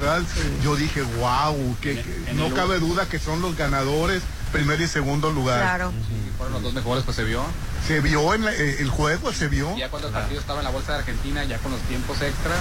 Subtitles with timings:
[0.00, 0.22] verdad,
[0.62, 4.88] yo dije, wow, que, que no el- cabe duda que son los ganadores, primer y
[4.88, 5.60] segundo lugar.
[5.60, 5.92] Claro.
[6.08, 7.42] Sí, fueron los dos mejores, pues se vio.
[7.86, 9.76] Se vio en la- eh, el juego, se vio.
[9.76, 12.58] Ya cuando el partido estaba en la bolsa de Argentina, ya con los tiempos extras,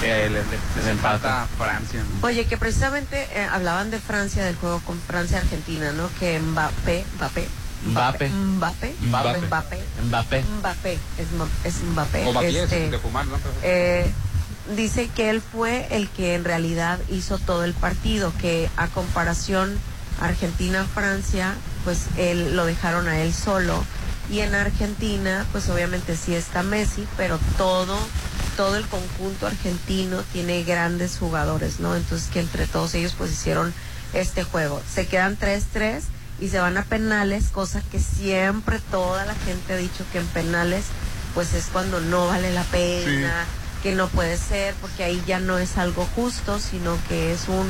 [0.00, 1.46] este, eh, le, le- les empata.
[1.58, 2.02] Francia.
[2.20, 2.26] ¿no?
[2.26, 6.08] Oye, que precisamente eh, hablaban de Francia, del juego con Francia-Argentina, ¿no?
[6.18, 7.48] Que Mbappé, Mbappé,
[7.86, 8.28] Mbappé.
[8.28, 9.36] Mbappé, Mbappé.
[9.48, 10.44] Mbappé, Mbappé.
[10.60, 12.26] Mbappé, es, Mba- es Mbappé.
[12.26, 13.26] O Mbappé, este, de fumar,
[13.62, 14.10] eh,
[14.76, 19.78] dice que él fue el que en realidad hizo todo el partido, que a comparación
[20.20, 21.54] Argentina-Francia,
[21.84, 23.84] pues él lo dejaron a él solo.
[24.30, 27.98] Y en Argentina, pues obviamente sí está Messi, pero todo,
[28.56, 31.96] todo el conjunto argentino tiene grandes jugadores, ¿no?
[31.96, 33.74] Entonces que entre todos ellos pues hicieron
[34.14, 34.80] este juego.
[34.92, 36.02] Se quedan 3-3
[36.40, 40.26] y se van a penales, cosa que siempre toda la gente ha dicho que en
[40.26, 40.84] penales
[41.34, 43.46] pues es cuando no vale la pena,
[43.82, 47.66] que no puede ser, porque ahí ya no es algo justo, sino que es un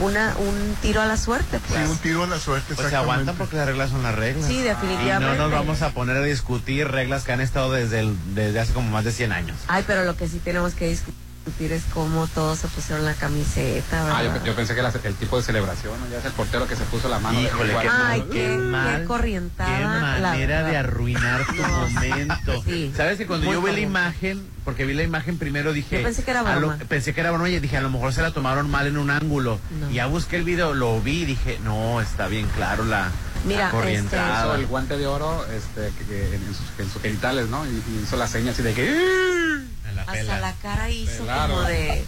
[0.00, 1.88] una un tiro a la suerte, Sí, pues.
[1.90, 2.74] un tiro a la suerte.
[2.74, 4.48] Pues se aguantan porque las reglas son las reglas.
[4.48, 5.36] Sí, Y definitivamente.
[5.36, 8.72] no nos vamos a poner a discutir reglas que han estado desde, el- desde hace
[8.72, 9.56] como más de 100 años.
[9.68, 11.14] Ay, pero lo que sí tenemos que discutir
[11.58, 14.16] es cómo todos se pusieron la camiseta, ¿verdad?
[14.18, 16.08] Ah, yo, yo pensé que era el tipo de celebración, ¿no?
[16.10, 17.40] ya es el portero que se puso la mano.
[17.40, 22.62] Híjole, qué Ay, mal, qué- qué corrientada, Qué la manera de arruinar tu No, momento.
[22.64, 22.92] sí.
[22.96, 25.98] ¿Sabes que cuando Muy yo vi la imagen, porque vi la imagen primero dije.
[25.98, 26.76] Yo pensé que era a lo- broma.
[26.88, 29.10] pensé que era broma y dije, a lo mejor se la tomaron mal en un
[29.10, 29.58] ángulo.
[29.80, 29.90] No.
[29.90, 33.10] Y ya busqué el video, lo vi y dije, no, está bien claro la,
[33.44, 34.44] Mira, la corrientada.
[34.46, 37.64] Hizo el guante de oro este, que, que en, sus, en sus genitales, ¿no?
[37.66, 39.71] Y, y hizo la seña así de que...
[39.94, 40.40] La Hasta pela.
[40.40, 42.04] la cara hizo como de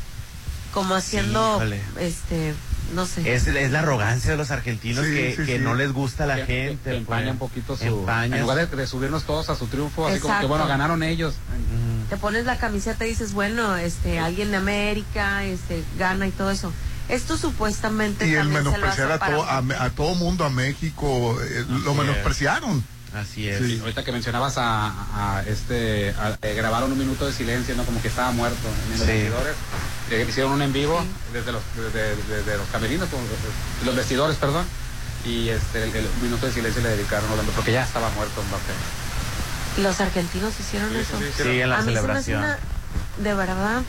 [0.73, 1.63] como haciendo
[2.01, 2.55] este
[2.95, 3.35] no sé.
[3.35, 5.63] Es, es la arrogancia de los argentinos Sí, que, sí, que sí.
[5.65, 6.91] no les gusta a la que- gente.
[6.91, 7.33] que empaña pues.
[7.33, 7.85] un poquito su...
[7.85, 8.37] Empañas.
[8.37, 11.35] En lugar de, de subirnos todos a su triunfo, así como que, bueno, ganaron ellos.
[12.11, 16.51] Te pones la camiseta y dices, bueno, este, alguien de América, este, gana y todo
[16.51, 16.73] eso.
[17.09, 20.51] Esto supuestamente Y el también se lo menospreciar hace a todo, a, todo mundo, a
[20.51, 21.97] México, eh, lo es.
[21.97, 22.85] menospreciaron.
[23.15, 23.59] Así es.
[23.65, 23.79] Sí.
[23.81, 27.85] Ahorita que mencionabas a, a este, a- eh, grabaron un minuto de silencio, ¿no?
[27.85, 28.59] Como que estaba muerto
[28.93, 29.13] en los Sí.
[29.13, 29.55] vestidores.
[30.11, 31.03] Eh, hicieron un en vivo
[31.33, 34.67] desde los, desde, desde los camerinos, como- de los vestidores, perdón.
[35.25, 39.83] Y este, el, el minuto de silencio le dedicaron, hablando, porque ya estaba muerto Mbappé.
[39.83, 41.19] Los argentinos hicieron Sí, eso.
[41.19, 42.39] sí, sí, Sí, en la a mí se me hace celebración.
[42.39, 42.59] una,
[43.19, 43.83] de verdad,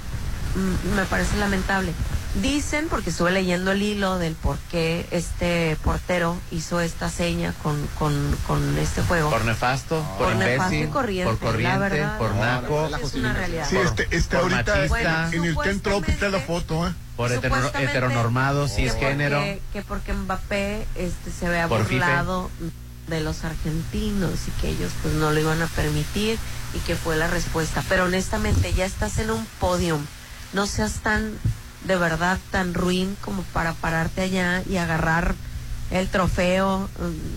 [0.56, 1.94] mm, me parece lamentable.
[2.42, 7.88] Dicen, porque estuve leyendo el hilo del por qué este portero hizo esta seña con,
[7.98, 9.30] con, con este juego.
[9.30, 12.18] Por nefasto, por, Por nefasto y corriente, por corriente, la verdad.
[12.18, 13.68] por No, naco, es una realidad.
[13.70, 14.90] Sí, Por- este, este por ahorita machista.
[14.90, 16.94] Bueno, en el Ten Trophy está la foto, ¿eh?
[17.16, 19.38] por heteronormado, que cisgénero.
[19.38, 21.68] porque- Que porque Mbappé este, se fife.
[21.68, 22.52] burlado
[23.08, 26.38] de los argentinos y que ellos pues no lo iban a permitir
[26.74, 27.82] y que fue la respuesta.
[27.88, 30.06] Pero honestamente ya estás en un podium.
[30.52, 31.32] No seas tan,
[31.86, 35.36] de verdad, tan ruin como para pararte allá y agarrar
[35.92, 36.90] el trofeo,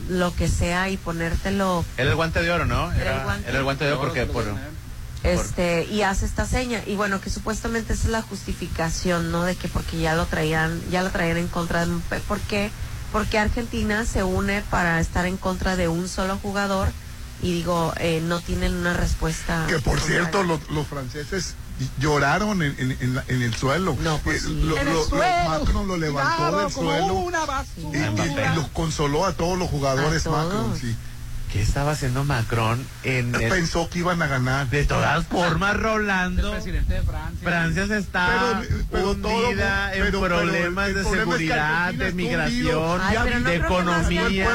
[0.08, 2.90] lo que sea y ponértelo Era el guante de oro, ¿no?
[2.92, 3.48] Era el guante.
[3.48, 4.44] era el guante de oro porque por,
[5.24, 9.56] este y hace esta seña y bueno que supuestamente esa es la justificación no de
[9.56, 12.20] que porque ya lo traían ya lo traían en contra de Mbappé.
[12.20, 12.70] ¿por qué?
[13.10, 16.88] porque Argentina se une para estar en contra de un solo jugador
[17.42, 21.54] y digo eh, no tienen una respuesta Que por cierto, los, los franceses
[21.98, 23.96] lloraron en, en- en la- en el suelo.
[24.00, 24.54] No, pues Eh, sí.
[24.62, 28.52] lo, En el lo- lo- suelo, Macron lo levantó del suelo una y, basura.
[28.52, 30.44] y- los consoló a todos los jugadores A todos.
[30.54, 30.78] Macron.
[30.80, 30.96] Sí.
[31.52, 34.68] ¿Qué estaba haciendo Macron en el- Pensó que iban a ganar.
[34.68, 36.50] de todas formas El Rolando?
[36.52, 37.38] presidente de Francia.
[37.42, 41.14] Francia se está Pero- pero todo- hundida en pero- pero problemas el de es que
[41.16, 43.00] seguridad, Argentina de migración.
[43.02, 44.48] Ay, no de economía,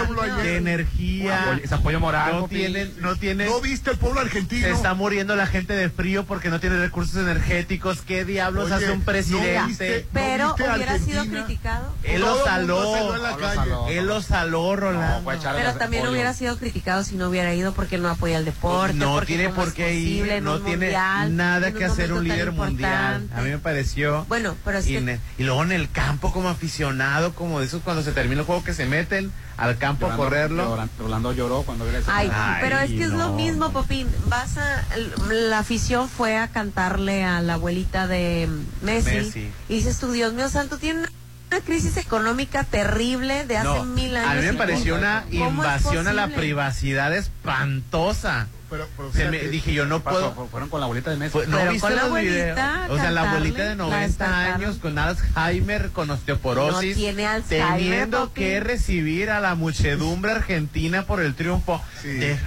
[0.44, 1.44] de energía.
[1.44, 4.68] Apoyo- ese apoyo moral, No tienen, no tienen, ¿No viste el pueblo se argentino?
[4.68, 8.02] está muriendo la gente de frío porque no tiene recursos energéticos.
[8.02, 9.64] ¿Qué diablos Oye, hace un ¿no presidente?
[9.68, 10.08] viste?
[10.14, 12.84] pero ¿No viste a hubiera sido criticado Él Todo lo saló.
[12.96, 13.88] en.
[13.90, 15.32] Él lo saló, Rolando.
[15.56, 19.22] pero también hubiera sido criticado si no hubiera ido porque no apoya el deporte no
[19.22, 23.22] tiene por qué ir, no tiene mundial, nada que hacer un líder mundial.
[23.22, 23.36] importante.
[23.36, 24.26] A mí me pareció.
[24.28, 28.04] bueno pero es que y luego en el campo como aficionado, como de esos cuando
[28.04, 30.66] se termina el juego que se meten al campo a correrlo.
[30.66, 34.08] Rolando- Rolando lloró cuando vio Ay, Ay, pero es que es lo mismo, Popín.
[34.28, 34.84] Vas a,
[35.32, 38.50] la afición fue a cantarle a la abuelita de
[38.82, 39.52] Messi, Messi.
[39.70, 41.08] y dices tú, Dios mío santo, tiene
[41.54, 44.30] una crisis económica terrible de hace No, mil años.
[44.32, 48.48] a mí me pareció ¿cómo- una invasión a la privacidad espantosa.
[48.70, 50.48] Pero, pero Se me- fíjate, dije yo no Pasó, puedo.
[50.48, 51.38] fueron con la bolita de Messi.
[51.48, 52.88] ¿No Pero viste con la abuelita?
[52.90, 54.54] O sea, la abuelita de cantarle, la 90 destacaron.
[54.64, 58.42] años con Alzheimer, con osteoporosis, No tiene Alzheimer, teniendo papi.
[58.42, 61.84] que recibir a la muchedumbre argentina por el triunfo.
[62.02, 62.08] Sí.
[62.08, 62.40] De-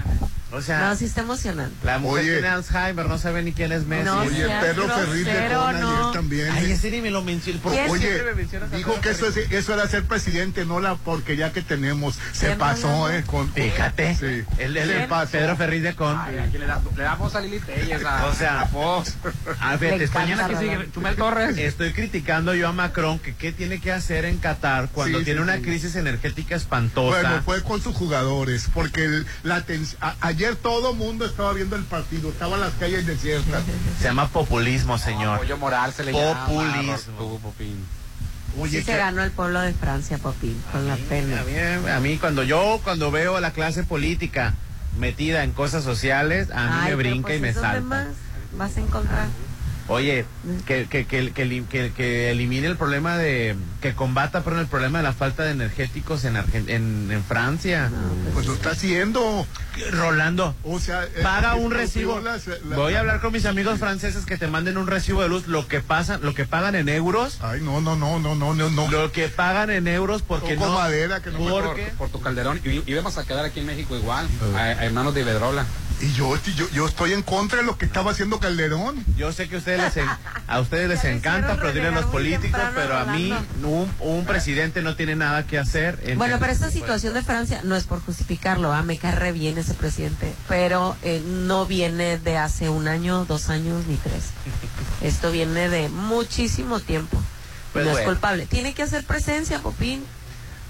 [0.51, 1.75] O sea, No, sí está emocionante.
[1.83, 2.33] la mujer Oye.
[2.33, 4.05] tiene Alzheimer, no sabe ni quién es Messi.
[4.05, 5.67] No, Oye, Pedro Ferriz de no.
[5.67, 6.49] ayer también.
[6.51, 7.59] Ay, ese ni me lo mencionó.
[7.59, 7.91] ¿Por qué ¿Quién?
[7.91, 12.17] Oye, me a dijo que eso, eso era ser presidente, no la porquería que tenemos.
[12.31, 13.11] Se pasó.
[13.11, 13.23] ¿eh?
[13.25, 14.15] Con, Fíjate.
[14.15, 14.43] Sí.
[14.57, 15.31] Se el pasó.
[15.31, 16.17] Pedro Ferriz de Con.
[16.17, 19.15] Ay, aquí le, da- le damos a Lili Telles, a, O sea, a Fox.
[19.73, 20.91] Estoy, encanta Mañana que sigue.
[20.93, 21.57] Chumel Torres.
[21.57, 25.39] estoy criticando yo a Macron que qué tiene que hacer en Qatar cuando Sí, tiene
[25.39, 25.61] sí, una sí.
[25.63, 27.21] crisis energética espantosa.
[27.21, 31.75] Bueno, fue con sus jugadores, porque el- la tens- a- ayer todo mundo estaba viendo
[31.75, 33.63] el partido, estaban las calles desiertas.
[33.97, 35.35] Se llama populismo, señor.
[35.35, 36.95] Apoyo moral se le Populismo.
[37.17, 37.53] llama.
[38.59, 41.41] Oye, Sí se que- ganó el pueblo de Francia, Popín, con la pena.
[41.41, 44.53] A mí, a mí cuando yo cuando veo a la clase política
[44.97, 47.81] metida en cosas sociales, a mí Ay, me brinca pues y me salta.
[47.81, 48.07] más
[48.57, 49.27] vas a encontrar.
[49.89, 50.25] Oye,
[50.65, 54.67] que, que, que, que, elim- que- que elimine el problema de, que combata perdón, el
[54.67, 57.89] problema de la falta de energéticos en, Argen- en, en Francia.
[58.33, 59.47] pues lo está haciendo.
[59.91, 62.19] Rolando, O sea, eh, paga un recibo.
[62.19, 62.39] la-
[62.75, 65.67] Voy a hablar con mis amigos franceses que te manden un recibo de luz, lo
[65.67, 68.69] que pasan, lo que pagan en euros, Ay, no, no, no, no, no, no.
[68.69, 68.87] no.
[68.91, 70.73] lo que pagan en euros porque Toco no.
[70.79, 72.59] madera, que no me Por, porque por tu calderón.
[72.65, 74.27] Y, y vamos a quedar aquí en México igual.
[74.55, 75.65] A, a hermanos de Iberdrola.
[75.99, 79.03] Y yo, yo, yo estoy en contra de lo que estaba haciendo Calderón.
[79.17, 80.07] Yo sé que a ustedes les, en-
[80.47, 83.33] a ustedes les encanta aplaudir a los políticos, pero a mí
[83.63, 85.99] un, un presidente no tiene nada que hacer.
[86.03, 88.83] en- Bueno, pero esta situación de Francia no es por justificarlo, ¿ah?
[88.83, 93.49] me cae re bien ese presidente, pero eh, no viene de hace un año, dos
[93.49, 94.25] años ni tres.
[95.01, 97.17] Esto viene de muchísimo tiempo.
[97.73, 98.45] Pues no es culpable.
[98.45, 100.03] Tiene que hacer presencia, Popín.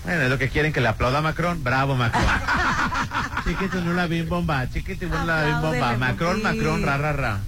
[0.07, 1.61] Bueno, es lo que quieren que le aplauda a Macron.
[1.65, 2.23] Bravo, Macron.
[3.43, 4.65] chiquito, no la bim bomba.
[4.69, 5.97] Chiquito, no la bim bomba.
[5.97, 6.41] Macron.
[6.41, 7.39] Macron, ra, ra, ra.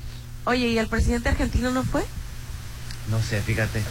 [0.44, 2.04] Oye, ¿y el presidente argentino no fue?
[3.10, 3.82] No sé, fíjate.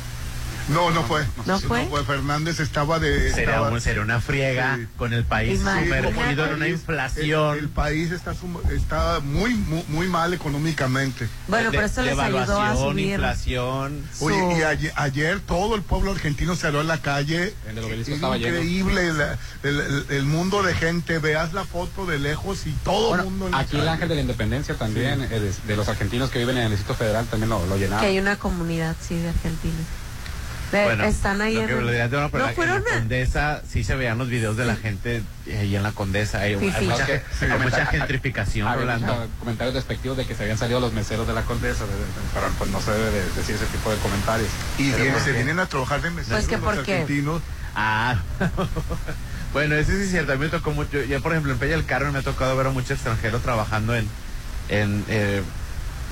[0.69, 1.25] No, no fue.
[1.47, 1.87] ¿No fue?
[2.05, 3.31] Fernández estaba de.
[3.31, 4.87] Sería, estaba- un- sería una friega Sí.
[4.97, 6.09] con el país Imagínate.
[6.13, 7.59] sumergido en una El- inflación.
[7.59, 11.29] El, país está, sum- está muy, muy, muy mal económicamente.
[11.49, 13.11] Bueno, de- pero esto les ayudó a subir.
[13.13, 14.03] inflación.
[14.17, 17.55] su- Oye, y ayer, ayer todo el pueblo argentino salió a la calle.
[17.69, 18.57] El obelisco estaba lleno.
[18.57, 21.19] increíble la- el, el- el mundo de gente.
[21.19, 23.49] Veas la foto de lejos y todo Bueno, el mundo.
[23.49, 26.57] en aquí el ángel de la independencia también, eh, de, de los argentinos que viven
[26.59, 28.05] en el Distrito Federal, también lo, lo Que llenaron.
[28.05, 29.87] hay una comunidad, sí, de argentinos.
[30.73, 33.63] De- Bueno, están ahí lo en que le diré, no, pero ¿No en la Condesa
[33.71, 36.41] sí se veían los videos de la gente ahí en la Condesa.
[36.41, 39.29] Hay, mucha, hay gentrificación, Rolando.
[39.39, 42.05] comentarios despectivos de que se habían salido los meseros de la condesa, de- de-
[42.35, 44.49] pero pues no se debe de decir ese tipo de comentarios.
[44.77, 45.37] Y Pero vienen- ¿por se qué?
[45.37, 46.93] vienen a trabajar de meseros Pues que los ¿por qué?
[46.93, 47.43] argentinos.
[47.75, 48.17] Ah,
[49.53, 50.33] bueno, eso sí es cierto.
[50.33, 51.03] A mí me tocó mucho.
[51.05, 53.95] Yo, por ejemplo, en Peña del Carmen me ha tocado ver a muchos extranjeros trabajando
[53.97, 54.07] en,
[54.69, 55.43] en, eh,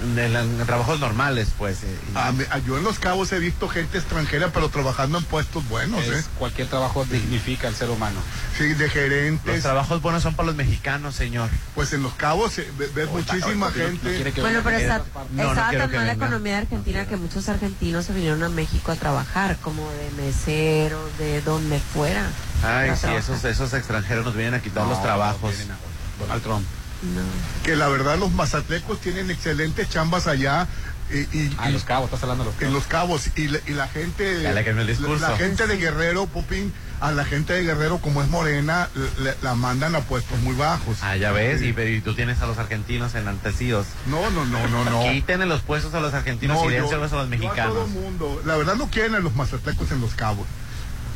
[0.03, 1.83] en, el- en trabajos normales, pues.
[1.83, 5.25] eh, A mí- a- yo en Los Cabos he visto gente extranjera, pero trabajando en
[5.25, 6.19] puestos buenos, ¿eh?
[6.19, 8.21] Es- cualquier trabajo dignifica al ser humano.
[8.59, 9.63] Sí, de los gerentes.
[9.63, 11.49] trabajos buenos son para los mexicanos, señor.
[11.75, 14.33] Pues en Los Cabos eh, ve- ves muchísima No gente.
[14.33, 15.05] que Bueno, pero está, de.
[15.33, 18.49] No, no estaba tan mal la economía de Argentina que muchos argentinos se vinieron a
[18.49, 22.27] México a trabajar, como de meseros, de donde fuera.
[22.63, 23.17] Ay, sí, trabajar.
[23.17, 25.55] esos, esos extranjeros nos vienen a quitar No, los trabajos.
[26.21, 26.67] Donald Trump.
[27.15, 27.23] No.
[27.65, 30.67] Que la verdad los mazatlecos tienen excelentes chambas allá.
[31.09, 32.75] Y, y- Ah, en y- Los Cabos, estás hablando de Los en Cabos.
[32.75, 33.29] Los Cabos.
[33.37, 34.43] Y, la- y la gente.
[34.43, 38.89] La, la gente de Guerrero, Popín, a la gente de Guerrero, como es morena,
[39.21, 40.99] le- la mandan a puestos muy bajos.
[41.03, 41.73] Ah, ya ves, Sí.
[41.79, 43.87] y, y tú tienes a los argentinos enantecidos.
[44.07, 45.03] No, no, no, no, no.
[45.13, 47.75] Quítenle los puestos a los argentinos No, y dénselos a los yo mexicanos.
[47.75, 48.43] todo mundo.
[48.45, 50.47] La verdad no quieren a los mazatlecos en Los Cabos.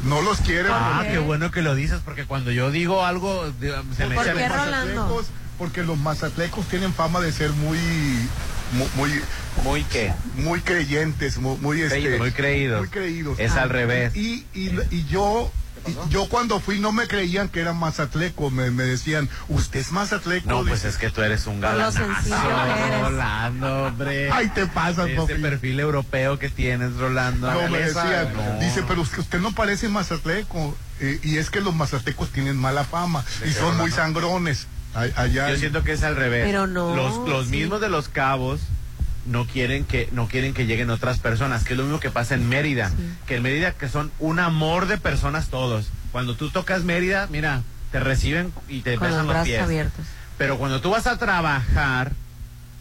[0.05, 0.71] No los quieren.
[0.73, 1.19] Ah, ¿Por qué?
[1.19, 3.53] bueno que lo dices, porque cuando yo digo algo,
[3.97, 5.23] se me ¿Por qué, Rolando?
[5.61, 7.77] Porque los mazatlecos tienen fama de ser muy,
[8.73, 9.13] mu- muy,
[9.63, 10.11] muy qué.
[10.37, 12.81] muy creyentes, muy, muy, este, Creídos, muy creídos.
[12.81, 13.39] muy creídos.
[13.39, 14.17] Es Ah, al revés.
[14.17, 15.53] Y, y, y yo,
[15.87, 19.93] y yo cuando fui no me creían que era mazatleco, me, me decían, ¿usted es
[19.93, 20.49] mazatleco?
[20.49, 22.01] No, pues es que tú eres un galanazo.
[23.03, 24.31] Rolando, hombre.
[24.33, 25.35] Ay, te pasas, Ese papi.
[25.35, 27.51] perfil europeo que tienes, Rolando.
[27.53, 28.61] No, me decían, no.
[28.61, 30.75] dice, pero que usted no parece mazatleco.
[31.01, 34.67] Eh, y es que los mazatecos tienen mala fama y son muy sangrones.
[34.95, 36.45] Allá Yo en- siento que es al revés.
[36.47, 37.53] Pero no, Los, los sí.
[37.53, 38.61] mismos de los cabos
[39.27, 42.35] no quieren que no quieren que lleguen otras personas, que es lo mismo que pasa
[42.35, 42.97] en Mérida, Sí.
[43.27, 45.87] que en Mérida que son un amor de personas todos.
[46.11, 49.61] Cuando tú tocas Mérida, mira, te reciben y te Con besan los los pies.
[49.63, 50.05] abiertos.
[50.39, 52.13] Pero cuando tú vas a trabajar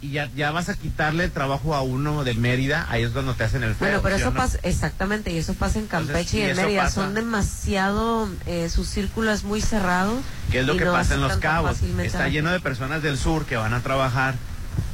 [0.02, 3.34] y ya, ya vas a quitarle el trabajo a uno de Mérida, ahí es cuando
[3.34, 3.88] te hacen el feo.
[3.88, 4.38] Bueno, pero ¿sí eso no?
[4.38, 6.84] pasa, exactamente, y eso pasa en Entonces, Campeche y y en Mérida.
[6.84, 6.96] pasa.
[6.96, 10.14] Son demasiado, eh, su círculo es muy cerrado.
[10.52, 11.82] ¿Qué es lo que no pasa en Los Cabos?
[12.02, 14.36] Está lleno de personas del sur que van a trabajar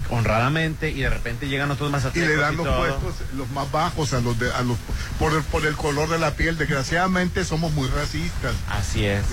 [0.09, 4.13] honradamente y de repente llegan otros más y le dan los puestos los más bajos
[4.13, 4.77] a los de, a los
[5.17, 9.24] por el, por el color de la piel desgraciadamente somos muy racistas así es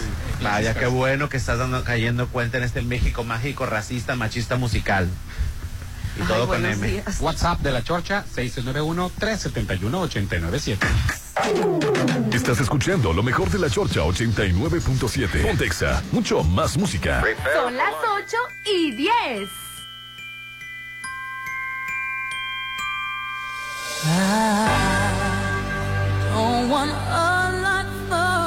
[0.43, 5.09] vaya qué bueno que estás dando cayendo cuenta en este México mágico racista machista musical
[6.23, 7.03] y todo con M.
[7.21, 10.79] WhatsApp de la Chorcha 691-371-897.
[12.33, 15.47] Estás escuchando lo mejor de la Chorcha 89.7.
[15.47, 17.25] Pontexa, mucho más música.
[17.55, 19.49] Son las 8 y 10.
[26.35, 28.42] don't want a lot for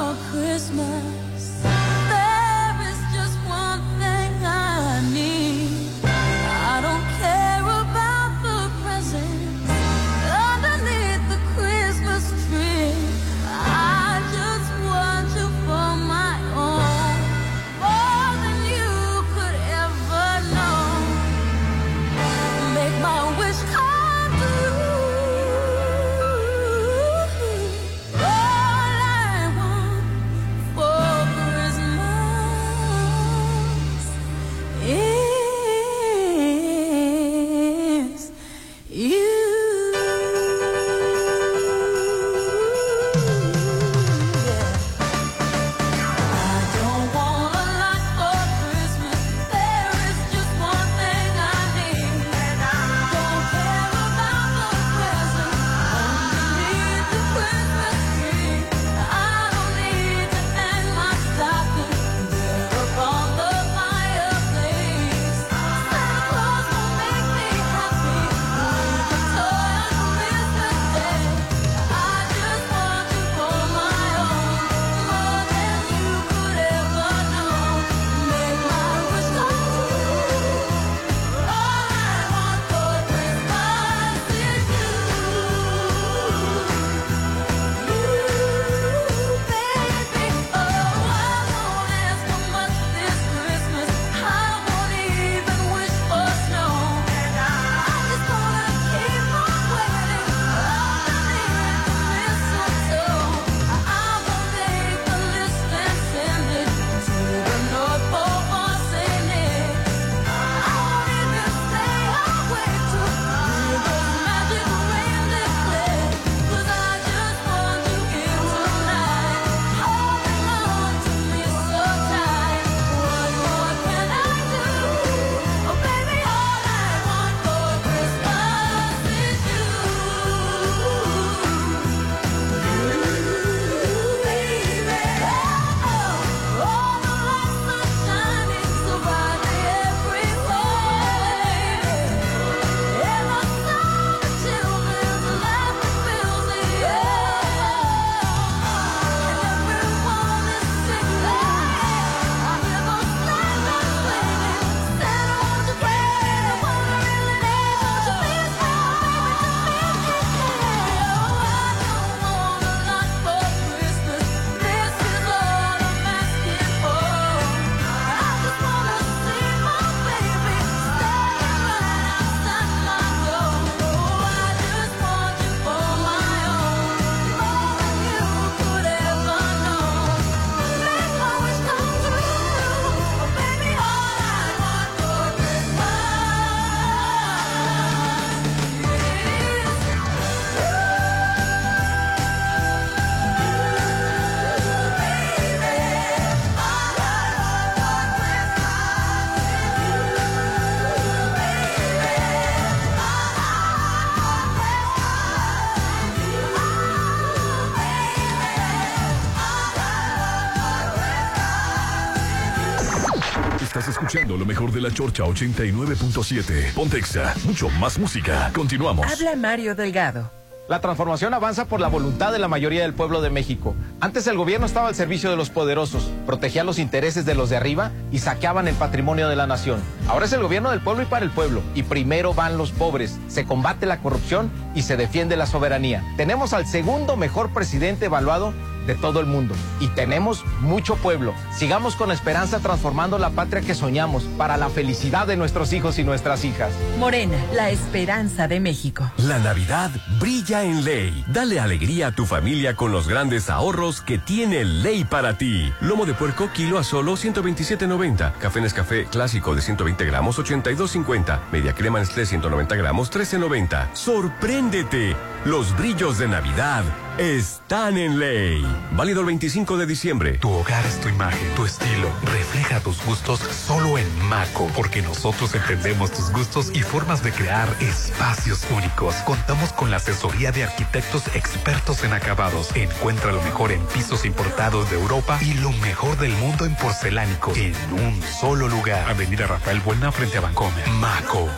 [214.14, 216.74] lo mejor de la Chorcha 89.7.
[216.74, 218.50] Pontexa, mucho más música.
[218.54, 219.06] Continuamos.
[219.06, 220.30] Habla Mario Delgado.
[220.68, 223.76] La transformación avanza por la voluntad de la mayoría del pueblo de México.
[224.00, 227.56] Antes el gobierno estaba al servicio de los poderosos, protegía los intereses de los de
[227.56, 229.80] arriba y saqueaban el patrimonio de la nación.
[230.08, 231.62] Ahora es el gobierno del pueblo y para el pueblo.
[231.76, 236.02] Y primero van los pobres, se combate la corrupción y se defiende la soberanía.
[236.16, 238.52] Tenemos al segundo mejor presidente evaluado
[238.86, 239.54] de todo el mundo.
[239.80, 241.34] Y tenemos mucho pueblo.
[241.56, 246.04] Sigamos con esperanza transformando la patria que soñamos para la felicidad de nuestros hijos y
[246.04, 246.72] nuestras hijas.
[246.98, 249.10] Morena, la esperanza de México.
[249.18, 249.90] La Navidad
[250.20, 251.24] brilla en ley.
[251.28, 255.72] Dale alegría a tu familia con los grandes ahorros que tiene ley para ti.
[255.80, 258.34] Lomo de puerco kilo a solo 127.90.
[258.38, 261.40] Café Nescafé clásico de 120 gramos 82.50.
[261.52, 263.94] Media crema Nestlé 190 gramos 13.90.
[263.94, 265.16] Sorpréndete.
[265.44, 266.84] Los brillos de Navidad
[267.18, 268.64] están en ley.
[268.92, 270.38] Válido el 25 de diciembre.
[270.38, 272.10] Tu hogar es tu imagen, tu estilo.
[272.22, 277.68] Refleja tus gustos solo en Maco, porque nosotros entendemos tus gustos y formas de crear
[277.80, 279.14] espacios únicos.
[279.26, 282.74] Contamos con la asesoría de arquitectos expertos en acabados.
[282.74, 287.56] Encuentra lo mejor en pisos importados de Europa y lo mejor del mundo en porcelánicos
[287.56, 289.08] en un solo lugar.
[289.08, 290.88] Avenida Rafael Buena frente a Bancomer.
[290.88, 291.48] Maco.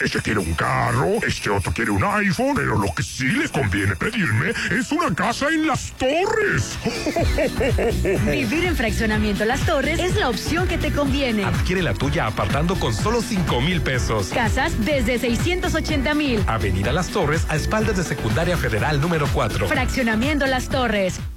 [0.00, 3.96] Este quiere un carro, este otro quiere un iPhone, pero lo que sí les conviene
[3.96, 6.78] pedirme es una casa en las torres.
[8.30, 11.44] Vivir en fraccionamiento Las Torres es la opción que te conviene.
[11.44, 14.28] Adquiere la tuya apartando con solo 5 mil pesos.
[14.28, 16.44] Casas desde 680 mil.
[16.46, 19.66] Avenida Las Torres a espaldas de Secundaria Federal número 4.
[19.66, 21.18] Fraccionamiento Las Torres.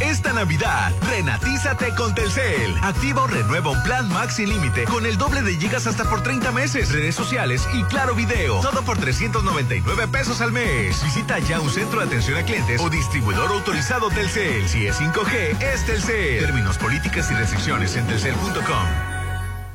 [0.00, 2.74] Esta Navidad, renatízate con Telcel.
[2.82, 6.22] Activa o renueva un plan Max sin límite con el doble de gigas hasta por
[6.22, 8.60] 30 meses, redes sociales y claro video.
[8.60, 11.02] Todo por 399 pesos al mes.
[11.04, 14.68] Visita ya un centro de atención a clientes o distribuidor autorizado Telcel.
[14.68, 16.44] Si es 5G, es Telcel.
[16.44, 19.09] Términos, políticas y restricciones en telcel.com.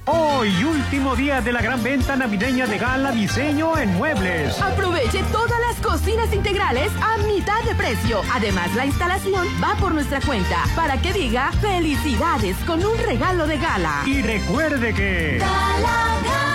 [0.07, 4.61] Hoy, último día de la gran venta navideña de Gala Diseño en Muebles.
[4.61, 8.21] Aproveche todas las cocinas integrales a mitad de precio.
[8.31, 13.57] Además, la instalación va por nuestra cuenta para que diga felicidades con un regalo de
[13.57, 14.03] gala.
[14.05, 15.39] Y recuerde que...
[15.39, 16.54] Gala, gala.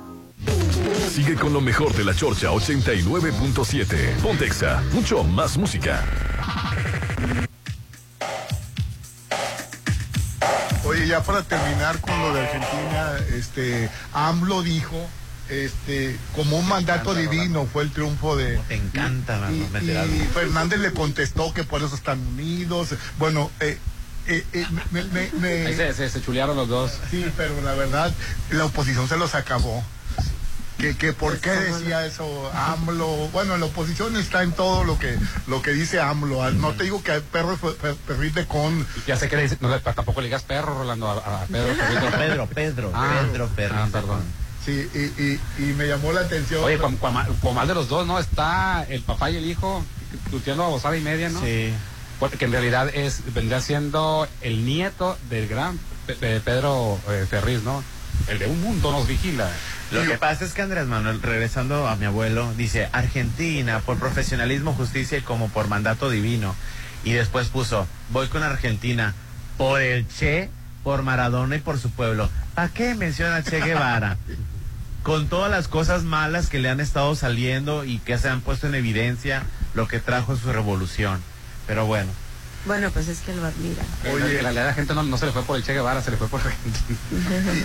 [1.13, 4.15] Sigue con lo mejor de la Chorcha 89.7.
[4.21, 6.03] Pontexa, mucho más música.
[10.85, 15.07] Oye, ya para terminar con lo de Argentina, este, AMLO dijo,
[15.49, 18.57] este, como un mandato divino fue el triunfo de.
[18.67, 20.15] Te encanta, y, mano, algo.
[20.15, 22.89] y Fernández le contestó que por eso están unidos.
[23.19, 23.77] Bueno, eh,
[24.27, 26.91] eh, eh, me, me- me- Ahí se, se, se chulearon los dos.
[27.11, 28.13] sí, pero la verdad,
[28.51, 29.83] la oposición se los acabó.
[30.81, 33.29] Que, que por qué decía eso AMLO.
[33.31, 35.15] Bueno, la oposición está en todo lo que
[35.47, 36.49] lo que dice AMLO.
[36.51, 38.85] No te digo que hay perro per- perrite con.
[39.07, 41.73] Ya sé que le dice- no, le- tampoco le digas perro, Rolando, a, a Pedro.
[41.77, 42.17] Perrito.
[42.17, 43.75] Pedro, Pedro, Ah, Pedro, Pedro.
[43.77, 44.21] ah, perdón.
[44.65, 46.63] Sí, y, y, y me llamó la atención.
[46.63, 48.19] Oye, con, con, con más de los dos, ¿no?
[48.19, 49.83] Está el papá y el hijo
[50.29, 51.41] tuteando a bozada y media, ¿no?
[51.41, 51.73] Sí.
[52.19, 57.61] Porque en realidad es vendría siendo el nieto del gran Pe- Pe- Pedro eh, Ferriz,
[57.63, 57.83] ¿no?
[58.27, 59.49] El de un mundo nos vigila.
[59.91, 64.73] Lo que pasa es que Andrés Manuel, regresando a mi abuelo, dice Argentina por profesionalismo,
[64.73, 66.55] justicia y como por mandato divino.
[67.03, 69.13] Y después puso, voy con Argentina
[69.57, 70.49] por el Che,
[70.83, 72.29] por Maradona y por su pueblo.
[72.55, 74.17] ¿Para qué menciona a Che Guevara?
[75.03, 78.67] Con todas las cosas malas que le han estado saliendo y que se han puesto
[78.67, 81.21] en evidencia lo que trajo su revolución.
[81.67, 82.11] Pero bueno,
[82.65, 83.83] Bueno, pues es que lo admira.
[84.13, 86.11] Oye, en realidad la gente no, no se le fue por el Che Guevara, se
[86.11, 86.39] le fue por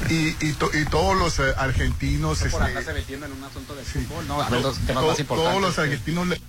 [0.08, 3.74] y, y, y to- y todos los eh, argentinos por este, metiendo en un asunto
[3.74, 4.38] de fútbol, ¿no?
[4.46, 5.26] temas to- más importantes.
[5.26, 6.40] todos los argentinos le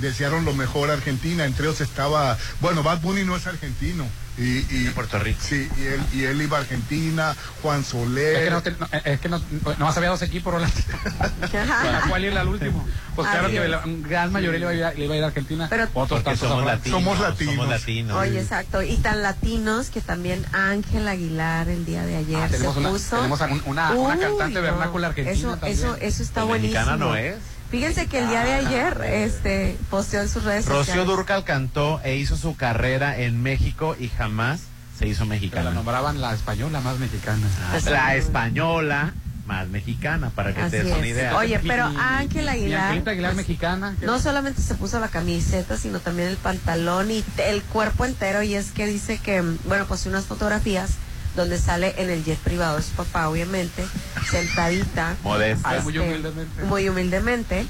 [0.00, 4.06] desearon lo mejor a Argentina entre ellos estaba bueno Bad Bunny no es argentino
[4.38, 8.44] y, y Puerto Rico sí y él y él iba a Argentina Juan Soler Es
[8.44, 9.40] que no, te- no, es que no,
[9.78, 10.74] no había dos equipos, Rolando.
[11.22, 12.86] ¿A cuál ir al último?
[13.14, 15.24] Pues claro que la gran mayoría le iba a ir a, le iba a, ir
[15.24, 15.66] a Argentina.
[15.68, 17.00] Pero- Otros tantos somos latinos.
[17.00, 17.54] Somos latinos.
[17.54, 18.16] Somos latinos.
[18.16, 18.82] Oye, exacto.
[18.82, 22.88] Y tan latinos que también Ángel Aguilar el día de ayer Ah, se tenemos una-
[22.90, 23.16] puso.
[23.16, 25.72] tenemos un- una- una Uy, cantante vernácula argentina Eso, también.
[25.78, 26.78] eso, eso está buenísimo.
[26.80, 27.36] mexicana no es.
[27.70, 31.06] Fíjense que el día de ayer este, posteó en sus redes Rocío sociales.
[31.06, 34.60] Durcal cantó e hizo su carrera en México y jamás
[34.98, 35.70] se hizo Pero la mexicana.
[35.72, 37.46] nombraban la española más mexicana.
[37.84, 39.12] La española
[39.46, 41.36] más mexicana, para que Así te des una idea.
[41.36, 42.92] Oye, pero Ángel Aguilar.
[42.92, 43.96] Aguilar pues, mexicana.
[44.02, 48.42] No solamente se puso la camiseta, sino también el pantalón y el cuerpo entero.
[48.42, 50.90] Y es que dice que, bueno, pues unas fotografías
[51.38, 53.86] donde sale en el jet privado de su papá, obviamente,
[54.30, 55.16] sentadita.
[55.22, 55.70] Modesta.
[55.76, 56.62] este, Muy humildemente.
[56.64, 57.66] muy humildemente.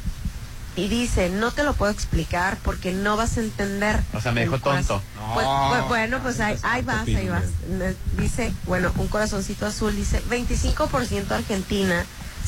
[0.76, 4.00] Y dice, no te lo puedo explicar porque no vas a entender.
[4.14, 5.02] O sea, me dijo corazón- tonto.
[5.34, 7.42] Pues, No, pues, bueno, pues ahí, ahí vas, ahí vas.
[8.16, 12.04] Dice, bueno, un corazoncito azul, dice 25% Argentina,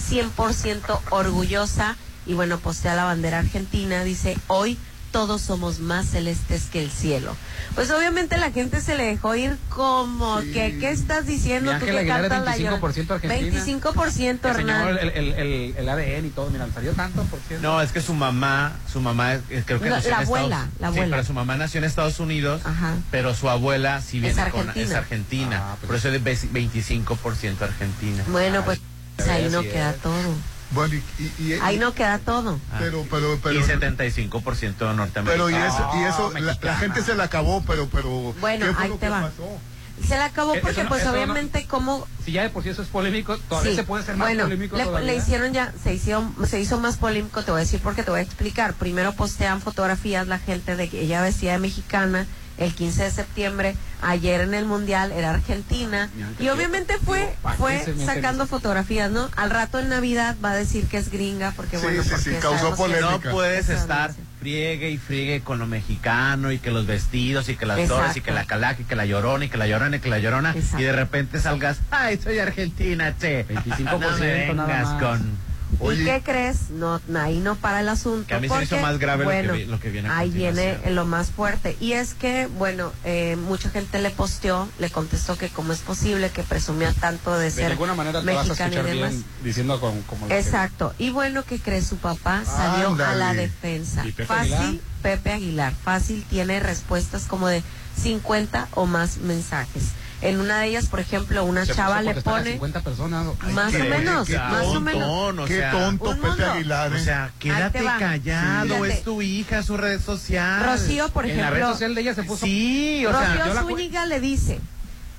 [0.09, 1.97] 100% orgullosa.
[2.27, 4.79] Y bueno, postea la bandera argentina, dice, hoy
[5.11, 7.35] todos somos más celestes que el cielo.
[7.75, 11.85] Pues obviamente la gente se le dejó ir como que, ¿qué estás diciendo Mi tú
[11.87, 12.81] Ángel que Aguilar es cantas la llorona?
[12.83, 13.65] 25% argentina.
[13.65, 14.99] 25% Que señaló Hernán.
[14.99, 17.67] el, el, el, el ADN y todo, mira, salió tanto por ciento.
[17.67, 20.81] No, es que su mamá, su mamá, creo que La- nació la en abuela, Estados
[20.81, 21.17] la Sí, abuela.
[21.17, 22.95] pero su mamá nació en Estados Unidos, Ajá.
[23.11, 24.85] pero su abuela sí viene con argentina.
[24.87, 25.61] es argentina.
[25.63, 28.23] Ah, pues por eso es de 25% argentina.
[28.29, 28.81] Bueno, pues
[29.29, 29.97] ahí no queda es.
[29.99, 30.35] todo.
[30.73, 32.59] Bueno, y, y- y- Ahí no queda todo.
[32.73, 32.77] Ah.
[32.79, 35.25] pero, pero, pero, y 75% norteamericano.
[35.27, 36.77] pero y eso, y eso, Ah, la, la mexicana.
[36.79, 39.21] gente se la acabó, pero, pero, Bueno, ¿qué fue ahí lo te que va.
[39.23, 39.59] pasó?
[40.07, 42.49] Se le acabó Eh, porque eso no- pues eso no- obviamente como Si ya de
[42.49, 43.77] por sí eso es polémico, todavía Sí.
[43.77, 45.07] se puede ser más bueno, polémico le, todavía.
[45.13, 48.11] le hicieron ya, se hicieron, se hizo más polémico, te voy a decir porque te
[48.11, 48.73] voy a explicar.
[48.75, 52.27] Primero postean fotografías la gente de que ella vestida de mexicana
[52.61, 57.57] el 15 de septiembre, ayer en el Mundial era Argentina y obviamente fue digo, ¿para
[57.57, 59.29] qué fue sacando fotografías, ¿no?
[59.37, 62.25] Al rato en Navidad va a decir que es gringa porque Sí, bueno, sí, porque
[62.25, 63.29] sí, causó sabemos que- polémica.
[63.29, 67.67] No puedes estar friegue y friegue con lo mexicano y que los vestidos y que
[67.67, 67.97] las Exacto.
[67.97, 70.09] flores y que la calaca y que la llorona y que la llorona y que
[70.09, 70.79] la llorona Exacto.
[70.81, 73.45] y de repente salgas, ay, soy argentina, che.
[73.49, 75.03] 25% no nada vengas más.
[75.03, 75.50] con...
[75.79, 76.03] Oye.
[76.03, 76.71] ¿Y qué crees?
[76.71, 78.27] No, ahí no para el asunto.
[78.27, 79.91] Que a mí se me hizo porque, más grave lo que bueno, vi- lo que
[79.91, 81.77] viene a Ahí viene lo más fuerte.
[81.81, 86.31] Y es que, bueno, eh, mucha gente le posteó, le contestó que cómo es posible
[86.31, 89.11] que presumía tanto de De ser ninguna manera te vas a mexicano y escuchar demás.
[89.11, 90.95] bien diciendo con, como lo que- Exacto.
[90.99, 94.05] Y bueno, que cree su papá salió a la defensa.
[94.07, 94.75] ¿Y Pepe Fácil, Aguilar?
[95.03, 95.73] Pepe Aguilar.
[95.85, 97.63] Fácil tiene respuestas como de
[97.97, 99.85] 50 o más mensajes.
[100.23, 103.27] En una de ellas, por ejemplo, una Se chava le pone 50 personas.
[103.41, 105.49] Ay, más qué- o menos, qué más o menos.
[105.49, 106.45] Qué sea, tonto Pepe.
[106.45, 106.93] Aguilar.
[106.93, 107.05] O ¿eh?
[107.05, 108.93] sea, quédate callado, Fíjate.
[108.93, 110.63] es tu hija, su red social.
[110.65, 112.45] Rocío, por en la red ejemplo, social de ella se puso.
[112.45, 114.61] Sí, o sea, Rocío la cu- Zúñiga le dice,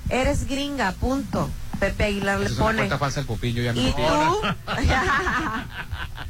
[0.08, 1.50] eres gringa, punto.
[1.82, 3.26] Pepe Aguilar le es pone, falsa el
[3.62, 3.98] ya no y me tú,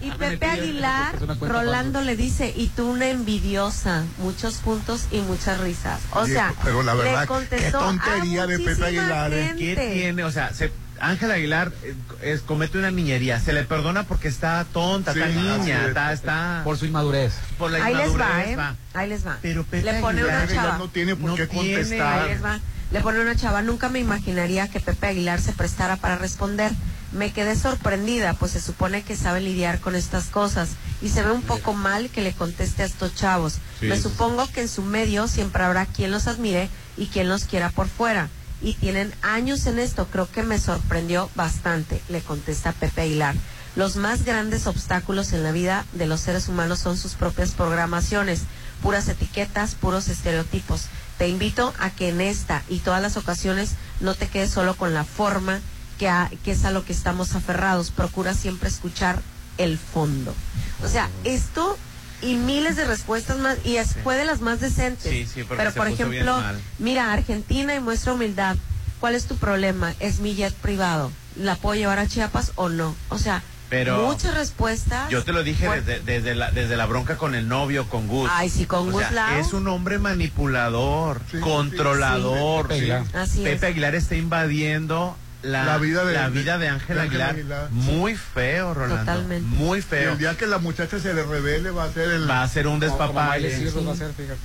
[0.01, 2.11] y me Pepe Aguilar, Rolando falsa.
[2.11, 6.01] le dice, y tú una envidiosa, muchos puntos y muchas risas.
[6.13, 9.45] O Oye, sea, pero la verdad, le contestó qué tontería a de Pepe Aguilar, ¿eh?
[9.49, 9.75] gente.
[9.77, 10.25] ¿Qué tiene?
[10.25, 13.39] O sea, se, Ángel Aguilar eh, es- comete una niñería.
[13.41, 15.89] Se le perdona porque está tonta, Sí, está niña, es.
[15.89, 17.35] está, está Por su inmadurez.
[17.59, 18.57] por la Ahí les va, inmadurez, ¿eh?
[18.57, 18.77] va.
[18.95, 19.39] Ahí les va.
[19.43, 20.79] Pero Pepe le pone Aguilar, una Aguilar chava.
[20.79, 22.23] no tiene por No qué tiene, contestar.
[22.23, 22.61] Ahí les va.
[22.93, 26.71] Le pone una chava, nunca me imaginaría que Pepe Aguilar se prestara para responder.
[27.13, 30.71] Me quedé sorprendida, pues se supone que sabe lidiar con estas cosas.
[31.01, 33.55] Y se ve un poco mal que le conteste a estos chavos.
[33.81, 37.45] Sí, me supongo que en su medio siempre habrá quien los admire y quien los
[37.45, 38.29] quiera por fuera.
[38.61, 43.35] Y tienen años en esto, creo que me sorprendió bastante, le contesta Pepe Aguilar.
[43.75, 48.43] Los más grandes obstáculos en la vida de los seres humanos son sus propias programaciones,
[48.83, 50.83] puras etiquetas, puros estereotipos.
[51.19, 54.93] Te invito a que en esta y todas las ocasiones no te quedes solo con
[54.95, 55.61] la forma,
[55.99, 57.91] que, a- que es a lo que estamos aferrados.
[57.91, 59.21] Procura siempre escuchar
[59.59, 60.35] el fondo.
[60.83, 61.77] O sea, esto
[62.23, 65.13] y miles de respuestas más, y es, fue de las más decentes.
[65.13, 66.37] Sí, sí, porque Pero por ejemplo,
[66.79, 68.57] mira, Argentina y muestra humildad.
[69.01, 69.95] ¿Cuál es tu problema?
[70.01, 71.11] Es mi jet privado.
[71.37, 72.95] ¿La puedo llevar a Chiapas o no?
[73.09, 73.43] O sea,
[73.73, 75.09] Pero muchas respuestas.
[75.09, 78.29] Yo te lo dije desde, desde, la, desde la bronca con el novio, con Gus.
[78.33, 79.39] Ay, sí, con O Gus sea.
[79.39, 82.69] Es un hombre manipulador, Sí, controlador.
[82.69, 82.81] sí, sí.
[82.81, 83.17] Pepe Aguilar.
[83.23, 83.63] Así Pepe es.
[83.65, 87.31] Aguilar está invadiendo la, La vida de- la vida de Ángel Aguilar.
[87.31, 87.71] Aguilar.
[87.71, 88.99] Muy feo, Rolando.
[89.13, 89.49] Totalmente.
[89.57, 90.13] Muy Y feo.
[90.13, 92.29] el día que la muchacha se le revele va a ser el...
[92.31, 93.49] Va a ser un Como- como despapalle.
[93.49, 94.39] Miley Cyrus va a ser, fíjate.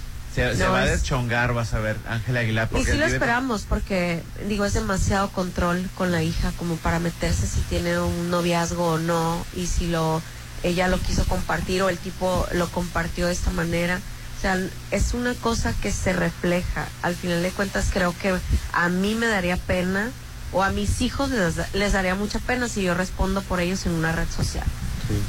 [0.55, 2.67] Se, va a es- deschongar, vas a ver, Ángel Aguilar.
[2.71, 6.99] Y Porque sí lo esperamos porque, digo, es demasiado control con la hija como para
[6.99, 10.21] meterse si tiene un noviazgo o no y si lo
[10.63, 13.99] ella lo quiso compartir o el tipo lo compartió de esta manera.
[14.37, 14.59] O sea,
[14.91, 16.87] es una cosa que se refleja.
[17.01, 18.35] Al final de cuentas creo que
[18.73, 20.09] a mí me daría pena
[20.51, 23.93] o a mis hijos les, les daría mucha pena si yo respondo por ellos en
[23.93, 24.65] una red social.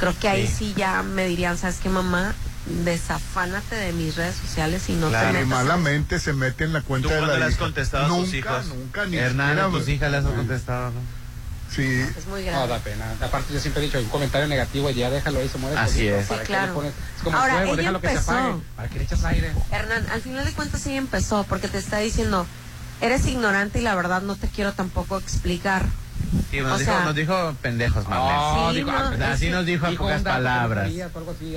[0.01, 0.55] Creo que ahí Sí.
[0.59, 2.35] sí ya me dirían, ¿sabes qué, mamá?
[2.85, 6.73] Desafánate de mis redes sociales y no Claro, te metas en- malamente se mete en
[6.73, 7.59] la ¿Tú cuenta de la le has hija.
[7.61, 8.67] contestado a tus nunca, hijos?
[8.67, 11.01] Nunca, ni Hernán, a tus hijas les has contestado, ¿no?
[11.75, 11.85] Sí.
[12.17, 12.69] Es muy No, grave.
[12.69, 13.05] da pena.
[13.21, 15.77] Aparte, yo siempre he dicho, un comentario negativo, ya déjalo ahí, se muere.
[15.79, 16.27] Así es.
[16.27, 16.67] ¿Para Sí, qué claro.
[16.69, 16.93] le pones?
[17.17, 18.55] Es como Ahora, fuego, ella déjalo que se apague.
[18.77, 19.53] ¿Para qué le echas aire?
[19.71, 22.47] Hernán, al final de cuentas sí empezó porque te está diciendo,
[23.03, 25.85] eres ignorante y la verdad no te quiero tampoco explicar.
[26.51, 28.33] Sí, nos, O dijo, sea- nos dijo pendejos, Marlene.
[28.39, 30.91] No, Sí, dijo- no, así nos dijo a pocas palabras.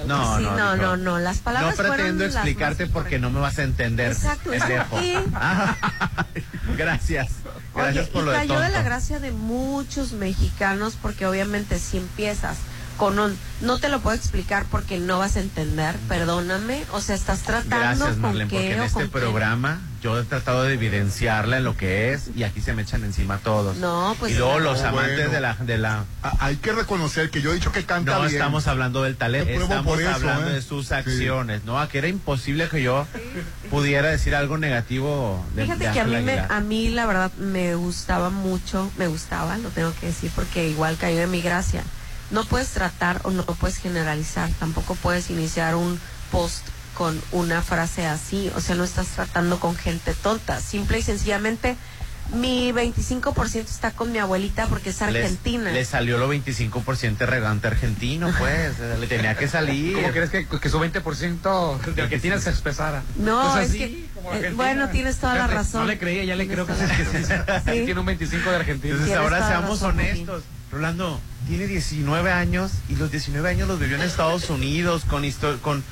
[0.06, 3.58] No, Sí, no, no, no, no, las palabras No pretendo explicarte porque no me vas
[3.60, 4.12] a entender.
[4.12, 4.98] Exacto, es pendejo.
[4.98, 5.14] aquí.
[6.78, 7.30] Gracias.
[7.76, 8.84] Gracias Oye, por y lo de cayó de la tonto.
[8.84, 12.58] gracia de muchos mexicanos porque obviamente si empiezas
[13.02, 17.16] con un no te lo puedo explicar porque no vas a entender, perdóname, o sea,
[17.16, 19.10] estás tratando Gracias, con Marlene, porque qué en o este con qué.
[19.10, 23.04] programa yo he tratado de evidenciarla en lo que es y aquí se me echan
[23.04, 23.78] encima todos.
[23.78, 24.72] No, pues y luego no.
[24.72, 25.32] los amantes Bueno.
[25.32, 26.06] de la de la
[26.40, 28.34] Hay que reconocer que yo he dicho que canta no bien.
[28.34, 30.54] estamos hablando del talento, estamos eso, hablando ¿eh?
[30.54, 30.94] de sus Sí.
[30.94, 31.80] acciones, ¿no?
[31.80, 33.08] Aquí era imposible que yo
[33.72, 37.32] pudiera decir algo negativo de Fíjate de que a mí, me, a mí la verdad
[37.34, 41.84] me gustaba mucho, me gustaba, lo tengo que decir porque igual cayó de mi gracia.
[42.32, 46.00] No puedes tratar o no puedes generalizar, tampoco puedes iniciar un
[46.32, 46.66] post
[46.98, 51.76] con una frase así, o sea, no estás tratando con gente tonta, simple y sencillamente
[52.34, 55.72] mi 25% está con mi abuelita porque es argentina.
[55.72, 58.80] Le salió lo 25% regante argentino, pues.
[58.80, 59.96] le tenía que salir.
[59.96, 63.04] ¿Cómo crees que, que su 20% de Argentina se expresara?
[63.18, 65.82] No, Pues es así, que, como eh, bueno, tienes toda la razón.
[65.82, 67.86] No le creía, ya le creo que sí, que sí, sí.
[67.86, 68.94] Tiene un 25 de Argentina.
[68.94, 70.44] Entonces ahora seamos razón, honestos.
[70.72, 75.30] Rolando tiene 19 años y los 19 años los vivió en Estados Unidos con
[75.62, 75.84] con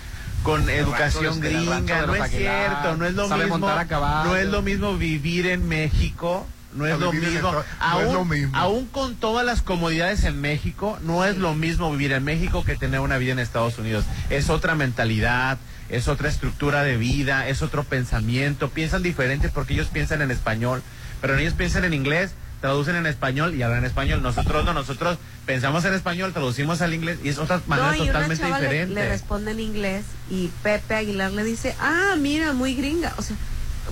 [0.43, 5.47] con educación gringa, no es cierto, no es lo mismo, no es lo mismo vivir
[5.47, 8.57] en México, no es lo mismo, no es aún, lo mismo.
[8.57, 12.77] aún con todas las comodidades en México, no es lo mismo vivir en México que
[12.77, 15.57] tener una vida en Estados Unidos, es otra mentalidad,
[15.89, 20.81] es otra estructura de vida, es otro pensamiento, piensan diferente porque ellos piensan en español,
[21.19, 24.21] pero ellos piensan en inglés, traducen en español y hablan español.
[24.21, 28.01] Nosotros no, nosotros pensamos en español, traducimos al inglés y es otra manera No, y
[28.01, 28.93] una totalmente chava le, diferente.
[28.95, 33.13] le responde en inglés y Pepe Aguilar le dice, ah, mira, muy gringa.
[33.17, 33.35] O sea,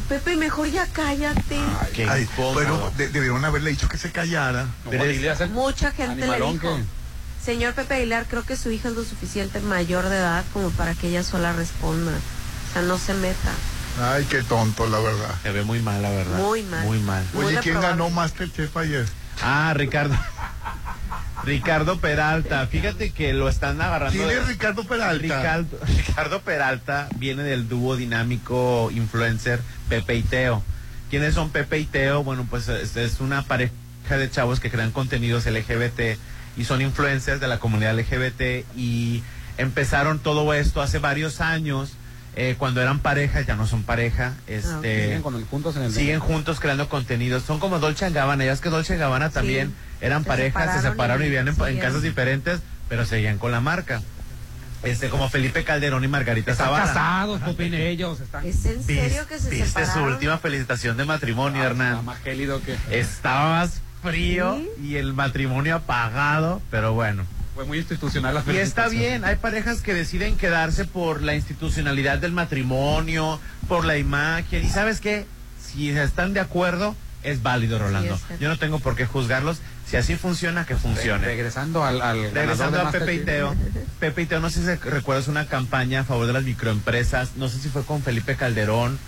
[0.10, 1.58] Pepe, mejor ya cállate.
[1.96, 2.56] Qué Ay, incómodo.
[2.60, 4.68] pero de- debieron haberle dicho que se callara.
[5.52, 6.80] Mucha gente le dijo.
[7.44, 10.94] Señor Pepe Aguilar, creo que su hija es lo suficiente mayor de edad como para
[10.96, 12.12] que ella sola responda.
[12.12, 13.52] O sea, no se meta.
[14.00, 15.36] Ay, qué tonto, la verdad.
[15.42, 16.38] Se ve muy mal, la verdad.
[16.38, 16.86] Muy mal.
[16.86, 17.26] Muy mal.
[17.34, 18.04] Muy Oye, ¿quién reprobable.
[18.04, 19.06] ganó Masterchef ayer?
[19.42, 20.16] Ah, Ricardo.
[21.44, 22.68] Ricardo Peralta.
[22.68, 24.18] Fíjate que lo están agarrando.
[24.18, 25.22] ¿Quién es Ricardo Peralta?
[25.22, 30.64] Ricardo, Ricardo Peralta viene del dúo dinámico influencer Pepe y Teo.
[31.10, 32.24] ¿Quiénes son Pepe y Teo?
[32.24, 33.72] Bueno, pues es, es una pareja
[34.10, 36.18] de chavos que crean contenidos LGBT
[36.58, 39.24] y son influencers de la comunidad LGBT y
[39.58, 41.94] empezaron todo esto hace varios años.
[42.40, 44.36] Eh, cuando eran pareja, ya no son pareja.
[44.46, 47.42] Este, Siguen con el- juntos en el siguen juntos creando contenidos.
[47.44, 48.46] Son como Dolce Gabbana.
[48.46, 51.48] Ya es que Dolce Gabbana también eran Se parejas, se separaron separaron y y vivían
[51.48, 54.04] en, casas diferentes, pero seguían con la marca.
[54.84, 56.86] Este, como Felipe Calderón y Margarita Están Zavala.
[56.86, 58.20] casados, ¿qué opinan ellos?
[58.20, 60.14] Están ¿Es en serio que se ¿Viste su separaron?
[60.14, 62.06] última felicitación de matrimonio, Está Hernán?
[62.06, 62.78] más gélido que...
[62.92, 67.24] Estaba más frío y el matrimonio apagado, pero bueno.
[67.58, 72.20] Fue muy institucional la Y está bien, hay parejas que deciden quedarse por la institucionalidad
[72.20, 74.64] del matrimonio, por la imagen.
[74.64, 75.26] Y sabes qué,
[75.60, 78.20] si están de acuerdo, es válido, Rolando.
[78.40, 79.58] Yo no tengo por qué juzgarlos.
[79.90, 81.26] Si así funciona, que funcione.
[81.26, 83.56] Regresando al, al Regresando a Pepe y Teo.
[84.00, 87.38] Pepe y Teo, no sé si recuerdas una campaña a favor de las microempresas.
[87.38, 89.00] No sé si fue con Felipe Calderón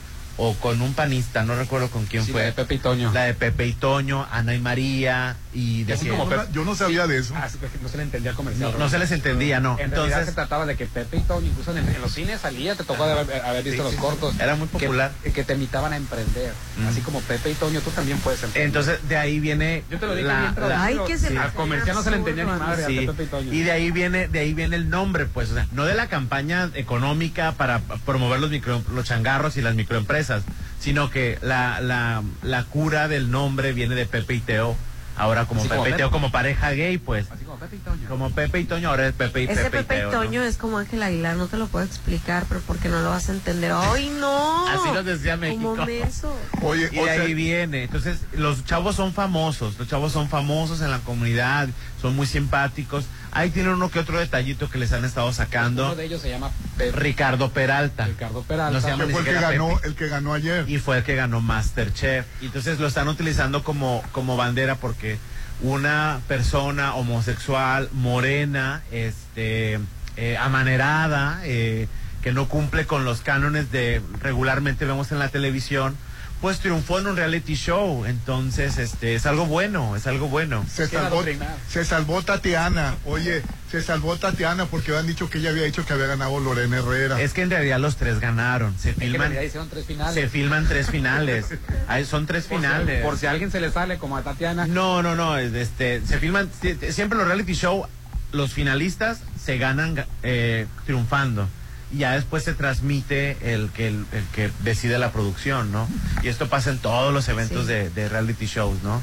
[0.41, 2.41] o con un panista, no recuerdo con quién Sí, fue.
[2.41, 3.11] la de Pepe y Toño.
[3.13, 6.51] La de Pepe y Toño, Ana y María y de Así que- como Yo no-
[6.51, 7.33] yo no sabía de eso.
[7.35, 8.71] Ah, sí, porque no se le entendía el comercial.
[8.71, 9.71] no, no se les entendía, no.
[9.79, 12.41] En realidad se Entonces, trataba de que Pepe y Toño, incluso en, en los cines
[12.41, 14.35] salía, te tocó haber, haber visto Sí, los sí, cortos.
[14.39, 15.11] era muy que- popular.
[15.23, 16.53] Que, te invitaban a emprender.
[16.77, 16.87] Mm.
[16.87, 18.67] Así como Pepe y Toño, tú también puedes emprender.
[18.67, 20.83] entonces de ahí viene Yo te lo dije la- bien la-.
[20.83, 21.33] Ay, que se Sí.
[21.33, 23.53] me Al comercial no se le entendía ni madre, Sí, de Pepe y Toño.
[23.53, 26.07] y de ahí viene de ahí viene el nombre pues o sea no de la
[26.07, 30.43] campaña económica para promover los micro los changarros y las microempresas
[30.79, 34.77] sino que la, la, la cura del nombre viene de Pepe y Teo
[35.19, 35.97] ahora como Así Pepe como y.
[35.97, 38.09] Teo como pareja gay pues Así como Pepe y Toño.
[38.09, 40.19] como Pepe y Toño ahora es Pepe y Ese Pepe, Pepe y Teo y ¿no?
[40.23, 43.29] Toño es como Ángel Aguilar, no te lo puedo explicar, pero porque no lo vas
[43.29, 43.71] a entender.
[43.75, 44.67] ¡Ay, no!
[44.67, 45.75] Así lo decía México.
[45.75, 46.35] Como menso.
[46.63, 47.83] Oye, Y o de sea, ahí viene.
[47.83, 49.77] Entonces, los chavos son famosos.
[49.77, 51.69] Los chavos son famosos en la comunidad.
[52.01, 53.05] Son muy simpáticos.
[53.31, 55.95] Ahí tienen uno que otro detallito que les han estado Uno sacando.
[55.95, 56.97] de ellos se llama Pepe.
[56.97, 58.05] Ricardo Peralta.
[58.05, 58.71] Ricardo Peralta.
[58.73, 59.87] No se llama que ni fue el que ganó, Pepe.
[59.87, 60.69] el que ganó ayer.
[60.69, 62.25] Y fue el que ganó Masterchef.
[62.41, 65.17] Y entonces lo están utilizando como, como bandera porque
[65.61, 69.79] una persona homosexual, morena, este,
[70.17, 71.87] eh, amanerada, eh,
[72.21, 75.95] que no cumple con los cánones de regularmente vemos en la televisión,
[76.41, 78.05] pues triunfó en un reality show.
[78.05, 80.65] Entonces, este, es algo bueno, es algo bueno.
[80.73, 81.23] Se salvó,
[81.69, 82.95] se salvó Tatiana.
[83.05, 86.77] Oye, se salvó Tatiana porque habían dicho que ella había dicho que había ganado Lorena
[86.77, 87.21] Herrera.
[87.21, 88.77] Es que en realidad los tres ganaron.
[88.79, 89.33] Se filman,
[89.69, 90.13] tres finales.
[90.15, 91.45] se filman tres finales.
[91.87, 93.03] Ahí son tres Por si- finales.
[93.03, 94.65] por si a alguien se le sale como a Tatiana.
[94.65, 97.85] No, no, no, es- este, se filman, si- siempre los reality show,
[98.31, 101.47] los finalistas se ganan eh, triunfando.
[101.91, 105.87] Y ya después se transmite el que, el, el que decide la producción, ¿no?
[106.21, 107.73] Y esto pasa en todos los eventos Sí.
[107.73, 109.01] de, de reality shows, ¿no?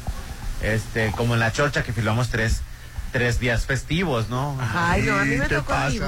[0.62, 2.60] Este, como en la chorcha que filmamos tres,
[3.12, 4.56] tres días festivos, ¿no?
[4.74, 5.88] Ay, no, a mí me ¿Qué tocó pasa?
[5.88, 6.06] vivo.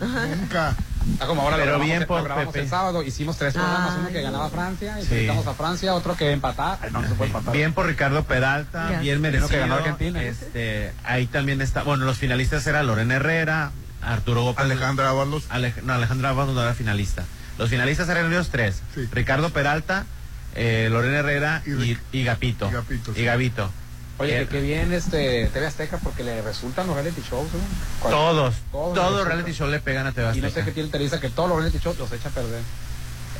[0.00, 0.74] Nunca.
[1.20, 2.64] Ah, como ahora Pero lo bien el- por lo grabamos Pepe.
[2.64, 4.48] el sábado, hicimos tres programas, uno que ganaba.
[4.50, 5.28] Francia, y Sí.
[5.28, 6.78] a Francia, otro que empataba.
[6.90, 7.52] No, no se puede empatar.
[7.54, 9.00] Bien por Ricardo Peralta, Ya.
[9.00, 9.48] bien Uno merecido.
[9.48, 10.22] que ganó Argentina.
[10.22, 13.70] Este, ahí también está, bueno, los finalistas eran Lorena Herrera,
[14.06, 14.58] Arturo Gómez.
[14.58, 15.48] Alejandra Ábalos.
[15.50, 17.24] Alej- no, Alejandra Ábalos no era finalista.
[17.58, 18.82] Los finalistas eran ellos tres.
[18.94, 19.08] Sí.
[19.12, 20.06] Ricardo Peralta,
[20.54, 22.68] eh, Lorena Herrera Y y, y Gapito.
[22.68, 23.24] y Gapito, Y sí.
[23.24, 23.70] Gapito.
[24.18, 27.48] Oye, Eh, que, bien este TV Azteca porque le resultan los reality shows,
[28.00, 30.64] Todos, Todos todos, les reality show le pegan a TV Y no sé Azteca.
[30.66, 32.60] qué tiene Teresa que todos los reality shows los echa a perder.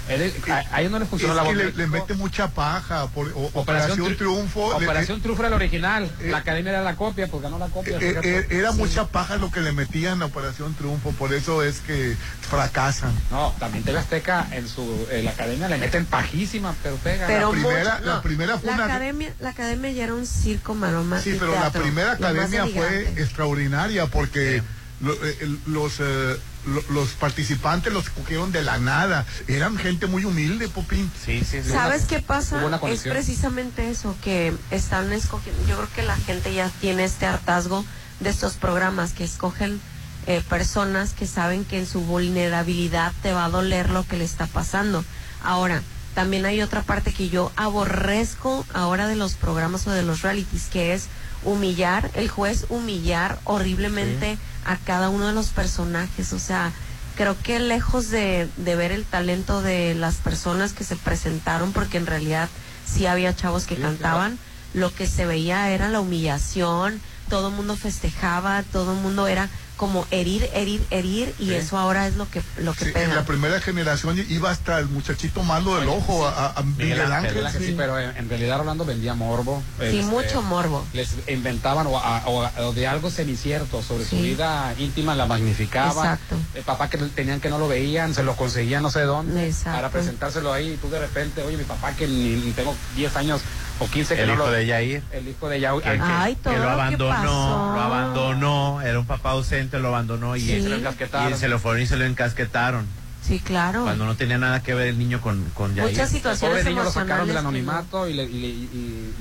[0.09, 3.07] Él- a, a ellos no les Es funcionó la que le, mete mucha paja.
[3.09, 4.79] Por, o- Operación Operación, Tri- Triunfo.
[4.79, 7.69] le- Operación Triunfo era el original, eh, la academia era la copia, pues ganó la
[7.69, 7.97] copia.
[7.99, 11.81] eh, eh, era mucha paja lo que le metían a Operación Triunfo, por eso es
[11.81, 13.13] que fracasan.
[13.31, 17.27] No, también TV Azteca en su en la academia le meten pajísima, pero pega.
[17.27, 20.75] Pero primera- mucho- la primera fue la una- academia, la academia ya era un circo
[20.75, 21.21] maroma.
[21.21, 24.63] Sí, pero la primera academia fue extraordinaria porque
[25.01, 26.37] lo- eh, los, eh,
[26.67, 29.27] lo- los participantes los cogieron de la nada.
[29.49, 31.11] Eran gente muy humilde, Popín.
[31.25, 31.71] Sí, sí, sí.
[31.71, 32.61] ¿Sabes qué pasa?
[32.89, 37.85] Es precisamente eso, que están escogiendo, yo creo que la gente ya tiene este hartazgo
[38.21, 39.81] de estos programas que escogen
[40.27, 44.25] eh, personas que saben que en su vulnerabilidad te va a doler lo que le
[44.25, 45.05] está pasando.
[45.43, 45.83] Ahora,
[46.15, 50.65] también hay otra parte que yo aborrezco ahora de los programas o de los realities,
[50.73, 51.07] que es
[51.45, 56.33] humillar, el juez humillar horriblemente a cada uno de los personajes.
[56.33, 56.73] O sea,
[57.17, 61.99] creo que lejos de, de ver el talento de las personas que se presentaron, porque
[61.99, 62.49] en realidad
[62.87, 64.39] sí había chavos que cantaban,
[64.73, 69.49] lo que se veía era la humillación, todo el mundo festejaba, todo el mundo era
[69.77, 71.55] como herir, herir, herir, y Sí.
[71.55, 73.05] eso ahora es lo que, lo que Sí, pega.
[73.07, 77.13] en la primera generación iba hasta el muchachito malo del ojo, a, a Miguel, Miguel
[77.13, 77.47] Ángel.
[77.59, 77.75] Sí, sí.
[77.77, 79.63] pero en, en realidad Orlando vendía morbo.
[79.81, 80.87] Sí, este, mucho morbo.
[80.93, 84.23] Les inventaban o, a- o a- o de algo semicierto sobre su Sí.
[84.23, 85.91] vida íntima, la magnificaban.
[86.15, 86.37] Exacto.
[86.55, 89.73] El papá que tenían que no lo veían, se lo conseguían no sé dónde Exacto.
[89.77, 93.17] para presentárselo ahí y tú de repente, oye, mi papá que ni, ni tengo 10
[93.17, 93.41] años
[93.81, 94.53] o 15 que El no hijo lo...
[94.53, 95.03] de Yair.
[95.13, 95.83] El hijo de Yair.
[95.83, 100.37] Que, que- Ay, que todo lo abandonó, lo abandonó, era un papá ausente, lo abandonó
[100.37, 100.63] y, Sí.
[100.63, 101.33] se lo encasquetaron.
[101.33, 102.87] y se lo fueron y se lo encasquetaron.
[103.27, 103.85] Sí, claro.
[103.85, 105.91] Cuando no tenía nada que ver el niño con, con Yair.
[105.91, 109.15] Muchas situaciones pobre niño lo sacaron del anonimato y, le- y, le- y-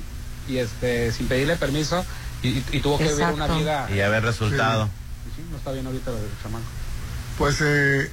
[0.50, 2.06] y, este, sin pedirle permiso
[2.42, 3.88] y, y- y tuvo que vivir una vida...
[3.90, 4.90] Y el resultado.
[5.36, 6.66] Sí, no está bien ahorita el chamaco.
[7.38, 8.12] Pues, eh,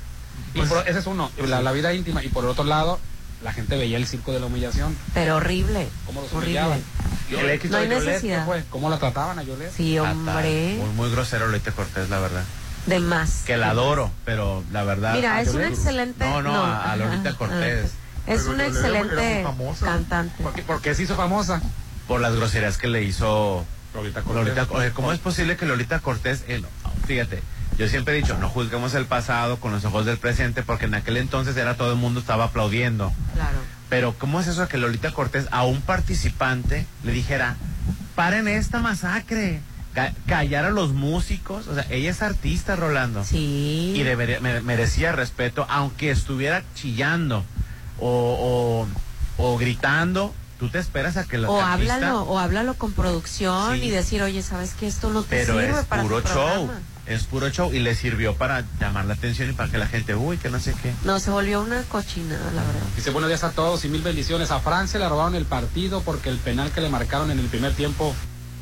[0.54, 2.22] Y por- ese es uno, la, la vida íntima.
[2.24, 2.98] Y por el otro lado,
[3.42, 4.96] la gente veía el circo de la humillación.
[5.14, 5.88] Pero horrible.
[6.06, 6.60] Cómo los horrible.
[6.60, 6.82] humillaban.
[7.30, 8.38] Y el éxito No hay de Yolette, necesidad.
[8.40, 8.64] ¿qué fue?
[8.70, 9.72] ¿Cómo la trataban a Yolette?
[9.76, 10.76] Sí, hombre.
[10.78, 12.42] Muy, muy grosero Lolita Cortés, la verdad.
[12.86, 13.42] De más.
[13.46, 15.14] Que la adoro, pero la verdad.
[15.14, 16.24] Mira, a es una Yolette- excelente.
[16.24, 17.32] No, no, a, a ajá, Lolita.
[17.38, 17.90] Cortés.
[18.26, 19.86] Es Pero una excelente famosa.
[19.86, 20.42] cantante.
[20.42, 21.62] ¿Por qué, por qué se hizo famosa?
[22.08, 24.54] Por las groserías que le hizo Lolita Cortés.
[24.56, 24.92] Lolita.
[24.92, 26.62] ¿cómo es posible que Lolita Cortés, eh,
[27.06, 27.42] fíjate,
[27.80, 30.92] yo siempre he dicho, no juzguemos el pasado con los ojos del presente, porque en
[30.94, 33.10] aquel entonces era todo el mundo estaba aplaudiendo.
[33.34, 33.56] Claro.
[33.88, 37.56] Pero ¿cómo es eso que Lolita Cortés a un participante le dijera,
[38.14, 39.60] paren esta masacre,
[39.94, 41.68] ca- callar a los músicos?
[41.68, 43.24] O sea, ella es artista, Rolando.
[43.24, 43.94] Sí.
[43.96, 47.44] Y debería, me- merecía respeto, aunque estuviera chillando
[47.98, 48.86] o,
[49.38, 50.34] o, o gritando.
[50.58, 53.84] Tú te esperas a que la O artista- háblalo, o háblalo con producción Sí.
[53.84, 56.70] y decir, oye, ¿sabes que Esto no te pero sirve es para puro tu show.
[57.10, 60.14] Es puro show y le sirvió para llamar la atención y para que la gente,
[60.14, 60.92] uy, que no sé qué.
[61.04, 62.80] No, se volvió una cochinada, la verdad.
[62.94, 64.52] Dice buenos días a todos y mil bendiciones.
[64.52, 67.72] A Francia le robaron el partido porque el penal que le marcaron en el primer
[67.74, 68.14] tiempo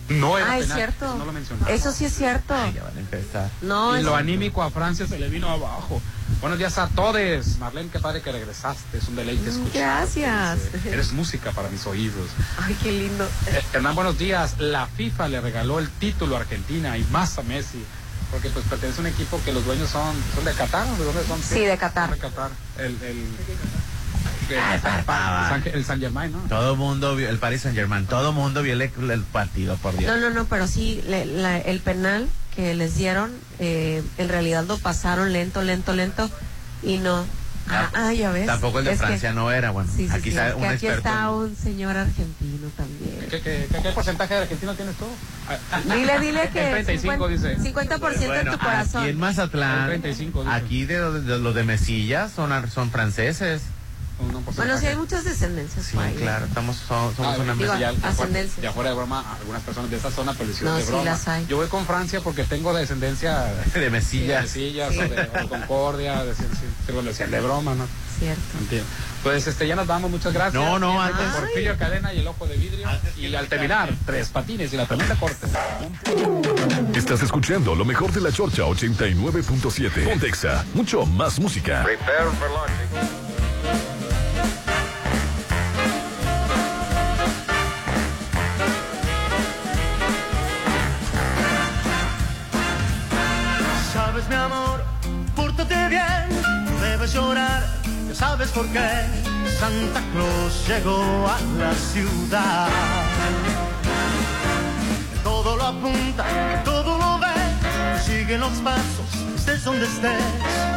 [0.08, 0.78] no era Ah, es penal.
[0.78, 1.04] cierto.
[1.04, 1.70] Eso no lo mencionaba.
[1.70, 2.54] Eso sí es cierto.
[2.54, 3.50] Ay, ya van a empezar.
[3.60, 6.00] No, y es lo anímico a Francia se le vino abajo.
[6.40, 7.58] Buenos días a todos.
[7.58, 8.96] Marlene, qué padre que regresaste.
[8.96, 10.06] Es un deleite escuchar.
[10.06, 10.58] Gracias.
[10.86, 12.30] Eres música para mis oídos.
[12.62, 13.24] Ay, qué lindo.
[13.48, 14.54] Eh, Hernán, buenos días.
[14.58, 17.84] La FIFA le regaló el título a Argentina y más a Messi.
[18.30, 21.04] Porque pues pertenece a un equipo que los dueños son, son de Qatar, ¿o ¿de
[21.04, 21.42] dónde son?
[21.42, 22.10] Sí, de Qatar.
[22.10, 22.50] De Qatar.
[22.78, 23.16] El, el,
[24.50, 25.48] el, Ay, papá.
[25.48, 26.38] San, el San Germain, ¿no?
[26.48, 30.10] Todo mundo vio, el Paris Saint Germain, todo mundo vio el, el partido, por Dios.
[30.14, 34.64] No, no, no, pero sí, le- la- el penal que les dieron, eh, en realidad
[34.66, 36.30] lo pasaron lento, lento, lento,
[36.82, 37.24] y no,
[37.70, 38.46] Ah, ah, ya ves.
[38.46, 39.90] Tampoco el de Es que- Francia no era, bueno.
[39.94, 40.96] Sí, sí, aquí sí, está un aquí experto.
[41.08, 43.20] está un señor argentino también.
[43.30, 45.06] ¿Qué, qué, qué- qué porcentaje de argentino tienes tú?
[45.92, 47.56] Dile, dile que El 35 dice.
[47.58, 49.02] 50% en Bueno, tu corazón.
[49.02, 50.54] aquí en Mazatlán, El 35 dice.
[50.54, 53.62] aquí de, de- de los de Mesilla son, ar- son franceses.
[54.56, 56.14] Bueno, sí hay muchas descendencias Sí, ahí.
[56.14, 58.62] claro, estamos, so- somos No, una digo, ya, ya fuera, ascendencia.
[58.62, 61.04] ya fuera de broma, algunas personas de esta zona hicieron No, de sí broma.
[61.04, 61.46] las hay.
[61.46, 64.36] Yo voy con Francia porque tengo descendencia de Mesilla.
[64.36, 64.98] de Mesillas, Sí.
[64.98, 67.86] o de, o de Concordia, de, sí, sí, pero lo decían de broma, ¿no?
[68.18, 68.42] Cierto.
[68.60, 68.88] Entiendo.
[69.22, 70.54] Pues este, ya nos vamos, muchas gracias.
[70.54, 72.88] No, no, antes- Porfirio Cadena y el ojo de vidrio.
[73.16, 75.46] Y al terminar, tres patines y la tremenda corte.
[76.94, 80.04] Estás escuchando lo mejor de la Chorcha 89.7.
[80.08, 81.84] Pontexa, mucho más música.
[81.84, 83.27] Prepare for launching.
[98.38, 98.88] Sabes por qué.
[99.58, 102.68] Santa Claus llegó a la ciudad.
[105.24, 106.24] Todo lo apunta,
[106.64, 110.22] todo lo ve, sigue los pasos, estés donde estés.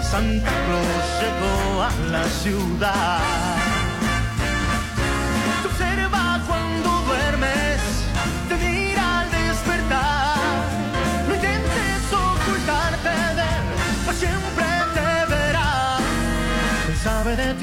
[0.10, 3.61] Santa Claus llegó a la ciudad.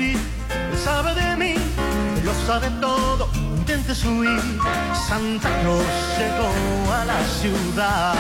[0.00, 3.28] Él sabe de mí, él lo sabe todo.
[3.34, 4.40] Intentes huir,
[5.08, 5.84] Santa Claus
[6.18, 8.14] llegó a la ciudad.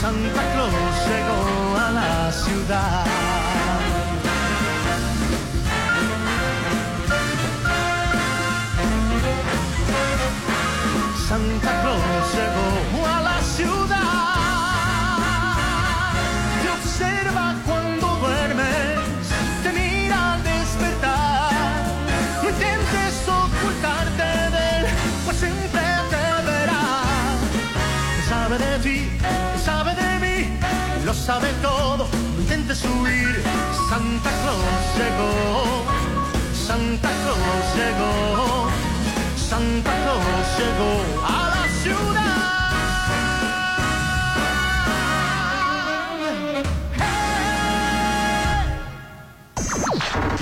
[0.00, 0.72] Santa Claus
[1.08, 3.04] llegó a la ciudad.
[11.28, 12.79] Santa Claus llegó
[31.26, 32.08] sabe todo.
[32.38, 33.42] Intentes huir.
[33.88, 35.84] Santa Claus llegó,
[36.54, 38.68] Santa Claus llegó,
[39.36, 42.39] Santa Claus llegó a la ciudad.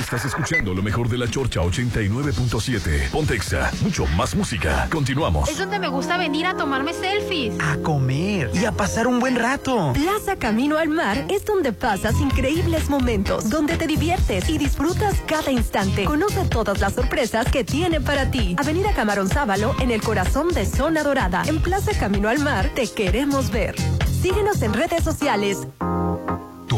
[0.09, 3.11] Estás escuchando lo mejor de la Chorcha 89.7.
[3.11, 4.89] Pontexa, mucho más música.
[4.91, 5.51] Continuamos.
[5.51, 7.55] Es donde me gusta venir a tomarme selfies.
[7.61, 9.93] A comer y a pasar un buen rato.
[9.93, 15.51] Plaza Camino al Mar es donde pasas increíbles momentos, donde te diviertes y disfrutas cada
[15.51, 16.05] instante.
[16.05, 18.57] Conoce todas las sorpresas que tiene para ti.
[18.59, 21.43] Avenida Camarón Sábalo, en el corazón de Zona Dorada.
[21.47, 23.75] En Plaza Camino al Mar, te queremos ver.
[24.23, 25.69] Síguenos en redes sociales.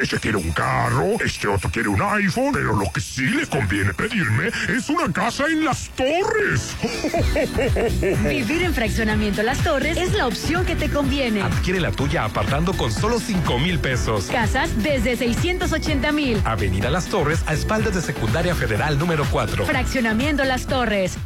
[0.00, 3.92] Este quiere un carro, este otro quiere un iPhone, pero lo que sí le conviene
[3.92, 6.74] pedirme es una casa en las torres.
[8.24, 11.42] Vivir en Fraccionamiento Las Torres es la opción que te conviene.
[11.42, 14.26] Adquiere la tuya apartando con solo 5 mil pesos.
[14.26, 16.40] Casas desde 680 mil.
[16.46, 19.66] Avenida Las Torres, a espaldas de Secundaria Federal número 4.
[19.66, 21.18] Fraccionamiento Las Torres.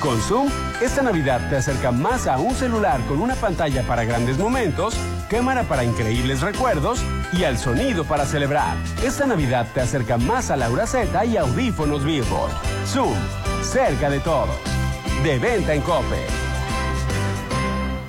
[0.00, 0.48] Con Zoom,
[0.80, 4.96] esta Navidad te acerca más a un celular con una pantalla para grandes momentos,
[5.32, 7.02] cámara para increíbles recuerdos
[7.32, 8.76] y al sonido para celebrar.
[9.02, 12.52] Esta Navidad te acerca más a Laura Z y audífonos Billboard.
[12.86, 13.16] Zoom,
[13.62, 14.54] cerca de todos.
[15.24, 16.41] De venta en Cope.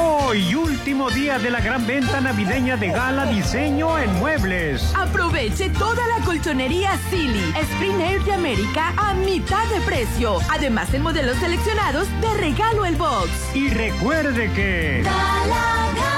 [0.00, 4.94] Hoy último día de la gran venta navideña de Gala Diseño en Muebles.
[4.94, 10.38] Aproveche toda la colchonería Silly, Spring Air de América a mitad de precio.
[10.50, 13.28] Además, en modelos seleccionados de regalo el box.
[13.54, 15.02] Y recuerde que...
[15.04, 16.17] Gala, gala,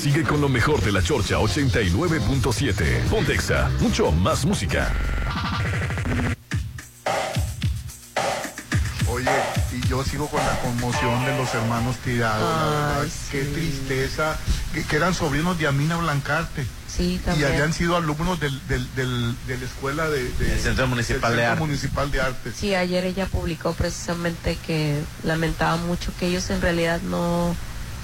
[0.00, 3.04] Sigue con lo mejor de la Chorcha 89.7.
[3.08, 4.92] Pontexa, mucho más música.
[9.08, 9.28] Oye,
[9.72, 12.42] y yo sigo con la conmoción de los hermanos tirados.
[12.42, 12.66] la
[12.96, 13.12] verdad.
[13.30, 14.36] Qué tristeza.
[14.72, 16.64] Que, que eran sobrinos de Amina Blancarte.
[16.88, 17.52] Sí, Y también.
[17.52, 21.30] habían sido alumnos del, del, del- de la escuela de, de- Del Centro Municipal del
[21.30, 21.60] de Centro Arte.
[21.66, 22.52] Municipal de Arte.
[22.58, 27.54] Sí, ayer ella publicó precisamente que lamentaba mucho que ellos en realidad no,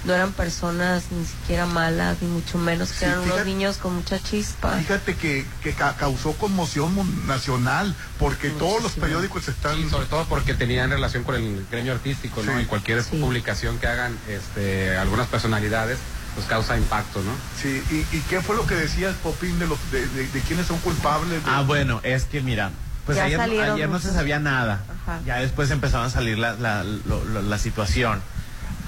[0.05, 3.95] no eran personas ni siquiera malas, ni mucho menos, que Sí, eran unos niños con
[3.97, 4.77] mucha chispa.
[4.79, 9.79] Fíjate que, que ca- causó conmoción nacional, porque todos los periódicos están...
[9.79, 12.57] Y sobre todo porque tenían relación con el gremio artístico, ¿no?
[12.57, 12.63] Sí.
[12.63, 15.99] Y cualquier publicación que hagan este, algunas personalidades,
[16.35, 17.33] pues causa impacto, ¿no?
[17.61, 20.67] Sí, ¿y, y qué fue lo que decías, Popín, de, los, de, de, de quiénes
[20.67, 21.45] son culpables?
[21.45, 22.71] de- Ah, bueno, es que mira,
[23.05, 24.85] pues Ya ayer, ayer no se sabía nada.
[25.03, 25.21] Ajá.
[25.27, 28.23] Ya después empezaron a salir la, la, lo- la situación.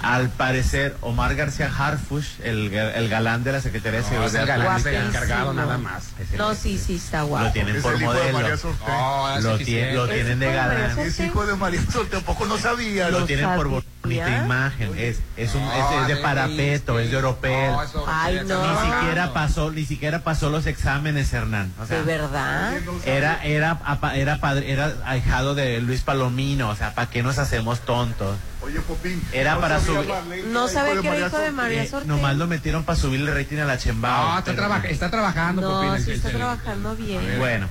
[0.02, 4.46] Al parecer, Omar García Harfush, el, el galán de la Secretaría de Seguridad es el
[4.46, 6.04] galán, es el encargado nada más.
[6.38, 7.44] No, sí, sí, está guapo.
[7.46, 8.38] lo tienen Es por el hijo de modelo.
[8.38, 8.84] María Sorte.
[8.86, 10.14] No, es Lo, suficiente.
[10.14, 10.98] tienen de galán.
[10.98, 11.80] Es hijo de María
[12.10, 13.10] tampoco no sabía.
[13.10, 13.82] Lo tienen por sabía.
[14.02, 14.92] bonita imagen.
[14.96, 17.70] Es, es, un, es- No, es de de parapeto, es de oropel.
[17.72, 18.84] No, eso- Ay, eso- no.
[18.84, 21.72] Ni siquiera pasó, ni siquiera pasó los exámenes, Hernán.
[21.80, 22.72] O sea, ¿De verdad?
[23.04, 27.38] Era, era, apa- era padre, era ahijado de Luis Palomino, o sea, ¿para qué nos
[27.38, 28.36] hacemos tontos?
[28.62, 29.22] Oye, Popín.
[29.32, 31.50] Era para sabía subir- No hijo que era hijo de Sorte.
[31.52, 32.06] María Eh, Sorte.
[32.08, 34.32] nomás lo metieron para subirle rating a la chembao.
[34.32, 37.38] No, está, traba- está trabajando, No, Popín, el- sí está el- el- trabajando bien.
[37.38, 37.68] Bueno,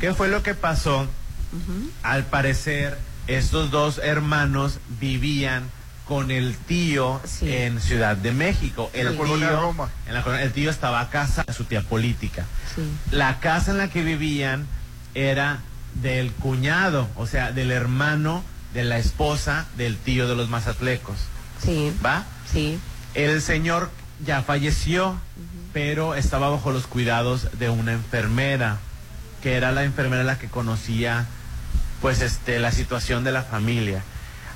[0.00, 1.06] ¿qué fue lo que pasó?
[2.02, 5.64] Al parecer, estos dos hermanos vivían
[6.04, 7.50] con el tío Sí.
[7.52, 8.90] en Ciudad de México.
[8.92, 9.88] En la El colonia tío, Roma.
[10.06, 12.44] en la colonia- el tío estaba casado, su tía política.
[12.74, 12.82] Sí.
[13.10, 14.66] La casa en la que vivían
[15.14, 15.58] era
[15.94, 18.42] del cuñado, o sea, del hermano
[18.74, 21.16] de la esposa del tío de los mazatlecos.
[21.64, 22.24] Sí, ¿Va?
[22.52, 22.78] sí.
[23.14, 23.90] El señor
[24.24, 25.16] ya falleció,
[25.72, 28.78] pero estaba bajo los cuidados de una enfermera,
[29.42, 31.26] que era la enfermera la que conocía
[32.00, 34.02] pues este la situación de la familia.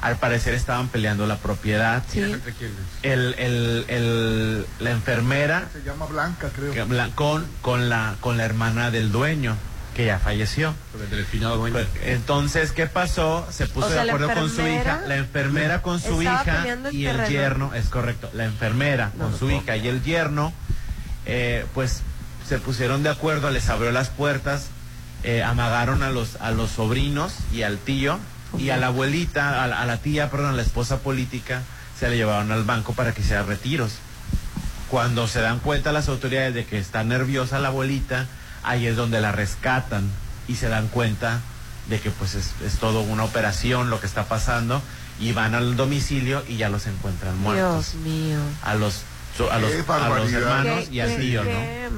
[0.01, 2.05] Al parecer estaban peleando la propiedad.
[2.09, 2.21] Sí.
[2.21, 2.77] ¿Entre quiénes?
[3.03, 6.73] El, el- el- la enfermera Se llama Blanca, creo.
[7.17, 9.57] con, con, la, con la hermana del dueño,
[9.99, 10.77] que ya falleció.
[11.73, 13.45] Pues, entonces, ¿qué pasó?
[13.51, 16.95] Se puso O sea, de acuerdo con su hija, la enfermera con su hija el
[16.95, 20.53] y el yerno, es correcto, la enfermera No con su hija y el yerno,
[21.27, 22.03] eh, pues
[22.49, 24.69] se pusieron de acuerdo, les abrió las puertas,
[25.25, 28.21] eh, amagaron a los, a los sobrinos y al tío
[28.57, 31.63] y a la abuelita, a la, a la tía, perdón, a la esposa política,
[31.99, 33.95] se la llevaron al banco para que hiciera retiros.
[34.93, 38.29] Cuando se dan cuenta las autoridades de que está nerviosa la abuelita,
[38.63, 40.09] ahí es donde la rescatan
[40.49, 41.41] y se dan cuenta
[41.89, 44.83] de que pues es, es todo una operación lo que está pasando
[45.21, 47.93] y van al domicilio y ya los encuentran muertos.
[47.93, 48.39] Dios mío.
[48.63, 49.03] A los
[49.53, 51.51] a los, a los hermanos ¿Qué- y al tío, ¿no?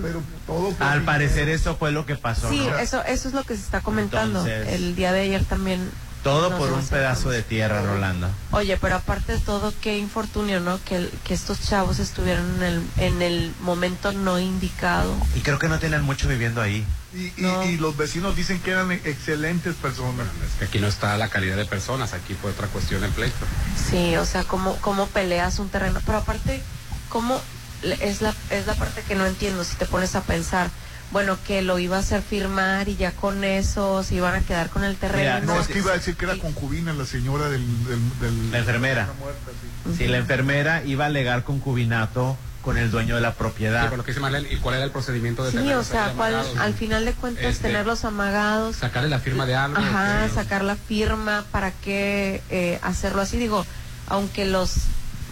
[0.02, 2.50] Pero todo Al parecer eso fue lo que pasó.
[2.50, 2.78] Sí, ¿no?
[2.78, 4.40] eso, eso es lo que se está comentando.
[4.46, 5.90] Entonces- el día de ayer también.
[6.22, 8.28] Todo no por un pedazo de tierra, Rolando.
[8.50, 10.78] Oye, pero aparte de todo, qué infortunio, ¿no?
[10.84, 15.16] Que, el- que estos chavos estuvieran en el, en el momento no indicado.
[15.34, 16.84] Y creo que no tienen mucho viviendo ahí.
[17.14, 17.62] Y, y- No.
[17.64, 20.26] y los vecinos dicen que eran excelentes personas.
[20.46, 23.46] Es que aquí no está la calidad de personas, aquí fue otra cuestión el pleito.
[23.90, 26.00] Sí, o sea, cómo, cómo peleas un terreno.
[26.04, 26.62] Pero aparte,
[27.08, 27.40] cómo
[27.82, 30.70] le- es la, es la parte que no entiendo si te pones a pensar.
[31.10, 34.70] Bueno, que lo iba a hacer firmar y ya con eso se iban a quedar
[34.70, 35.40] con el terreno.
[35.54, 37.62] No, es que iba a decir que era concubina la señora del...
[37.86, 39.06] del- del- La enfermera.
[39.08, 39.50] la muerta,
[39.90, 39.96] sí.
[39.98, 43.92] Si la enfermera iba a alegar concubinato con el dueño de la Sí, propiedad.
[43.92, 47.12] lo que ¿y cuál era el procedimiento de Sí, o sea, cuál- al final de
[47.14, 48.76] cuentas Este, tenerlos amagados.
[48.76, 49.78] Sacarle la firma de algo.
[49.78, 53.36] Ajá, que- sacar la firma, ¿para qué eh, hacerlo así?
[53.36, 53.66] Digo,
[54.06, 54.74] aunque los...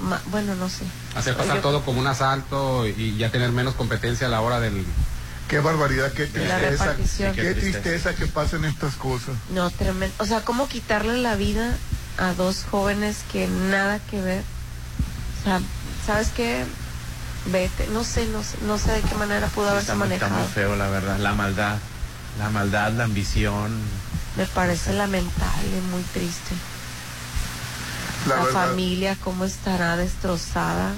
[0.00, 0.84] ma- Bueno, no sé.
[1.14, 4.58] Hacer pasar Yo- todo como un asalto y ya tener menos competencia a la hora
[4.58, 4.84] del...
[5.48, 6.96] Qué barbaridad, qué tristeza.
[7.34, 9.34] Qué tristeza que pasen estas cosas.
[9.50, 10.14] No, tremendo.
[10.18, 11.76] O sea, ¿cómo quitarle la vida
[12.18, 14.42] a dos jóvenes que nada que ver?
[15.40, 15.60] O sea,
[16.06, 16.64] ¿sabes qué?
[17.46, 20.26] vete, no sé, no sé, no sé de qué manera pudo haberse Está muy, está
[20.26, 20.44] manejado.
[20.44, 21.18] muy feo, la verdad.
[21.18, 21.78] La maldad.
[22.38, 23.76] La maldad, la ambición.
[24.36, 26.54] Me parece lamentable, muy triste.
[28.26, 30.92] La familia, cómo estará destrozada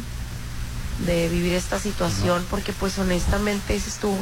[1.06, 4.14] de vivir esta situación, porque pues honestamente dices tú,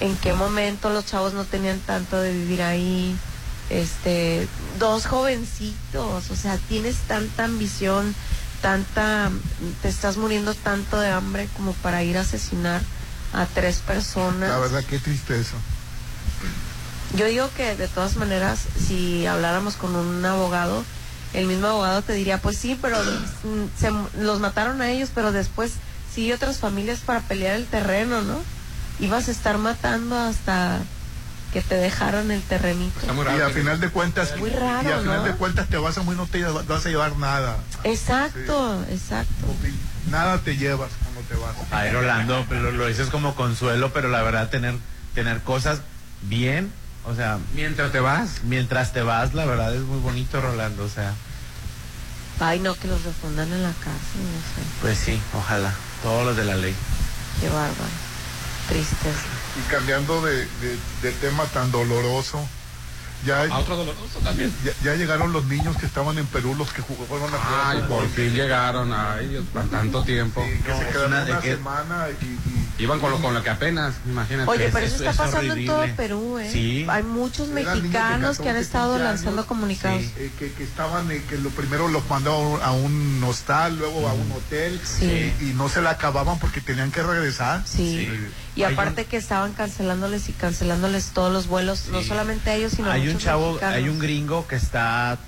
[0.00, 3.16] ¿en qué momento los chavos no tenían tanto de vivir ahí?
[3.70, 8.14] Este, dos jovencitos, o sea, tienes tanta ambición,
[8.62, 9.30] tanta,
[9.82, 12.80] te estás muriendo tanto de hambre como para ir a asesinar
[13.32, 14.48] a tres personas.
[14.48, 15.56] La verdad, qué triste eso.
[17.14, 20.84] Yo digo que de todas maneras, si habláramos con un abogado,
[21.34, 22.98] el mismo abogado te diría, pues sí, pero
[23.78, 25.72] se, los mataron a ellos, pero después
[26.14, 28.40] sí otras familias para pelear el terreno, ¿no?
[29.00, 30.80] Ibas a estar matando hasta
[31.52, 33.00] que te dejaron el terrenito.
[33.06, 35.24] y al final de cuentas, Muy raro, y al final ¿no?
[35.24, 37.56] de cuentas te vas a muy no te vas a llevar nada.
[37.84, 39.46] Exacto, exacto.
[40.10, 41.54] Nada te llevas cuando te vas.
[41.70, 44.74] A ver, Orlando, pero lo dices como consuelo, pero la verdad, tener,
[45.14, 45.80] tener cosas
[46.22, 46.70] bien,
[47.06, 47.38] o sea.
[47.54, 48.42] Mientras te vas.
[48.44, 51.14] Mientras te vas, la verdad es muy bonito, Rolando, o sea.
[52.40, 54.68] Ay, no, que los refundan en la cárcel, no sé.
[54.80, 55.72] Pues sí, ojalá.
[56.02, 56.74] Todos los de la ley.
[57.40, 58.07] Qué bárbaro.
[58.68, 59.26] Tristeza.
[59.58, 62.46] Y cambiando de, de- de tema tan doloroso,
[63.26, 64.52] ya, A otro doloroso también.
[64.64, 67.84] ya, ya llegaron los niños que estaban en Perú, los que jugó, fueron a Ay,
[67.88, 68.92] por fin llegaron.
[68.92, 70.40] Ay, Dios, por tanto tiempo.
[70.44, 73.42] que se quedaron una de una que- semana y, y- Iban con lo, con lo
[73.42, 74.48] que apenas, imagínate.
[74.48, 75.84] Oye, pero eso, eso está es pasando en todo.
[75.96, 76.48] Perú, ¿eh?
[76.52, 76.86] Sí.
[76.88, 80.02] Hay muchos mexicanos que han 14, estado 15 lanzando comunicados.
[80.16, 84.12] eh, que, que estaban, eh, que lo primero los mandó a un hostal, luego a
[84.12, 85.32] un hotel, Sí.
[85.40, 87.62] y, y no se la acababan porque tenían que regresar.
[87.66, 88.08] Sí.
[88.54, 92.72] Y Hay aparte que estaban cancelándoles y cancelándoles todos los vuelos, no solamente a ellos,
[92.76, 93.76] sino a Hay un muchos chavo, mexicanos.
[93.76, 95.18] hay un gringo que está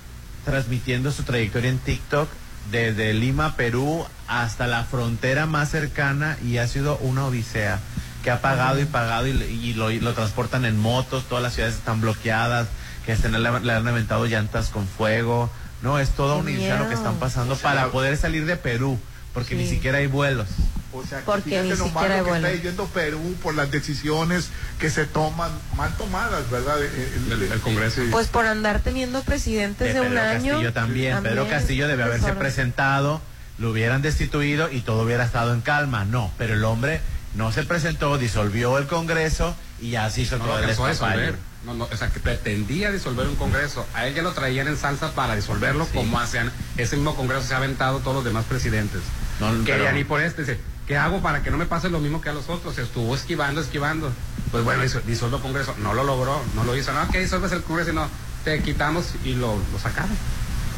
[0.45, 2.29] transmitiendo su trayectoria en TikTok
[2.71, 7.79] desde Lima, Perú, hasta la frontera más cercana y ha sido una odisea
[8.23, 11.53] que ha pagado y pagado y, y lo, y lo transportan en motos, todas las
[11.53, 12.67] ciudades están bloqueadas,
[13.05, 15.49] que este, le, le han aventado llantas con fuego.
[15.81, 18.55] No, es toda Qué odisea lo que están pasando O sea, para poder salir de
[18.57, 18.99] Perú,
[19.33, 19.71] porque ni Sí.
[19.75, 20.47] siquiera hay vuelos.
[20.93, 22.47] O sea, que Porque ni lo siquiera malo hay que vuelo.
[22.47, 26.77] está yendo Perú por las decisiones que se toman, mal tomadas, ¿verdad?
[26.83, 28.03] El, El, el Congreso.
[28.03, 30.51] y- Pues por andar teniendo presidentes de, un Pedro año.
[30.51, 31.23] Castillo también.
[31.23, 33.19] Pedro Castillo debe haberse presentado,
[33.61, 36.03] lo hubieran destituido y todo hubiera estado en calma.
[36.03, 36.99] No, pero el hombre
[37.35, 41.35] no se presentó, disolvió el Congreso y ya se hizo no todo el.
[41.63, 43.85] No, no, o sea, que pretendía disolver un Congreso.
[43.93, 46.51] A él ya lo traían en salsa para disolverlo, como hacían.
[46.75, 49.01] Ese mismo Congreso se ha aventado todos los demás presidentes.
[49.39, 50.41] No, Querían ir por este.
[50.41, 52.73] Dice, ¿qué hago para que no me pase lo mismo que a los otros?
[52.73, 54.11] Se estuvo esquivando, esquivando.
[54.49, 55.75] Pues bueno, disuelvo el Congreso.
[55.77, 56.93] No lo logró, no lo hizo.
[56.93, 58.07] No, que disuelves el Congreso y no,
[58.43, 60.17] te quitamos y lo, lo sacaron.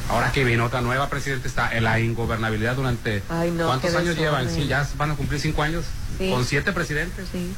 [0.09, 3.23] Ahora que vino otra nueva presidenta, está en la ingobernabilidad durante...
[3.29, 4.49] Ay, no, ¿Cuántos años llevan?
[4.49, 5.85] Sí, ya van a cumplir cinco años.
[6.17, 6.29] Sí.
[6.29, 7.27] Con siete presidentes.
[7.31, 7.53] Sí.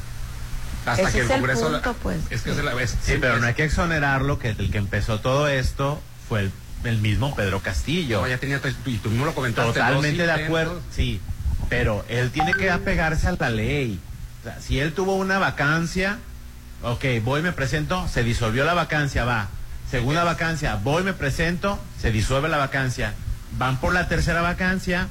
[0.86, 1.70] Hasta Ese que el es el Congreso...
[1.72, 2.18] punto, pues.
[2.30, 2.96] Es que es la vez.
[3.02, 6.52] Sí, pero no hay que exonerarlo que el que empezó todo esto fue el,
[6.84, 8.20] el mismo Pedro Castillo.
[8.20, 9.72] No, ya tenía, y tú mismo lo comentaste.
[9.72, 11.20] Totalmente de acuerdo, sí,
[11.68, 14.00] pero él tiene que apegarse a la ley.
[14.40, 16.18] O sea, si él tuvo una vacancia,
[16.82, 19.48] ok, voy, me presento, se disolvió la vacancia, va.
[19.90, 23.14] Segunda vacancia, voy, me presento, se disuelve la vacancia.
[23.58, 25.08] Van por la tercera vacancia,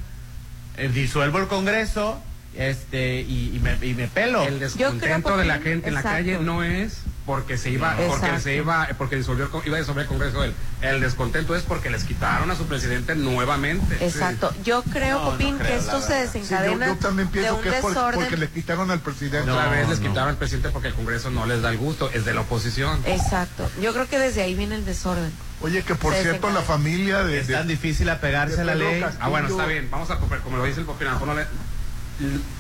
[0.78, 2.22] eh, disuelvo el Congreso,
[2.56, 4.44] este, y, y me, y me pelo.
[4.44, 8.56] El descontento de la gente en la calle no es porque se iba, porque se
[8.56, 10.54] iba, porque disolvió, iba a disolver el Congreso él.
[10.82, 13.98] El descontento es porque les quitaron a su presidente nuevamente.
[14.06, 14.54] Exacto.
[14.64, 16.28] Yo creo, No, no Copín, creo, que esto se.
[16.28, 19.00] Sí, desencadena yo, yo también de pienso un que es por- porque le quitaron al
[19.00, 19.50] presidente.
[19.50, 20.08] Otra vez les no.
[20.10, 23.02] quitaron al presidente porque el Congreso no les da el gusto, es de la oposición.
[23.06, 23.70] Exacto.
[23.82, 25.32] Yo creo que desde ahí viene el desorden.
[25.62, 27.40] Oye, que por Se cierto, la familia de...
[27.40, 29.00] Es tan difícil apegarse a la ley.
[29.02, 29.24] Castillo.
[29.24, 31.48] Ah, bueno, está bien, vamos a, como lo dice el popinador, no le-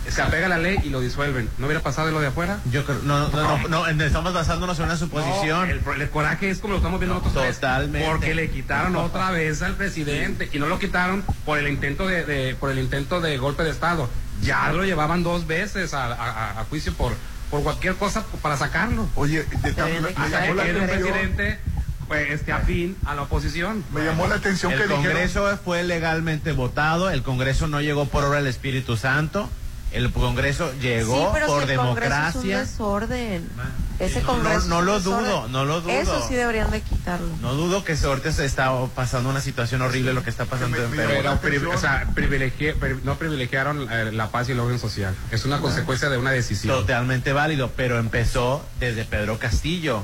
[0.10, 1.49] se apega a la ley y lo disuelven.
[1.58, 2.60] ¿No hubiera pasado de lo de afuera?
[2.72, 5.68] Yo creo, no, no, no, no, estamos basándonos en una suposición.
[5.86, 8.08] No, el, el coraje es como lo estamos viendo nosotros Totalmente.
[8.08, 12.26] porque le quitaron otra vez al presidente y no lo quitaron por el intento de,
[12.26, 14.10] de- por el intento de golpe de estado.
[14.41, 17.14] Ya lo llevaban dos veces a, a- a juicio por
[17.51, 19.08] por cualquier cosa para sacarlo.
[19.16, 21.60] Oye, de- la era un atención, presidente
[22.08, 23.84] pues, este, afín a la oposición.
[23.93, 25.03] me llamó la atención El que dijeron...
[25.06, 29.49] Congreso fue legalmente votado, el Congreso no llegó por obra del Espíritu Santo,
[29.91, 32.60] el Congreso llegó sí, pero por si el Congreso es un democracia.
[32.60, 33.49] desorden.
[33.97, 34.68] Ese Congreso.
[34.68, 35.93] no, lo dudo, no lo dudo.
[35.93, 37.30] Eso sí deberían de quitarlo.
[37.41, 40.76] No dudo que se- ahorita se está pasando una situación horrible lo que está pasando
[40.84, 41.12] en Perú.
[41.16, 45.16] Pero, pri- o sea, privilegie- pri- no privilegiaron eh, la paz y el orden social.
[45.32, 46.76] Es una consecuencia de una decisión.
[46.76, 50.03] Totalmente válido, pero empezó desde Pedro Castillo.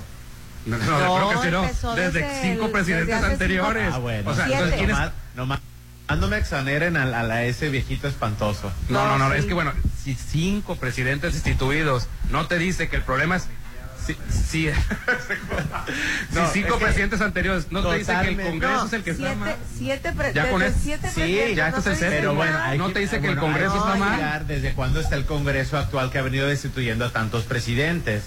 [0.65, 1.51] No, no, No, creo que sí,
[1.85, 1.95] no.
[1.95, 3.83] Desde, desde cinco el- presidentes desde anteriores.
[3.85, 4.29] cinco- Ah, bueno.
[4.31, 4.57] O sea, Siete.
[4.63, 4.97] entonces, ¿quién es?
[4.97, 5.59] Nomás,
[6.07, 8.71] nomás- no me exoneren a, a la- ese viejito espantoso.
[8.89, 9.39] No, no, no, No, sí.
[9.39, 9.73] es que bueno,
[10.05, 12.07] ci- cinco presidentes instituidos.
[12.29, 13.47] No te dice que el problema es...
[14.05, 14.69] Sí, sí.
[16.33, 17.71] No, Sí, cinco es que- presidentes anteriores.
[17.71, 18.41] No te dice que el.
[18.41, 19.55] Congreso No, es el que está mal.
[19.77, 22.89] siete, siete, pre- Ya con siete sí, presidentes, ya no este es Pero bueno, No
[22.91, 24.47] te dice que el bueno, Congreso está mal.
[24.47, 28.23] desde cuándo está el Congreso actual que ha venido destituyendo a tantos presidentes.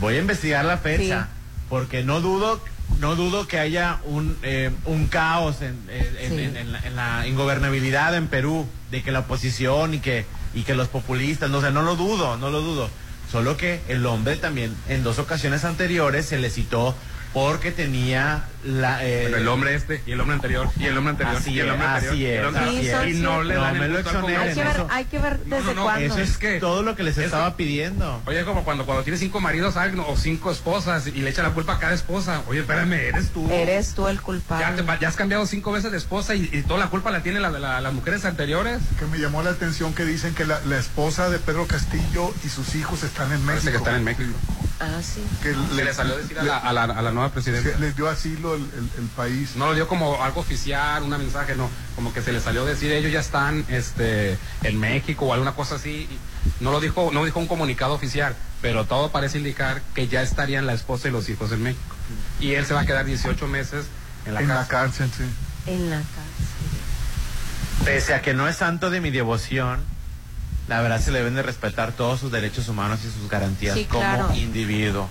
[0.00, 1.28] Voy a investigar la fecha,
[1.72, 2.60] porque no dudo,
[3.00, 6.44] no dudo que haya un, eh, un caos en, en- en- Sí.
[6.44, 10.64] en- en la, en la ingobernabilidad en Perú, de que la oposición y que, y
[10.64, 12.90] que los populistas, no, o sea, no lo dudo, no lo dudo.
[13.30, 16.94] Solo que el hombre también en dos ocasiones anteriores se le citó
[17.32, 19.04] porque tenía la...
[19.04, 21.70] eh, el hombre este y el hombre anterior y el hombre anterior Así y el
[21.70, 23.08] hombre es, anterior así y el es, así anterior.
[23.08, 25.40] y no le No dan me el punto al Hay que ver, hay que ver
[25.46, 26.04] No, desde no, no, cuándo.
[26.06, 28.22] Eso es que- todo lo que les es estaba pidiendo.
[28.26, 31.74] Oye, como cuando, cuando tienes cinco maridos o cinco esposas y le echan la culpa
[31.74, 32.42] a cada esposa.
[32.48, 33.50] Oye, espérame, eres tú.
[33.50, 34.82] Eres tú el Ya, culpable.
[34.82, 37.42] te- ya has cambiado cinco veces de esposa y, y toda la culpa la tienen
[37.42, 38.80] la- la- las mujeres anteriores.
[38.98, 42.48] Que me llamó la atención que dicen que la, la esposa de Pedro Castillo y
[42.48, 43.70] sus hijos están en Parece México.
[43.72, 44.38] que están en México.
[44.80, 45.22] Ah, sí.
[45.42, 47.78] Que le salió a decir a la, a la- a la nueva presidenta.
[47.78, 49.56] les dio asilo el, el- el país.
[49.56, 51.68] No lo dio como algo oficial, un mensaje, no.
[51.94, 55.52] Como que se le salió a decir, ellos ya están este, en México o alguna
[55.54, 56.08] cosa así.
[56.10, 56.18] y
[56.64, 60.66] No lo dijo, no dijo un comunicado oficial, pero todo parece indicar que ya estarían
[60.66, 61.94] la esposa y los hijos en México.
[62.40, 63.86] Y él se va a quedar 18 meses
[64.26, 64.68] en la en la casa.
[64.68, 65.24] cárcel, sí.
[65.66, 67.84] En la cárcel.
[67.84, 69.80] Pese a que no es santo de mi devoción,
[70.68, 73.84] la verdad se le deben de respetar todos sus derechos humanos y sus garantías Sí,
[73.86, 74.32] como claro.
[74.34, 75.08] individuo.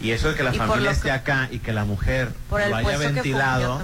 [0.00, 2.60] Y eso de que la Y familia esté que- acá y que la mujer Por
[2.62, 3.82] el lo haya ventilado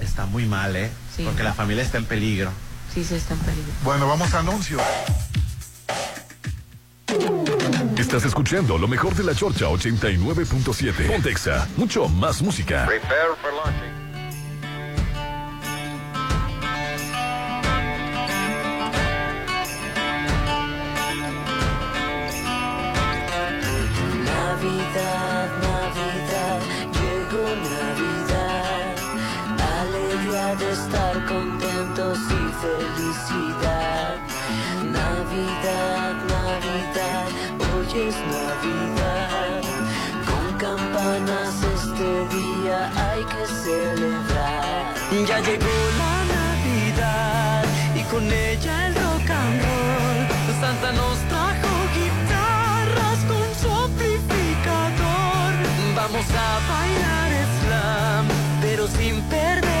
[0.00, 0.90] está muy mal, ¿eh?
[1.16, 1.24] Sí.
[1.24, 2.50] Porque la familia está en peligro.
[2.92, 3.72] Sí, sí, está en peligro.
[3.82, 4.82] Bueno, vamos a anuncios.
[7.96, 11.06] Estás escuchando lo mejor de la Chorcha 89.7.
[11.06, 12.84] Pontexa, mucho más música.
[12.86, 14.03] Prepare for launching.
[31.26, 34.16] Contentos y felicidad.
[34.98, 37.28] Navidad, Navidad,
[37.70, 39.62] hoy es Navidad,
[40.28, 44.94] con campanas este día hay que celebrar.
[45.28, 47.64] Ya llegó la Navidad
[47.94, 50.60] y con ella el rock and roll.
[50.60, 53.74] Santa nos trajo guitarras con su.
[55.96, 57.30] Vamos a bailar
[57.60, 58.26] slam,
[58.60, 59.73] pero sin perder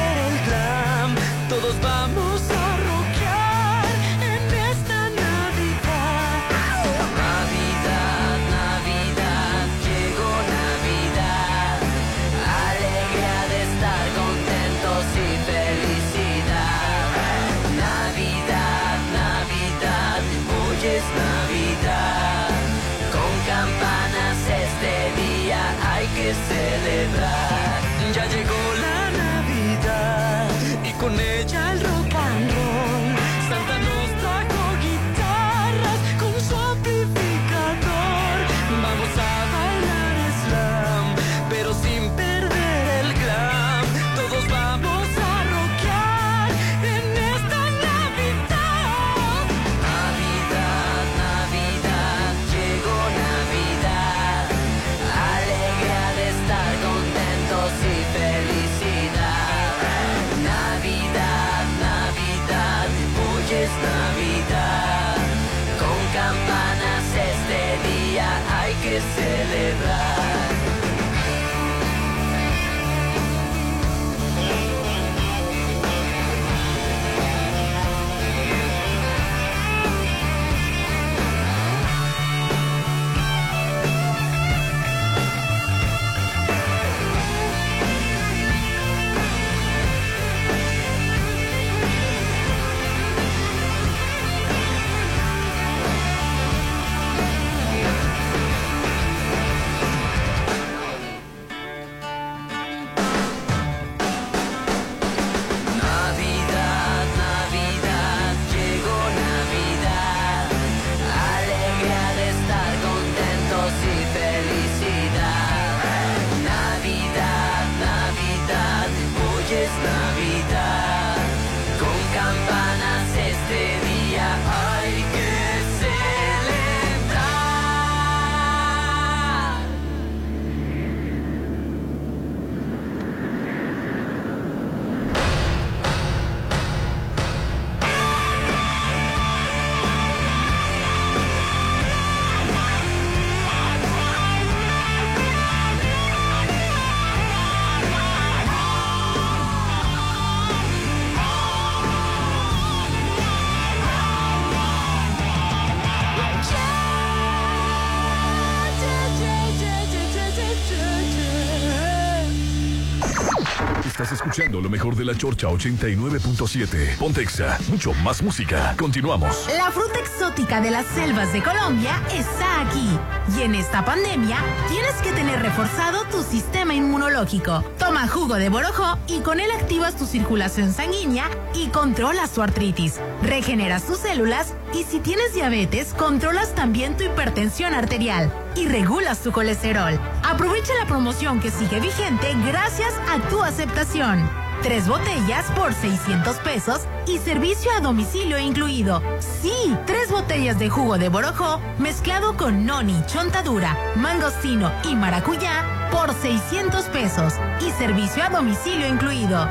[164.34, 166.98] escuchando lo mejor de la Chorcha 89.7.
[166.98, 168.74] Pontexa, mucho más música.
[168.76, 169.46] Continuamos.
[169.56, 172.98] La fruta exótica de las selvas de Colombia está aquí.
[173.38, 177.62] Y en esta pandemia tienes que tener reforzado tu sistema inmunológico.
[177.78, 182.98] Toma jugo de borojo y con él activas tu circulación sanguínea y controlas tu artritis.
[183.22, 189.30] Regeneras tus células y si tienes diabetes, controlas también tu hipertensión arterial y regulas tu
[189.30, 190.00] colesterol.
[190.34, 194.28] Aprovecha la promoción que sigue vigente gracias a tu aceptación.
[194.64, 199.00] Tres botellas por 600 pesos y servicio a domicilio incluido.
[199.20, 199.52] Sí,
[199.86, 206.86] tres botellas de jugo de borojó mezclado con noni, chontadura, mangostino y maracuyá por 600
[206.86, 209.46] pesos y servicio a domicilio incluido.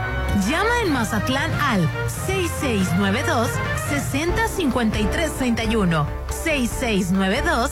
[0.49, 1.89] Llama en Mazatlán al
[2.27, 3.47] 6692
[3.89, 6.07] 605331
[6.43, 7.71] 6692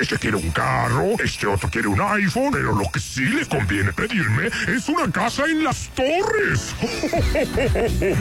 [0.00, 3.92] Este quiere un carro, este otro quiere un iPhone, pero lo que sí le conviene
[3.92, 6.74] pedirme es una casa en las torres.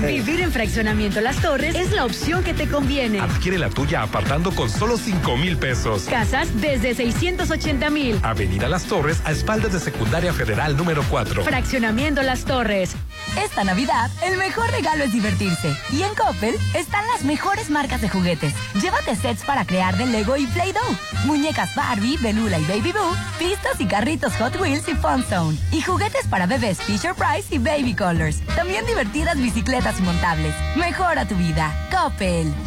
[0.08, 3.20] Vivir en fraccionamiento Las Torres es la opción que te conviene.
[3.20, 6.06] Adquiere la tuya apartando con solo 5 mil pesos.
[6.06, 8.20] Casas desde 680 mil.
[8.24, 11.44] Avenida Las Torres, a espaldas de Secundaria Federal número 4.
[11.44, 12.96] Fraccionamiento Las Torres.
[13.44, 15.76] Esta Navidad, el mejor regalo es divertirse.
[15.92, 18.54] Y en Coppel están las mejores marcas de juguetes.
[18.82, 21.26] Llévate sets para crear de Lego y Play-Doh.
[21.26, 25.58] Muñecas Barbie, Belula y Baby Boo, pistas y carritos Hot Wheels y Fun Zone.
[25.72, 28.42] Y juguetes para bebés Fisher Price y Baby Colors.
[28.56, 30.56] También divertidas bicicletas montables.
[30.76, 31.74] Mejora tu vida.
[31.92, 32.67] Coppel.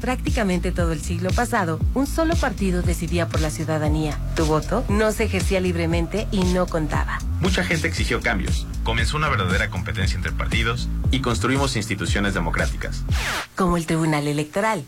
[0.00, 4.18] Prácticamente todo el siglo pasado, un solo partido decidía por la ciudadanía.
[4.36, 7.18] Tu voto no se ejercía libremente y no contaba.
[7.40, 8.66] Mucha gente exigió cambios.
[8.84, 13.04] Comenzó una verdadera competencia entre partidos y construimos instituciones democráticas.
[13.56, 14.84] Como el Tribunal Electoral,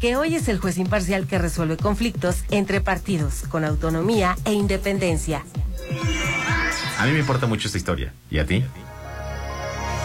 [0.00, 5.44] que hoy es el juez imparcial que resuelve conflictos entre partidos con autonomía e independencia.
[6.98, 8.12] A mí me importa mucho esta historia.
[8.30, 8.64] ¿Y a ti?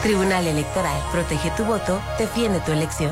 [0.01, 3.11] Tribunal Electoral, protege tu voto, defiende tu elección.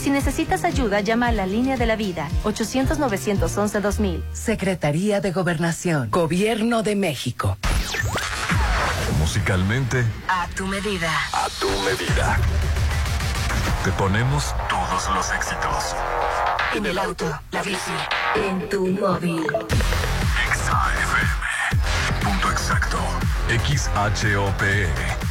[0.00, 4.22] Si necesitas ayuda, llama a la línea de la vida, 800-911-2000.
[4.32, 7.56] Secretaría de Gobernación, Gobierno de México.
[9.18, 11.10] Musicalmente, A tu medida.
[11.32, 12.38] a tu medida.
[13.84, 15.94] Te ponemos todos los éxitos.
[16.74, 17.90] En el auto, la bici,
[18.36, 19.42] en tu móvil.
[20.50, 22.22] Exa FM.
[22.22, 22.98] Punto exacto.
[23.64, 24.88] XHOPE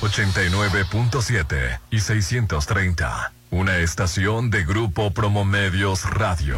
[0.00, 3.32] 89.7 y 630.
[3.50, 6.56] Una estación de Grupo Promomedios Radio.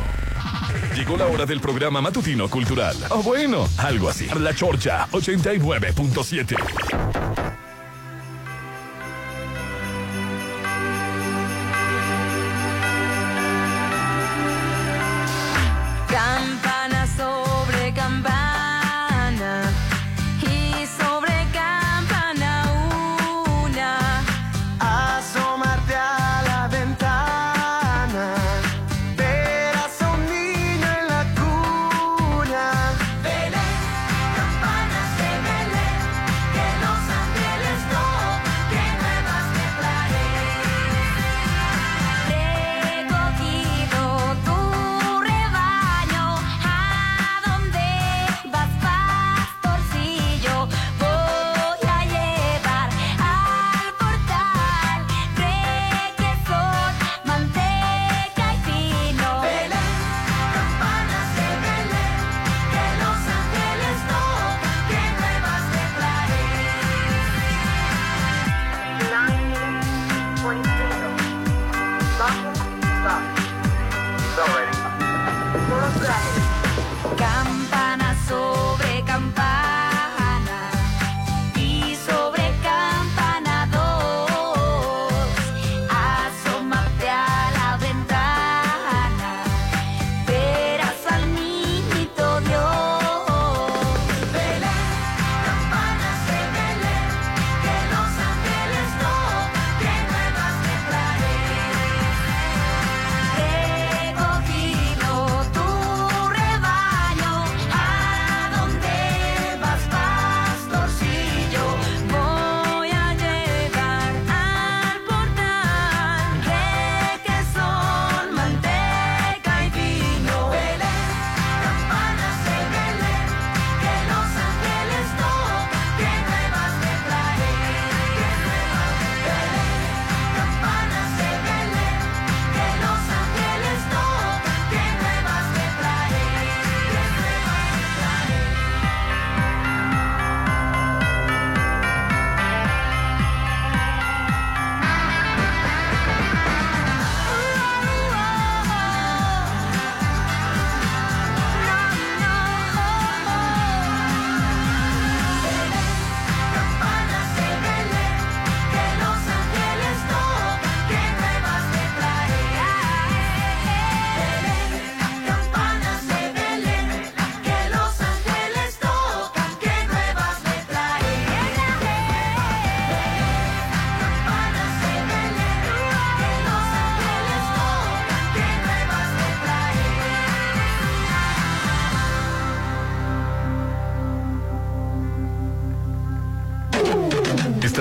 [0.97, 2.97] Llegó la hora del programa matutino cultural.
[3.11, 4.27] O bueno, algo así.
[4.41, 7.68] La Chorcha 89.7.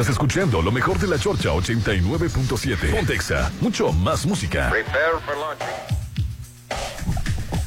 [0.08, 2.92] Estás escuchando lo mejor de la Chorcha 89.7.
[2.96, 4.70] Pontexa, mucho más música.
[4.70, 5.36] Prepare for.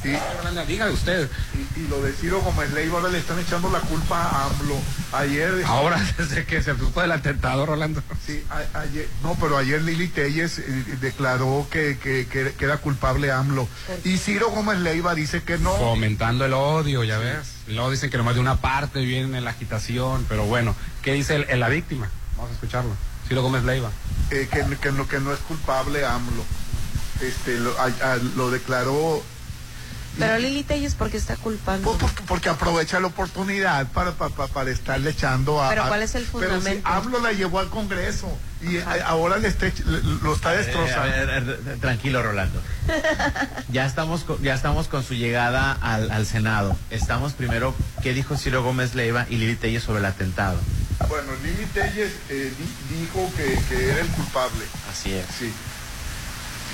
[0.02, 1.28] Y, Diga usted.
[1.76, 4.76] y, y lo de Ciro Gómez Leiva ahora le están echando la culpa a AMLO.
[5.12, 5.62] Ayer.
[5.66, 8.02] Ahora, desde que se supo del atentado, Rolando.
[8.26, 10.62] Sí, a- ayer, no, pero ayer Lili Telles eh,
[11.02, 13.68] declaró que, que, que- que era culpable AMLO.
[14.02, 15.72] Y Ciro Gómez Leiva dice que no.
[15.76, 17.56] Fomentando el odio, ya ves.
[17.68, 21.46] Luego dicen que nomás de una parte viene la agitación, pero bueno, ¿qué dice el-
[21.50, 22.08] el- la víctima?
[22.70, 22.94] Escucharlo.
[23.26, 23.90] Ciro Gómez Leiva.
[24.30, 26.44] eh, que, que no, que no es culpable AMLO.
[27.20, 29.22] Este, lo, a- a- lo declaró
[30.18, 31.98] Pero Lili Telles, ¿por qué está culpando?
[32.28, 35.68] porque aprovecha la oportunidad para, para, para- estarle echando a...
[35.70, 36.88] Pero ¿cuál es el Pero si fundamento?
[36.88, 38.28] AMLO la llevó al Congreso
[38.62, 41.08] y eh, ahora le está le- lo está destrozando.
[41.08, 42.62] Eh, a ver, a ver, tranquilo, Rolando.
[43.68, 46.76] Ya estamos, con, ya estamos con su llegada al, al Senado.
[46.90, 50.58] Estamos primero, ¿qué dijo Ciro Gómez Leiva y Lili Telles sobre el atentado?
[51.08, 54.64] Bueno, Lili Telles eh, di- dijo que, que era el culpable.
[54.90, 55.24] Así es.
[55.38, 55.52] Sí.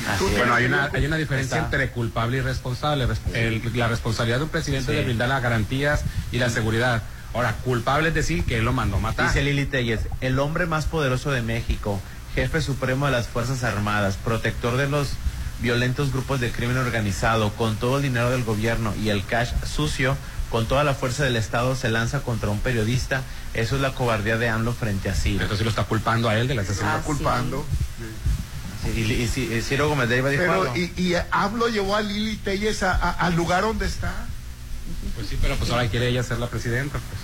[0.09, 0.37] Así es.
[0.39, 1.65] Bueno, hay una, hay una diferencia Está.
[1.67, 3.07] entre culpable y responsable.
[3.33, 6.03] El- la responsabilidad de un presidente es de brindar las garantías
[6.33, 7.03] y la seguridad.
[7.35, 9.29] Ahora, culpable es decir que él lo mandó matar.
[9.29, 12.01] Dice Lili Telles, el hombre más poderoso de México,
[12.35, 15.09] jefe supremo de las Fuerzas Armadas, protector de los
[15.61, 20.17] violentos grupos de crimen organizado, con todo el dinero del gobierno y el cash sucio,
[20.51, 23.23] con toda la fuerza del Estado se lanza contra un periodista.
[23.55, 25.43] Eso es la cobardía de AMLO frente a Ciro.
[25.43, 26.97] Entonces lo está culpando a él del Ah, asesinato.
[26.99, 27.65] Está culpando.
[28.85, 32.03] Sí, y, y- y- y Ciro Gómez Leiva dijo Pero, y, y AMLO llevó a
[32.03, 34.13] Lili Telles a- a- al lugar donde está.
[35.17, 36.93] Pues sí, pero pues ahora quiere ella ser la presidenta.
[36.99, 37.21] Pues.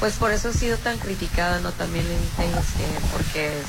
[0.00, 1.72] Pues por eso ha sido tan criticada, ¿no?
[1.72, 3.66] También Lili Telles, que porque es,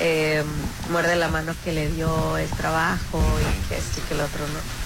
[0.00, 0.44] eh,
[0.90, 4.46] muerde la mano que le dio el trabajo y que esto y que el otro,
[4.46, 4.79] ¿no?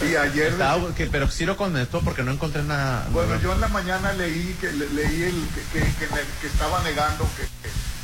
[0.00, 0.52] Y ayer...
[0.52, 3.06] Estaba- que- pero Ciro comentó porque no encontré nada.
[3.12, 7.42] Bueno, yo en la mañana leí que le- leí el que, estaba negando que,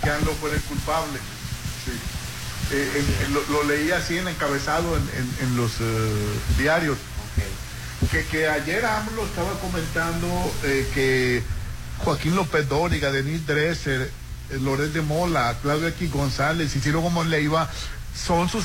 [0.05, 1.19] que, AMLO fuera el culpable.
[1.85, 1.93] Sí.
[2.73, 5.03] Eh, en- en lo, lo leí así en encabezado en,
[5.41, 6.99] en- los eh, diarios.
[8.13, 10.29] Que, que ayer AMLO estaba comentando
[10.63, 11.43] eh, que
[11.99, 14.11] Joaquín López Dóriga, Denis Dresser,
[14.61, 17.69] Loret de Mola, Claudio X González y Ciro Gómez Leiva
[18.27, 18.65] son sus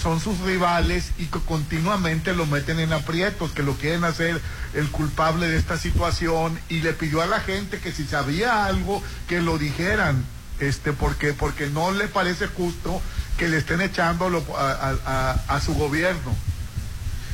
[0.00, 4.40] son sus rivales y que continuamente lo meten en aprietos, que lo quieren hacer
[4.74, 6.58] el culpable de esta situación.
[6.68, 10.24] Y le pidió a la gente que si sabía algo que lo dijeran,
[10.60, 13.02] este porque porque no le parece justo
[13.36, 14.26] que le estén echando
[14.56, 16.34] a, su gobierno.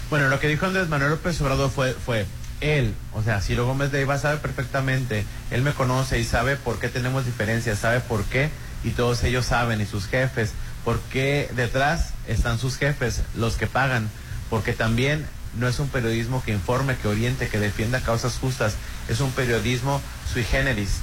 [0.09, 2.27] Bueno, lo que dijo Andrés Manuel López Obrador fue, fue
[2.61, 6.89] él, o sea, Ciro Gómez Leiva sabe perfectamente, él me conoce y sabe por qué
[6.89, 8.51] tenemos diferencias, sabe por qué,
[8.83, 10.53] y todos ellos saben, y sus jefes,
[10.85, 14.09] porque detrás están sus jefes, los que pagan,
[14.49, 15.27] porque también
[15.59, 18.75] no es un periodismo que informe, que oriente, que defienda causas justas,
[19.09, 20.01] es un periodismo
[20.33, 21.01] sui generis,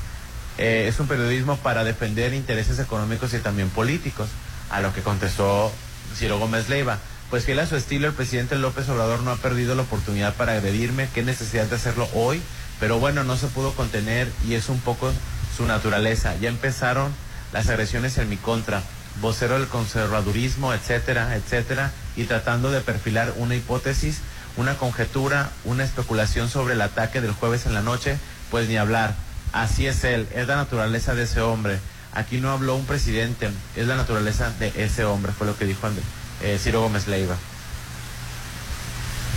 [0.58, 4.30] eh, es un periodismo para defender intereses económicos y también políticos,
[4.70, 5.72] a lo que contestó
[6.16, 7.00] Ciro Gómez Leiva.
[7.30, 10.54] Pues fiel a su estilo, el presidente López Obrador no ha perdido la oportunidad para
[10.54, 12.42] agredirme, qué necesidad de hacerlo hoy,
[12.80, 15.12] pero bueno, no se pudo contener y es un poco
[15.56, 16.36] su naturaleza.
[16.38, 17.12] Ya empezaron
[17.52, 18.82] las agresiones en mi contra,
[19.22, 24.20] vocero del conservadurismo, etcétera, etcétera, y tratando de perfilar una hipótesis,
[24.58, 28.18] una conjetura, una especulación sobre el ataque del jueves en la noche,
[28.52, 29.16] pues ni hablar.
[29.54, 31.80] Así es él, es la naturaleza de ese hombre.
[32.14, 35.86] Aquí no habló un presidente, es la naturaleza de ese hombre, fue lo que dijo
[35.88, 36.06] Andrés,
[36.42, 37.36] eh, Ciro Gómez Leiva.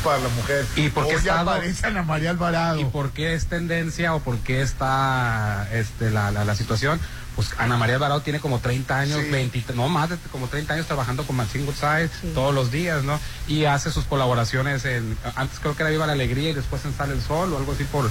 [0.04, 0.64] para la mujer.
[0.76, 1.52] ¿Y por qué Estado-
[1.82, 2.80] Ana María Alvarado.
[2.80, 6.98] ¿Y por qué es tendencia o por qué está este, la, la, la situación?
[7.36, 9.30] Pues Ana María Alvarado tiene como 30 años, Sí.
[9.30, 13.02] 20, no más de como 30 años trabajando con Machine Good Side todos los días,
[13.04, 13.18] ¿no?
[13.48, 16.94] Y hace sus colaboraciones en, antes creo que era Viva la Alegría y después en
[16.94, 18.10] Sale el Sol o algo así por,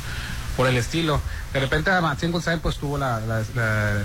[0.58, 1.22] por el estilo.
[1.54, 4.04] De repente Machine Good Side pues tuvo la, la- la-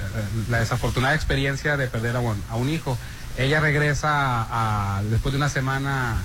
[0.50, 2.98] la desafortunada experiencia de perder a un, a un hijo.
[3.38, 6.16] Ella regresa a- después de una semana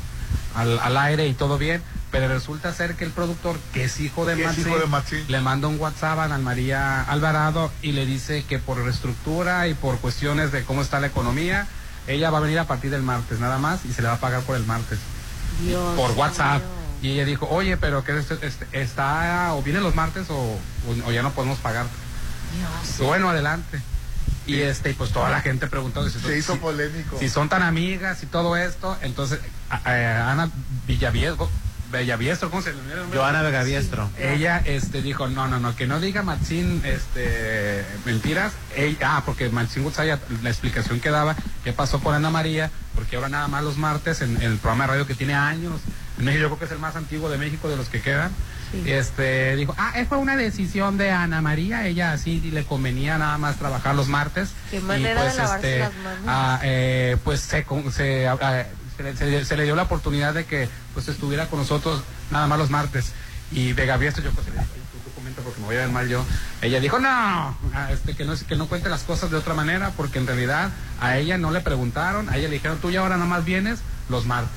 [0.56, 1.82] al, al aire y todo bien,
[2.12, 4.86] pero resulta ser que el productor, que es hijo de Que es Maxine, hijo de
[4.88, 5.26] Maxine.
[5.28, 9.74] le manda un WhatsApp a Ana María Alvarado y le dice que por reestructura y
[9.76, 11.68] por cuestiones de cómo está la economía,
[12.08, 14.20] ella va a venir a partir del martes nada más y se le va a
[14.20, 14.98] pagar por el martes,
[15.62, 16.64] Dios por WhatsApp.
[17.02, 20.60] Y ella dijo, oye, pero que este- este- está o vienen los martes o, o-
[21.08, 21.86] o ya no podemos pagar.
[22.56, 23.08] Dios.
[23.08, 23.80] Bueno, adelante.
[24.48, 27.18] Y este, y pues toda la gente preguntó si, Se hizo si- polémico.
[27.20, 29.40] si son tan amigas y todo esto, entonces
[29.70, 30.50] a- a- Ana
[30.88, 31.50] Villaviesgo,
[31.92, 33.10] Bellaviestro, ¿cómo se le llama?
[33.14, 34.10] Joana Vegaviestro.
[34.20, 38.54] Ella este dijo, no, no, no, que no diga Maxine este mentiras.
[38.76, 43.16] Ella- ah, porque Maxine Gutzaya, la explicación que daba, qué pasó con Ana María, porque
[43.16, 45.82] ahora nada más los martes en, el programa de radio que tiene años
[46.20, 48.32] en México, yo creo que es el más antiguo de México de los que quedan.
[48.86, 53.56] Este dijo, ah, fue una decisión de Ana María, ella así le convenía nada más
[53.56, 54.50] trabajar los martes.
[54.70, 56.20] Qué manera de lavarse las manos.
[56.28, 58.66] ah, eh, pues se, con- se, ah,
[59.00, 62.02] se le- se le- se le dio la oportunidad de que pues estuviera con nosotros
[62.32, 63.14] nada más los martes.
[63.52, 65.80] Y de Gabriel, yo pues le dije, "Oye, tú, tú comenta porque me voy a
[65.80, 66.26] ver mal yo.
[66.62, 69.92] Ella dijo, no, ah, este, que no, que no cuente las cosas de otra manera,
[69.96, 70.70] porque en realidad
[71.00, 73.80] a ella no le preguntaron, a ella le dijeron, tú ya ahora nada más vienes
[74.10, 74.52] los martes.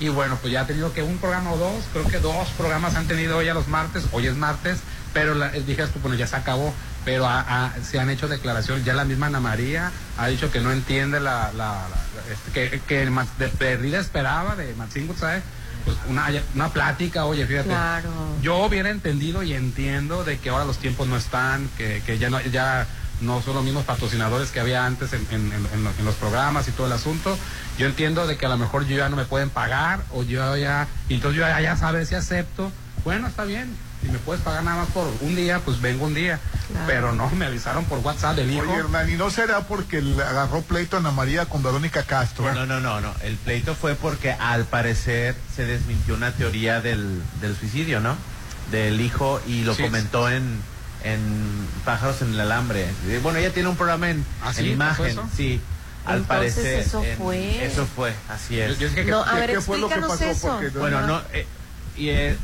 [0.00, 2.96] Y bueno, pues ya ha tenido que un programa o dos, creo que dos programas
[2.96, 4.78] han tenido ya los martes, hoy es martes,
[5.14, 6.74] pero la, dijeras tú, bueno, ya se acabó,
[7.08, 7.26] pero
[7.82, 11.50] se han hecho declaraciones, ya la misma Ana María ha dicho que no entiende la,
[11.54, 15.42] la- la- este, que, que de perdida esperaba de Maxine ¿sabes?
[15.86, 17.70] Pues una, una plática, oye, fíjate.
[17.70, 18.10] Claro.
[18.42, 22.28] Yo hubiera entendido y entiendo de que ahora los tiempos no están, que, que ya
[22.28, 22.86] no, ya
[23.22, 26.14] no son los mismos patrocinadores que había antes en, en- en- en lo- en los
[26.16, 27.38] programas y todo el asunto.
[27.78, 30.58] Yo entiendo de que a lo mejor yo ya no me pueden pagar o yo
[30.58, 32.70] ya, y entonces yo ya, ya sabes si acepto.
[33.02, 33.74] Bueno, está bien.
[34.02, 36.38] Si me puedes pagar nada más por un día, pues vengo un día.
[36.86, 38.62] Pero no, me avisaron por WhatsApp del hijo.
[38.62, 42.52] Oye, Hernán, ¿y no será porque le agarró pleito a Ana María con Verónica Castro?
[42.52, 43.12] No, no, no, no.
[43.22, 48.16] El pleito fue porque al parecer se desmintió una teoría del, del suicidio, ¿no?
[48.70, 49.82] Del hijo y lo Sí.
[49.82, 50.60] comentó en,
[51.04, 52.86] en Pájaros en el Alambre.
[53.08, 55.60] Y Bueno, ella tiene un programa en, ¿Ah, en imagen, sí.
[56.04, 56.80] Al Entonces, parecer.
[56.80, 57.64] eso en- fue.
[57.66, 58.78] Eso fue, así es.
[58.78, 60.24] Yo- yo que- No, a ¿qué- ver, qué fue lo que pasó?
[60.24, 60.48] eso.
[60.60, 61.20] Porque- Bueno, no.
[61.32, 61.46] eh,
[61.96, 62.36] y, eh,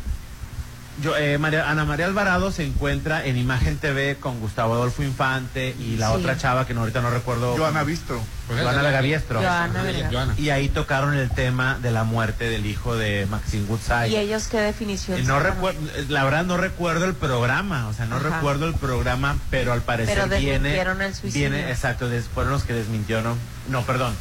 [1.03, 5.75] yo, eh, María- Ana María Alvarado se encuentra en Imagen TV con Gustavo Adolfo Infante
[5.79, 6.15] y la Sí.
[6.17, 7.57] otra chava que no, ahorita no recuerdo.
[7.57, 8.21] Joana Bistro.
[8.49, 9.41] Joana Vergaviestro.
[9.41, 14.09] Joana Verga- Y ahí tocaron el tema de la muerte del hijo de Maxine Woodside.
[14.09, 15.19] ¿Y ellos qué definición?
[15.19, 18.29] Eh, No recuerdo, la verdad no recuerdo el programa, o sea, no Ajá.
[18.37, 21.51] recuerdo el programa, pero al parecer Pero viene, desmintieron el suicidio.
[21.51, 23.37] viene, exacto, fueron los que desmintieron,
[23.69, 24.15] no, perdón,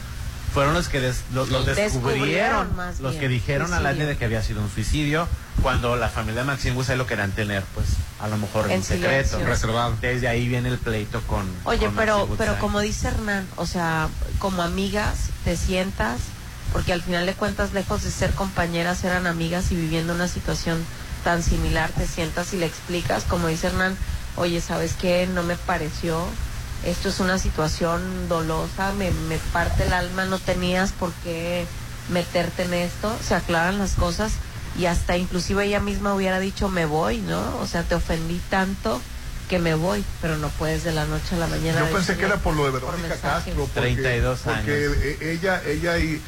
[0.54, 3.90] fueron los que des- lo- los Descubrieron, descubrieron, más los bien, que dijeron al suicidio.
[3.90, 5.28] aire de que había sido un suicidio,
[5.62, 7.88] cuando la familia de Maxine Woodside lo querían tener, pues,
[8.20, 9.40] a lo mejor en, En secreto.
[9.44, 9.96] Reservado.
[10.02, 11.46] Desde ahí viene el pleito con.
[11.66, 14.10] Oye, con pero, pero como dice Hernán, o sea,
[14.40, 16.20] como amigas te sientas,
[16.72, 20.84] porque al final de cuentas, lejos de ser compañeras, eran amigas y viviendo una situación
[21.24, 23.96] tan similar, te sientas y le explicas, como dice Hernán,
[24.36, 25.28] oye, ¿sabes qué?
[25.28, 26.26] No me pareció,
[26.86, 31.66] esto es una situación dolosa, me, me parte el alma, no tenías por qué
[32.10, 34.34] meterte en esto, se aclaran las cosas
[34.78, 37.58] y hasta inclusive ella misma hubiera dicho me voy, ¿no?
[37.60, 39.02] O sea, te ofendí tanto
[39.50, 41.80] que me voy, pero no puedes de la noche a la mañana.
[41.82, 43.16] Yo pensé que era por lo de Verónica.
[43.18, 43.54] Castro.
[43.56, 44.70] Porque, 32 Porque años.
[44.72, 46.22] eh, ella, ella y...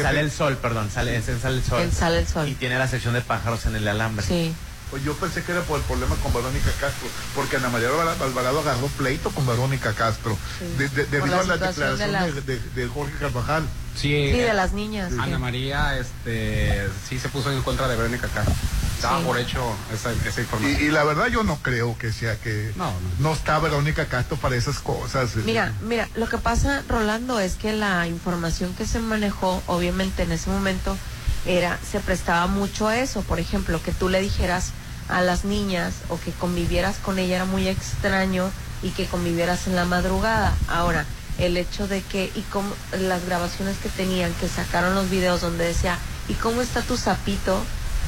[0.00, 1.82] Sale el sol, perdón, sale, Sale el sol.
[1.82, 2.48] En Sale el Sol.
[2.48, 4.24] Y tiene la sección de pájaros en el alambre.
[4.24, 4.54] Sí.
[4.92, 8.60] Pues yo pensé que era por el problema con Verónica Castro, porque Ana María Alvarado
[8.60, 10.36] agarró pleito con Verónica Castro,
[10.76, 13.66] de- de- debido la a la de declaración de, de- de Jorge Carvajal.
[13.96, 15.10] Sí, Sí, de las niñas.
[15.18, 18.54] Ana María este, sí se puso en contra de Verónica Castro.
[18.96, 19.24] Estaba Sí.
[19.24, 20.82] por hecho esa, esa información.
[20.82, 24.56] y la verdad yo no creo que sea que No, no, está Verónica Castro para
[24.56, 25.34] esas cosas.
[25.36, 30.32] Mira, mira, lo que pasa, Rolando, es que la información que se manejó, obviamente en
[30.32, 30.98] ese momento,
[31.46, 33.22] era, se prestaba mucho a eso.
[33.22, 34.66] Por ejemplo, que tú le dijeras
[35.12, 38.50] a las niñas o que convivieras con ella era muy extraño
[38.82, 40.54] y que convivieras en la madrugada.
[40.68, 41.04] Ahora,
[41.38, 45.64] el hecho de que, y como las grabaciones que tenían, que sacaron los videos donde
[45.64, 45.98] decía,
[46.28, 47.62] ¿y cómo está tu sapito?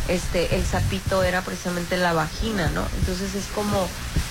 [0.08, 2.84] Este, el sapito era precisamente la vagina, ¿no?
[2.98, 3.88] Entonces es como,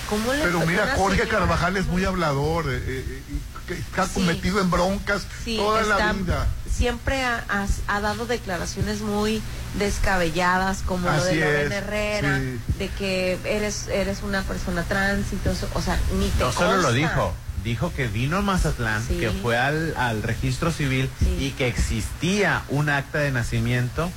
[0.08, 3.22] ¿cómo le Pero mira, Jorge Carvajal es muy hablador, eh, eh,
[3.66, 4.20] que está Sí.
[4.20, 6.46] metido en broncas Sí, toda la vida.
[6.70, 9.40] Siempre ha, has- ha dado declaraciones muy
[9.78, 12.60] descabelladas, como lo de Lorena Herrera, sí.
[12.78, 15.68] de que eres eres una persona trans y todo eso.
[15.74, 17.32] O sea, ni te No solo lo dijo,
[17.62, 19.18] dijo que vino a Mazatlán, Sí.
[19.18, 21.08] que fue al, al registro civil
[21.38, 24.10] y que existía un acta de nacimiento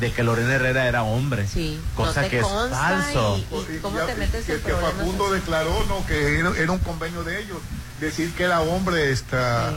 [0.00, 1.46] de que Lorena Herrera era hombre.
[1.94, 3.36] Cosa No te que es falso.
[3.38, 5.34] y- y cómo te metes que, en que Facundo así.
[5.34, 7.58] declaró no que era, era un convenio de ellos
[8.04, 9.72] decir que era hombre esta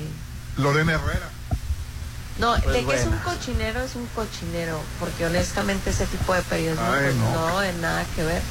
[0.57, 1.29] Lorena Herrera
[2.39, 6.41] No, Pues de que es un cochinero, es un cochinero, porque honestamente ese tipo de
[6.43, 7.49] periodismo Ay, pues, no.
[7.49, 8.41] no, en nada que ver.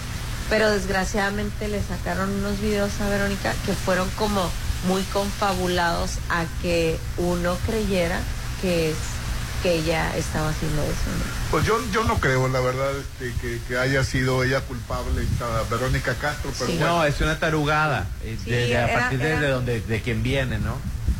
[0.48, 4.48] Pero desgraciadamente le sacaron unos videos a Verónica que fueron como
[4.86, 8.20] muy confabulados a que uno creyera
[8.60, 8.96] que es
[9.66, 10.92] que ella estaba haciendo eso.
[11.10, 11.24] ¿no?
[11.50, 15.46] pues yo yo no creo la verdad este, que, que haya sido ella culpable esta
[15.68, 16.98] Verónica Castro pero Sí, bueno.
[16.98, 18.06] no, es una tarugada.
[18.22, 20.76] eh, Sí, de- de- a era- partir de, era- de donde, de quien viene, ¿no?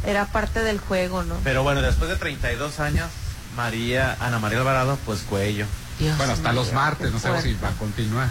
[0.06, 1.34] Era parte del juego, ¿no?
[1.42, 3.08] Pero bueno, después de 32 años,
[3.56, 5.66] María, Ana María Alvarado, pues cuello.
[5.98, 8.28] bueno, hasta los martes, no sabemos si va a continuar.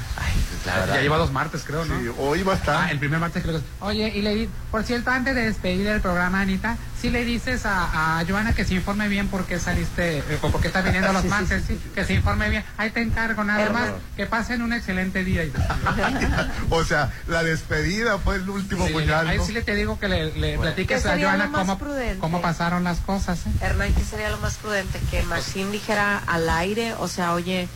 [0.66, 0.96] la verdad.
[0.96, 2.00] ya lleva dos martes, creo, ¿no?
[2.00, 2.76] Sí, hoy va a estar.
[2.84, 5.86] Ah, el primer martes creo que Oye, y le di, por cierto, antes de despedir
[5.88, 9.60] el programa, Anita, si le dices a, a Joana que se informe bien por qué
[9.60, 12.14] saliste, eh, o por qué está viniendo a los Sí, sí, sí, sí, que se
[12.14, 12.64] informe bien.
[12.78, 13.92] Ahí te encargo, nada Hermano.
[13.94, 14.02] más.
[14.16, 15.44] Que pasen un excelente día.
[16.70, 19.28] O sea, la despedida fue el último Sí, puñal.
[19.28, 19.46] ahí ¿no?
[19.46, 22.20] sí le te digo que le, le platiques ¿Qué a Joana cómo, prudente?
[22.20, 23.40] cómo pasaron las cosas.
[23.46, 23.50] ¿eh?
[23.62, 25.00] Hernán, ¿qué sería lo más prudente?
[25.12, 27.68] Que Maxim dijera al aire, o sea, oye,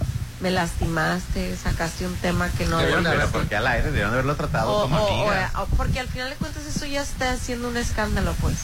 [0.41, 2.77] me lastimaste, sacaste un tema que no...
[2.79, 5.51] Debieron de haberlo- porque al aire debieron de haberlo tratado o, como o- o- amigas.
[5.55, 8.55] o- porque al final de cuentas eso ya está haciendo un escándalo, pues.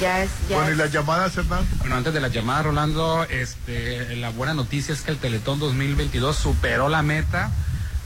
[0.00, 0.30] Ya es...
[0.48, 1.66] Ya Bueno, ¿y las llamadas, Hernán?
[1.78, 6.36] Bueno, antes de la llamada, Rolando, este, la buena noticia es que el Teletón 2022
[6.36, 7.50] superó la meta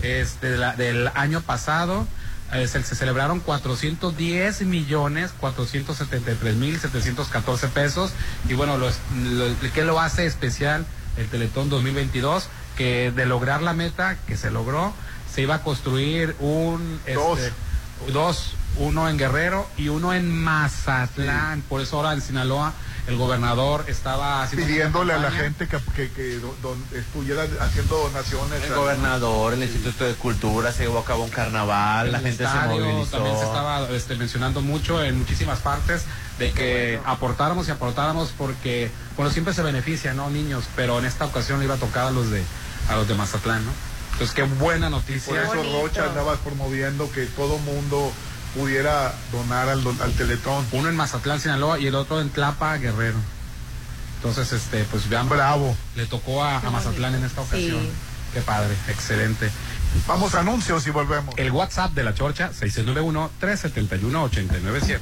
[0.03, 2.07] este, de la- del año pasado.
[2.53, 8.11] Eh, se, se celebraron 410 millones 473 mil 714 pesos
[8.49, 8.91] y bueno lo,
[9.73, 10.85] ¿qué lo hace especial
[11.17, 12.49] el Teletón 2022?
[12.77, 14.93] que de lograr la meta que se logró
[15.33, 17.39] se iba a construir un Dos.
[17.39, 17.53] este,
[18.13, 21.63] dos, uno en Guerrero y uno en Mazatlán.
[21.69, 22.73] Por eso ahora en Sinaloa
[23.07, 28.63] el gobernador estaba Pidiéndole a la gente que, que, que do- don- estuviera haciendo donaciones.
[28.63, 32.69] El gobernador, el Instituto de Cultura, se llevó a cabo un carnaval, la gente se
[32.69, 33.17] movilizó.
[33.17, 36.03] También se estaba este, mencionando mucho en muchísimas partes
[36.39, 40.31] de que aportáramos y aportáramos porque, bueno, siempre se beneficia, ¿no?
[40.31, 42.43] Niños, pero en esta ocasión le iba a tocar a los de,
[42.89, 43.73] a los de Mazatlán, ¿no?
[44.13, 45.47] Entonces, qué buena noticia.
[45.47, 48.13] Por eso Rocha andaba promoviendo que todo mundo
[48.55, 50.67] pudiera donar al, don- al Teletón.
[50.73, 53.19] Uno en Mazatlán, Sinaloa, y el otro en Tlapa, Guerrero.
[54.17, 55.29] Entonces, este, pues vean.
[55.29, 55.77] Bravo.
[55.97, 57.81] Le tocó a, a Mazatlán en esta ocasión.
[57.81, 57.91] Sí.
[58.35, 59.51] Qué padre, excelente.
[60.07, 61.35] Vamos a anuncios y volvemos.
[61.37, 65.01] El WhatsApp de la Chorcha, 691-371-897.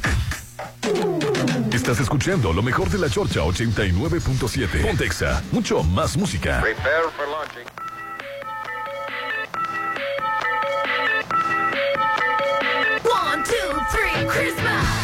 [1.73, 4.83] Estás escuchando lo mejor de la Chorcha 89.7.
[4.83, 6.61] Pontexa, mucho más música.
[6.63, 7.67] Prepare for launching.
[13.49, 14.98] Two, three, Christmas.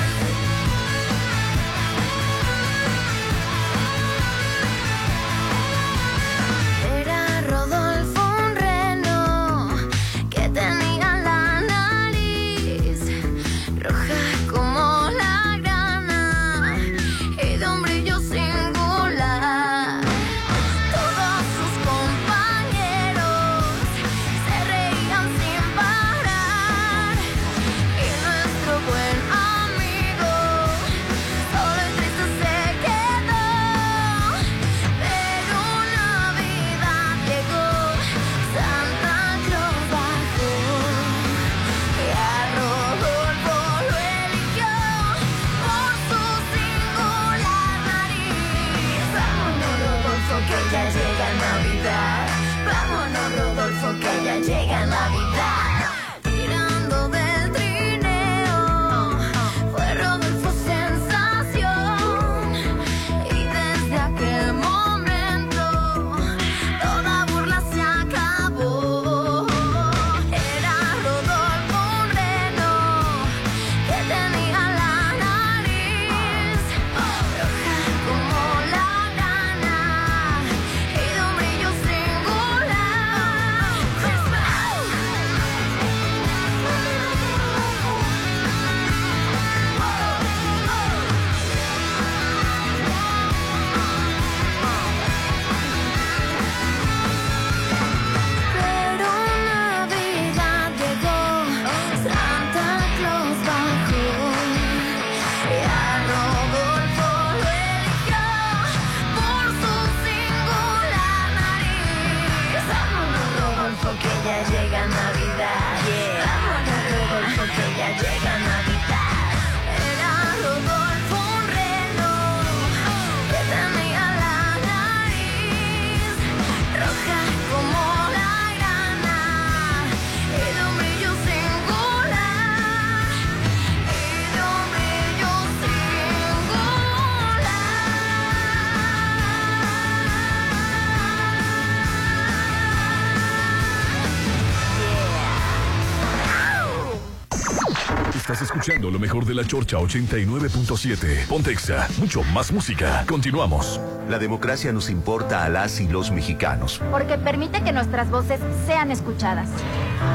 [148.35, 151.29] Estás escuchando lo mejor de la Chorcha 89.7.
[151.29, 153.05] Pontexa, mucho más música.
[153.07, 153.81] Continuamos.
[154.09, 156.83] La democracia nos importa a las y los mexicanos.
[156.91, 159.49] Porque permite que nuestras voces sean escuchadas.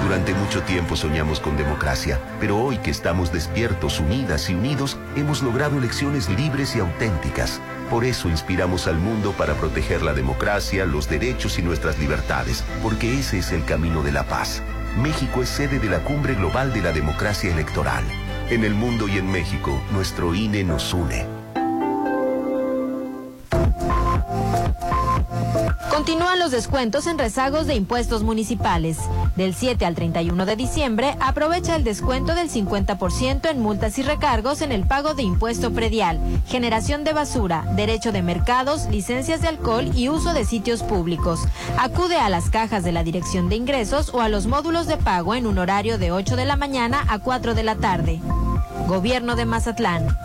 [0.03, 5.41] Durante mucho tiempo soñamos con democracia, pero hoy que estamos despiertos, unidas y unidos, hemos
[5.41, 7.61] logrado elecciones libres y auténticas.
[7.89, 13.17] Por eso inspiramos al mundo para proteger la democracia, los derechos y nuestras libertades, porque
[13.17, 14.61] ese es el camino de la paz.
[15.01, 18.03] México es sede de la Cumbre Global de la Democracia Electoral.
[18.49, 21.25] En el mundo y en México, nuestro INE nos une.
[25.89, 28.97] Continúan los descuentos en rezagos de impuestos municipales.
[29.39, 34.61] Del 7 al 31 de diciembre, aprovecha el descuento del 50% en multas y recargos
[34.61, 39.91] en el pago de impuesto predial, generación de basura, derecho de mercados, licencias de alcohol
[39.95, 41.39] y uso de sitios públicos.
[41.77, 45.33] Acude a las cajas de la Dirección de Ingresos o a los módulos de pago
[45.33, 48.19] en un horario de 8 de la mañana a 4 de la tarde.
[48.89, 50.17] Gobierno de Mazatlán.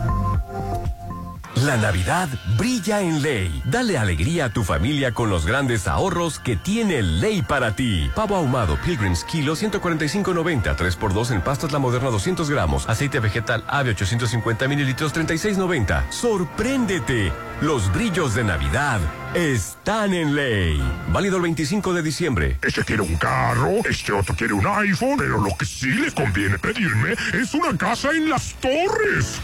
[1.63, 2.29] La Navidad
[2.59, 3.63] brilla en Ley.
[3.65, 8.11] Dale alegría a tu familia con los grandes ahorros que tiene Ley para ti.
[8.15, 13.91] Pavo ahumado Pilgrims kilo 145.90, 3x2 en pastas La Moderna 200 gramos, aceite vegetal ave
[13.91, 16.11] 850 mililitros 36.90.
[16.11, 17.33] ¡Sorpréndete!
[17.61, 19.01] Los brillos de Navidad
[19.35, 20.81] están en Ley.
[21.09, 22.59] Válido el 25 de diciembre.
[22.62, 26.59] Este quiere un carro, este otro quiere un iPhone, pero lo que sí les conviene
[26.59, 29.40] pedirme es una casa en las torres.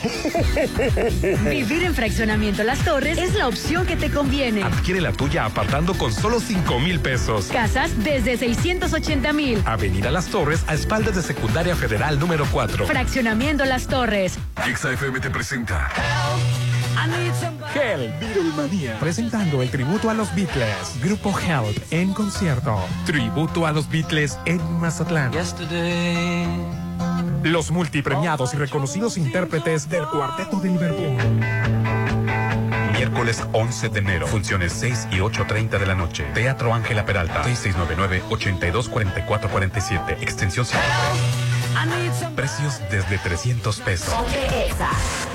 [1.44, 4.62] Vivir en fraccionamiento Las Torres es la opción que te conviene.
[4.62, 7.46] Adquiere la tuya apartando con solo 5 mil pesos.
[7.46, 9.62] Casas desde 680 mil.
[9.64, 12.86] Avenida Las Torres a espaldas de Secundaria Federal número 4.
[12.86, 14.38] Fraccionamiento Las Torres.
[14.56, 15.90] XFM te presenta.
[17.74, 18.98] Hell, Beatlemania.
[18.98, 21.00] Presentando el tributo a los Beatles.
[21.02, 22.76] Grupo Help en concierto.
[23.06, 25.32] Tributo a los Beatles en Mazatlán.
[27.42, 31.16] Los multipremiados y reconocidos intérpretes del Cuarteto de Liverpool.
[32.92, 34.26] Miércoles 11 de enero.
[34.26, 36.24] Funciones 6 y 8.30 de la noche.
[36.34, 37.44] Teatro Ángela Peralta.
[37.44, 40.18] 6699-824447.
[40.20, 42.34] Extensión 53.
[42.34, 44.12] Precios desde 300 pesos.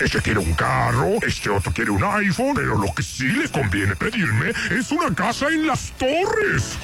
[0.00, 3.96] Este quiere un carro, este otro quiere un iPhone, pero lo que sí les conviene
[3.96, 6.78] pedirme es una casa en las torres.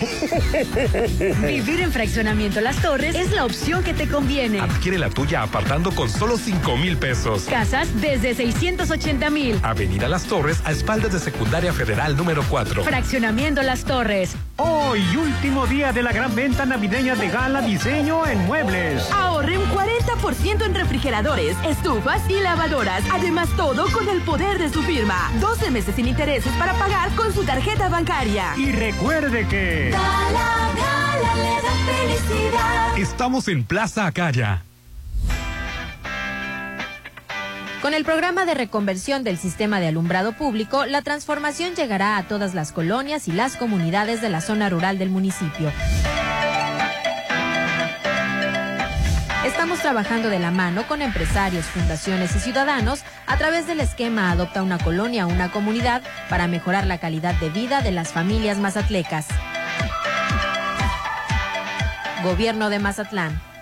[1.47, 4.59] Vivir en fraccionamiento Las Torres es la opción que te conviene.
[4.59, 7.45] Adquiere la tuya apartando con solo 5 mil pesos.
[7.45, 9.61] Casas desde 680 mil.
[9.62, 12.82] Avenida Las Torres a espaldas de Secundaria Federal número 4.
[12.82, 14.35] Fraccionamiento Las Torres.
[14.56, 19.10] Hoy, último día de la gran venta navideña de Gala Diseño en Muebles.
[19.10, 23.02] Ahorre un 40% en refrigeradores, estufas y lavadoras.
[23.12, 25.32] Además, todo con el poder de su firma.
[25.40, 28.55] 12 meses sin intereses para pagar con su tarjeta bancaria.
[28.56, 29.90] Y recuerde que...
[29.90, 32.98] Gala, gala, le da felicidad.
[32.98, 34.62] Estamos en Plaza Acaya.
[37.85, 42.55] Con el programa de reconversión del sistema de alumbrado público, la transformación llegará a todas
[42.55, 45.70] las colonias y las comunidades de la zona rural del municipio.
[49.44, 54.62] Estamos trabajando de la mano con empresarios, fundaciones y ciudadanos a través del esquema Adopta
[54.62, 56.01] una colonia, una comunidad
[56.31, 59.27] para mejorar la calidad de vida de las familias mazatlecas.
[62.23, 63.53] Gobierno de Mazatlán.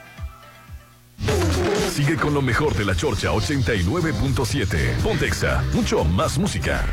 [1.93, 5.02] Sigue con lo mejor de la Chorcha 89.7.
[5.02, 6.86] Pontexa, mucho más música.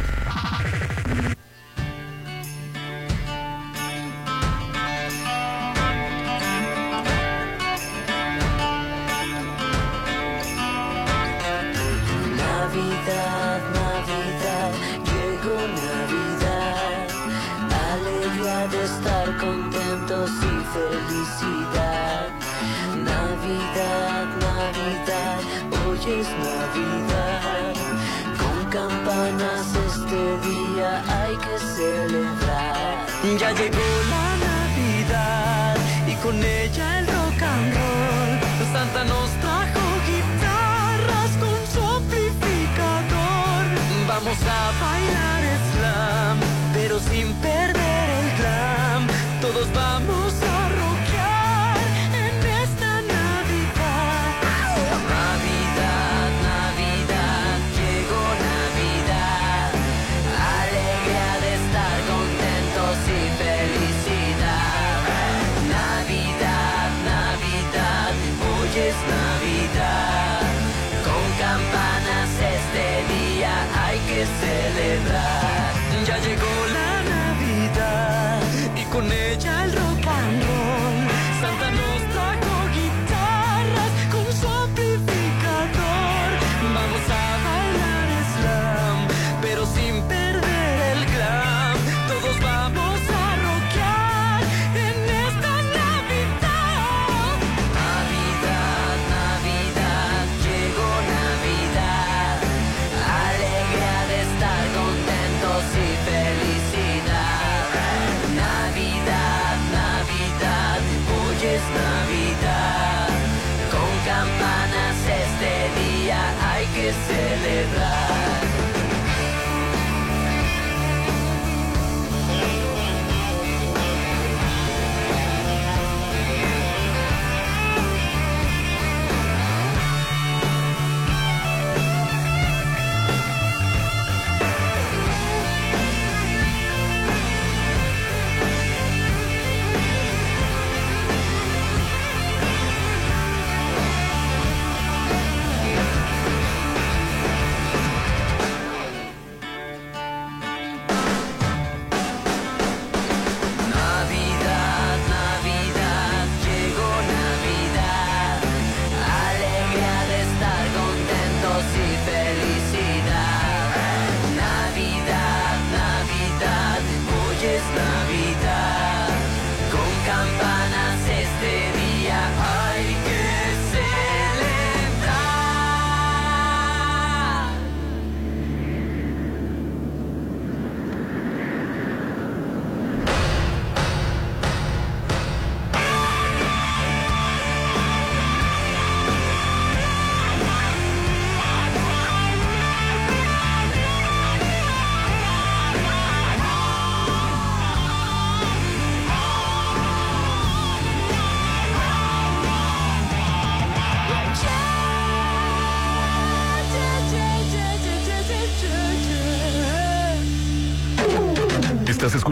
[113.69, 117.98] Con campanas este día hay que celebrar.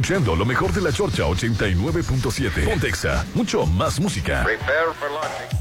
[0.07, 2.63] Escuchando lo mejor de la Chorcha 89.7.
[2.63, 4.41] Pontexa, mucho más música.
[4.45, 5.57] Prepare for launching.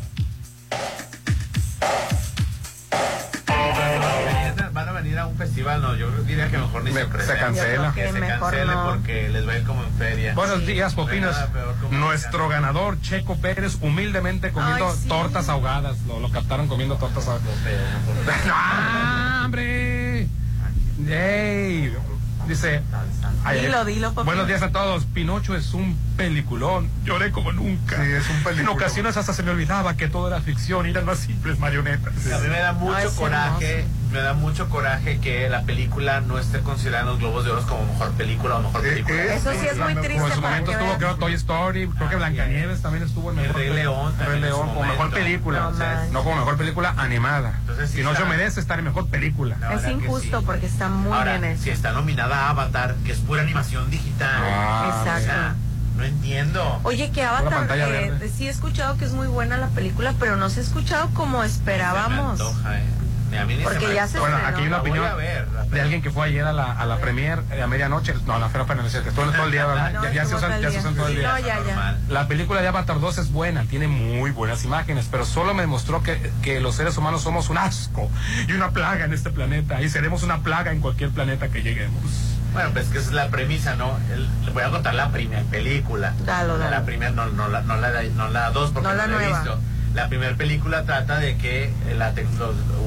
[4.72, 7.36] Van a venir a un festival, no, yo diría que mejor ni Me- se se
[7.38, 7.92] cancela.
[7.92, 8.84] Que se que mejor cancele no.
[8.90, 10.34] porque les va a ir como en feria.
[10.34, 11.36] Buenos días, No hay Popinos.
[11.82, 15.08] como Nuestro ganador, Checo Pérez, humildemente comiendo Ay, sí.
[15.08, 15.96] tortas ahogadas.
[16.06, 17.48] Lo, lo captaron comiendo tortas ahogadas.
[18.46, 20.28] ¡No, hombre!
[21.08, 21.92] ¡Ey!
[22.46, 22.80] Dice.
[23.46, 24.10] Ay, Dilo, dilo.
[24.12, 25.04] Buenos días a todos.
[25.06, 26.88] Pinocho es un peliculón.
[27.04, 27.96] Lloré como nunca.
[27.96, 28.76] Sí, es un En peliculón.
[28.76, 32.12] ocasiones hasta se me olvidaba que todo era ficción y eran más simples marionetas.
[32.32, 36.20] A mí me da mucho Ay, sí, coraje, me da mucho coraje que la película
[36.20, 39.22] no esté considerada en los Globos de Oro como mejor película o mejor película.
[39.34, 42.16] Eso sí es muy triste Como en su momento estuvo, creo, Toy Story, creo que
[42.16, 45.72] Blancanieves también estuvo en El mejor Rey León El Rey en León como mejor película.
[46.12, 47.58] No como mejor película animada.
[47.76, 49.56] Entonces, sí Pinocho está- merece estar en mejor película.
[49.60, 50.46] La Es injusto sí.
[50.46, 51.62] porque está muy Ahora, bien hecho.
[51.64, 54.30] si está nominada a Avatar, que es pura animación digital.
[54.42, 55.20] Ah, Exacto.
[55.20, 55.54] O sea,
[55.98, 56.80] no entiendo.
[56.84, 58.30] Oye, que Avatar, eh, verde.
[58.34, 61.44] sí he escuchado que es muy buena la película, pero no se ha escuchado como
[61.44, 62.38] esperábamos.
[62.38, 62.84] Se me antoja, ¿eh?
[63.30, 64.90] Ni a mí ni Porque se me ya se Bueno, aquí hay una La voy
[64.90, 67.62] opinión a ver, la de alguien que fue ayer a la, a la premier eh,
[67.62, 68.14] a medianoche.
[68.26, 69.92] No, la feria cierto, estuvo todo el día, ¿verdad?
[69.96, 70.80] No, ya, ya se usan, todo el ya se día.
[70.80, 71.28] usan todo el día.
[71.32, 71.98] No, ya, ya.
[72.08, 76.02] La película de Avatar 2 es buena, tiene muy buenas imágenes, pero solo me demostró
[76.02, 78.10] que, que los seres humanos somos un asco
[78.48, 82.02] y una plaga en este planeta y seremos una plaga en cualquier planeta que lleguemos.
[82.52, 83.98] Bueno, pues que esa es la premisa, ¿no?
[84.12, 86.14] El- le voy a contar la primera película.
[86.24, 86.70] Dalo, dalo.
[86.70, 89.22] La primera, no, no, la, no, la, no la dos, porque No no, la la,
[89.24, 89.60] he visto.
[89.96, 91.98] La primera película trata de que eh,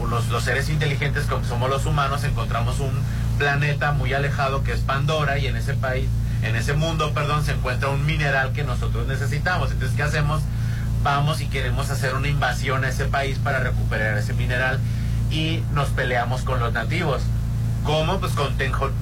[0.09, 2.91] los, los- seres inteligentes, como somos los humanos, encontramos un
[3.39, 6.07] planeta muy alejado que es Pandora y en ese país,
[6.43, 9.71] en ese mundo, perdón, se encuentra un mineral que nosotros necesitamos.
[9.71, 10.43] Entonces, ¿qué hacemos?
[11.03, 14.79] Vamos y queremos hacer una invasión a ese país para recuperar ese mineral
[15.31, 17.23] y nos peleamos con los nativos.
[17.85, 18.19] ¿Cómo?
[18.19, 18.53] Pues con,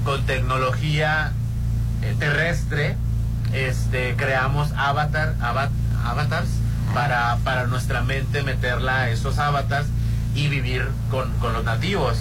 [0.05, 1.33] con tecnología
[2.03, 2.95] eh, terrestre,
[3.51, 5.69] este, creamos avatar, ava-
[6.05, 6.47] avatars
[6.93, 9.87] para, para nuestra mente meterla a esos avatars
[10.35, 12.17] y vivir con, con los nativos.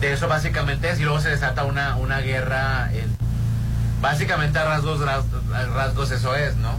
[0.00, 3.16] De eso básicamente es, y luego se desata una, una guerra, en-
[4.00, 5.24] básicamente a rasgos, ras-
[5.74, 6.70] rasgos eso es, ¿no?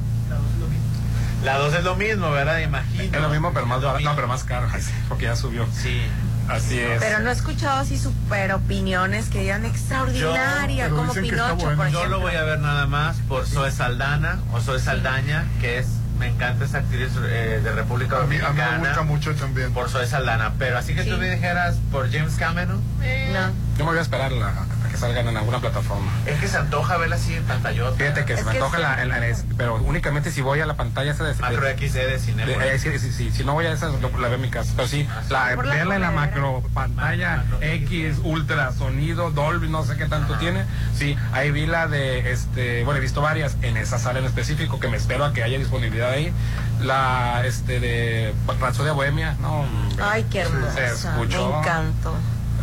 [1.43, 2.59] La 2 es lo mismo, ¿verdad?
[2.59, 3.03] Imagino.
[3.15, 4.67] Es lo mismo, pero más barato, no, pero más caro,
[5.09, 5.67] porque ya subió.
[5.71, 6.01] Sí.
[6.49, 6.99] Así es.
[7.01, 11.75] Pero no he escuchado así super opiniones que digan extraordinaria, Pero como Pinocho, bueno.
[11.75, 15.79] por Yo lo voy a ver nada más por Zoe Saldana o Zoe Saldaña, que
[15.79, 15.87] es,
[16.19, 18.77] me encanta esa actriz eh, de República A mí, a mí Dominicana.
[18.79, 19.73] me gusta mucho también.
[19.73, 23.51] Por Zoe Saldana, pero así que tú me dijeras por James Cameron, No.
[23.77, 24.53] Yo me voy a esperar la-
[24.97, 26.11] que salgan en alguna plataforma.
[26.25, 27.97] es que se antoja verla así en pantallota.
[27.97, 30.65] Fíjate que se me que antoja la, en la- en- pero únicamente si voy a
[30.65, 32.45] la pantalla esa de, Macro XD de cine.
[32.45, 34.49] de- eh, sí, sí, sí, si no voy a esa lo- la veo en mi
[34.49, 39.69] casa pero sí la, Por la verla en la macro pantalla X ultra sonido Dolby
[39.69, 40.65] no sé qué tanto tiene
[40.95, 44.79] sí ahí vi la de este bueno he visto varias en esa sala en específico
[44.79, 46.33] que me espero a que haya disponibilidad ahí
[46.81, 49.65] la este de Rapsodia Bohemia no.
[50.01, 50.73] Ay, qué hermosa.
[50.73, 52.13] se escuchó Me encantó.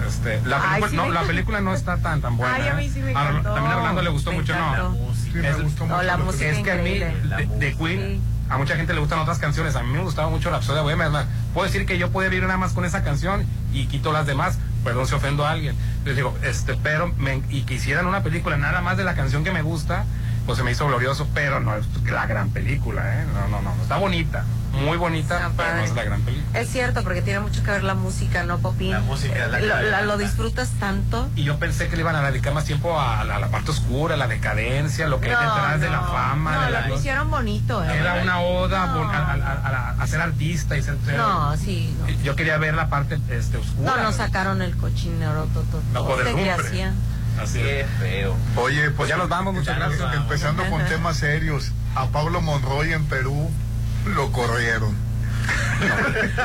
[0.07, 1.27] Este, la, Ay, película, sí no, me la encantó.
[1.29, 2.55] película no está tan tan buena.
[2.55, 3.11] Ay, a mí sí me ¿eh?
[3.11, 3.55] Encantó.
[3.55, 4.89] También Orlando le gustó Me mucho, encantó.
[4.91, 5.15] no.
[5.15, 6.03] Sí, me Es- gustó No, mucho.
[6.07, 9.01] la lo que- música es que a mí, de, de Queen, a mucha gente le
[9.01, 9.75] gustan otras canciones.
[9.77, 11.07] A mí me gustaba mucho Rapsodia Bohemia.
[11.07, 14.13] Es más, puedo decir que yo puedo vivir nada más con esa canción y quito
[14.13, 14.59] las demás.
[14.85, 15.75] Perdón si ofendo a alguien.
[16.05, 19.43] Les digo, este, pero, me, y que hicieran una película nada más de la canción
[19.45, 20.05] que me gusta,
[20.47, 23.25] pues se me hizo glorioso, pero no es la gran película, ¿eh?
[23.33, 23.73] No, no, no.
[23.83, 24.45] Está bonita,
[24.85, 26.61] muy bonita, pero no es la gran película.
[26.61, 28.91] Es cierto, porque tiene mucho que ver la música, ¿no, Popín?
[28.91, 31.29] La música es la que lo, la- lo disfrutas tanto.
[31.37, 33.71] Y yo pensé que le iban a dedicar más tiempo a la, a la parte
[33.71, 36.99] oscura, a la decadencia, lo que hay detrás de la fama, No, de la lo
[36.99, 37.97] hicieron bonito, ¿eh?
[37.99, 38.99] Era una oda No.
[38.99, 40.97] bon- a, a- a- a a ser artista y ser.
[41.17, 42.09] No, sí, no.
[42.23, 43.97] Yo quería ver la parte este, oscura.
[43.97, 45.81] No, nos sacaron el cochinero todo.
[46.67, 46.95] Hacían.
[47.41, 47.87] Así Qué es.
[47.99, 48.37] feo.
[48.57, 50.15] Oye, Pues ya nos vamos, muchas gracias.
[50.15, 51.73] Empezando con temas serios.
[51.95, 53.51] A Pablo Monroy en Perú
[54.07, 54.95] lo corrieron.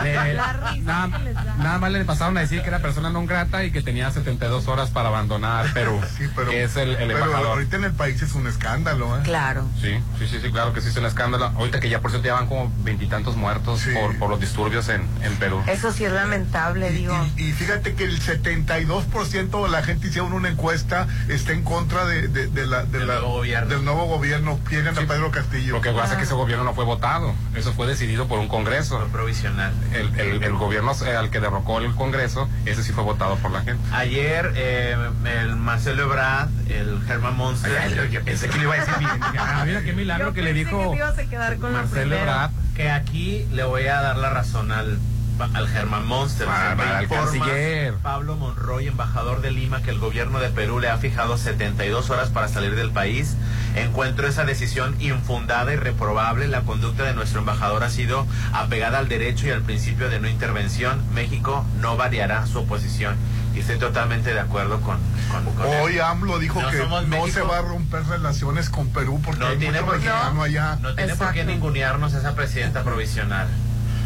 [0.04, 1.56] Le- La risa nada, que les da.
[1.58, 4.68] nada más le pasaron a decir que era persona no grata y que tenía 72
[4.68, 6.00] horas para abandonar Perú.
[6.18, 7.48] Sí, pero, que es el, el pero embajador.
[7.48, 9.22] ahorita en el país es un escándalo, ¿eh?
[9.24, 9.66] Claro.
[9.82, 11.46] Sí, sí, sí, sí, claro que sí es un escándalo.
[11.56, 13.92] Ahorita que ya por cierto ya van como veintitantos muertos Sí.
[13.94, 15.62] por, por los disturbios en, en Perú.
[15.68, 17.28] Eso sí es lamentable, Y, digo.
[17.38, 22.06] y- y fíjate que el 72% de la gente hicieron una encuesta está en contra
[22.06, 23.70] de, de- de la, de Del la- nuevo gobierno.
[23.70, 24.60] del nuevo gobierno.
[24.68, 25.74] Quieren a Pedro Castillo.
[25.76, 27.34] Lo que pasa es que ese gobierno no fue votado.
[27.56, 28.89] Eso fue decidido por un congreso.
[28.98, 29.72] Fue provisional.
[29.94, 33.62] El, el- el gobierno al que derrocó el congreso, ese sí fue votado por la
[33.62, 33.82] gente.
[33.94, 34.96] Ayer eh,
[35.42, 38.94] el Marcelo Ebrard, el Germán Monster, Ay, yo, yo pensé que le iba a decir
[39.00, 39.10] bien.
[39.40, 41.80] Ah, mira qué milagro Yo que le dijo que te ibas a quedar con lo
[41.80, 42.16] Marcelo.
[42.16, 42.52] Ebrard.
[42.76, 44.98] que aquí le voy a dar la razón al,
[45.42, 46.48] al Germán Monster.
[46.50, 47.94] Ah, al informa canciller.
[47.96, 52.30] Pablo Monroy, embajador de Lima, que el gobierno de Perú le ha fijado 72 horas
[52.30, 53.36] para salir del país.
[53.76, 56.48] Encuentro esa decisión infundada y reprobable.
[56.48, 60.28] La conducta de nuestro embajador ha sido apegada al derecho y al principio de no
[60.28, 61.02] intervención.
[61.14, 63.16] México no variará su oposición.
[63.56, 64.98] Y estoy totalmente de acuerdo con,
[65.32, 65.80] con, con él.
[65.82, 67.30] Hoy AMLO dijo No que no México.
[67.34, 70.08] se va a romper relaciones con Perú porque No hay tiene mucho por qué.
[70.08, 70.76] mexicano allá.
[70.82, 71.52] No tiene por qué Exacto.
[71.52, 73.48] ningunearnos esa presidenta provisional.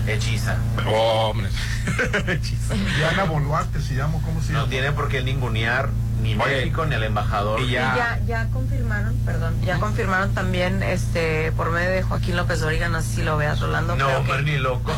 [0.07, 0.57] Hechiza.
[0.87, 1.49] Oh, hombre.
[2.97, 4.69] Diana Boluarte se llama, ¿cómo se No llama?
[4.69, 5.89] tiene por qué ningunear
[6.23, 7.59] ni Oye, México ni al embajador.
[7.61, 12.35] y Y ya- ya, ya confirmaron, perdón, ya confirmaron también este por medio de Joaquín
[12.37, 14.91] López Dóriga, no sé si lo veas, Rolando, No, pero que, ni loco.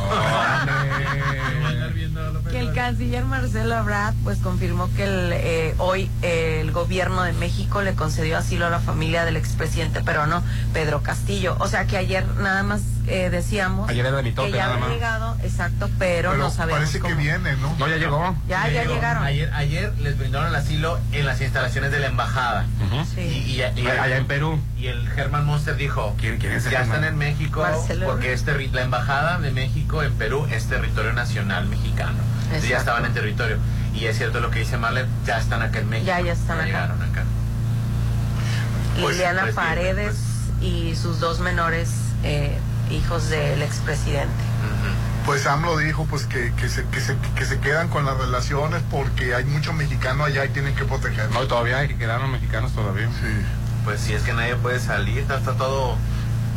[2.51, 7.33] que el canciller Marcelo Ebrard pues confirmó que el, eh, hoy eh, el gobierno de
[7.33, 10.43] México le concedió asilo a la familia del expresidente peruano
[10.73, 11.55] Pedro Castillo.
[11.59, 14.77] O sea que ayer nada más eh, decíamos Ayer era de mitote, que ya había
[14.99, 15.43] más.
[15.43, 17.15] exacto, pero, Pero no sabemos parece que cómo.
[17.17, 17.75] viene, ¿no?
[17.77, 18.35] No, ya llegó.
[18.47, 18.95] Ya, ya Llegó.
[18.95, 19.23] llegaron.
[19.23, 22.65] Ayer, ayer les brindaron el asilo en las instalaciones de la embajada.
[23.13, 23.21] Sí.
[23.21, 24.59] Y, y- y- Allá en Perú.
[24.77, 27.65] y el Germán Monster dijo, ¿Quién- quién es ya están en México
[28.05, 32.17] porque es terri- la embajada de México en Perú es territorio nacional mexicano.
[32.45, 33.57] Entonces ya estaban en territorio.
[33.93, 36.07] Y es cierto lo que dice Marlene, ya están acá en México.
[36.07, 36.65] Ya, ya están acá.
[36.65, 37.23] llegaron acá.
[38.99, 40.17] Pues, Liliana pues, bien, Paredes
[40.61, 41.89] y sus dos menores
[42.23, 42.57] eh,
[42.91, 44.43] hijos del expresidente.
[45.25, 48.83] Pues AMLO dijo pues que, que, se, que, se, que se quedan con las relaciones
[48.91, 51.33] porque hay mucho mexicano allá y tienen que protegerlos.
[51.33, 53.07] No, todavía hay que quedaron mexicanos todavía.
[53.07, 53.27] Sí.
[53.83, 55.97] Pues si es que nadie puede salir, está, está todo,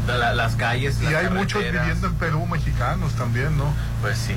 [0.07, 3.73] la- las calles, Y las hay muchos viviendo en Perú mexicanos también, ¿no?
[4.03, 4.35] Pues sí.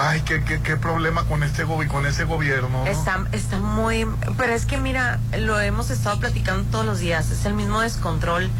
[0.00, 2.84] Ay, qué, qué, qué problema con este gobi- con ese gobierno.
[2.84, 2.86] ¿no?
[2.86, 4.06] Está, está muy...
[4.36, 7.30] Pero es que mira, lo hemos estado platicando todos los días.
[7.30, 8.50] Es el mismo descontrol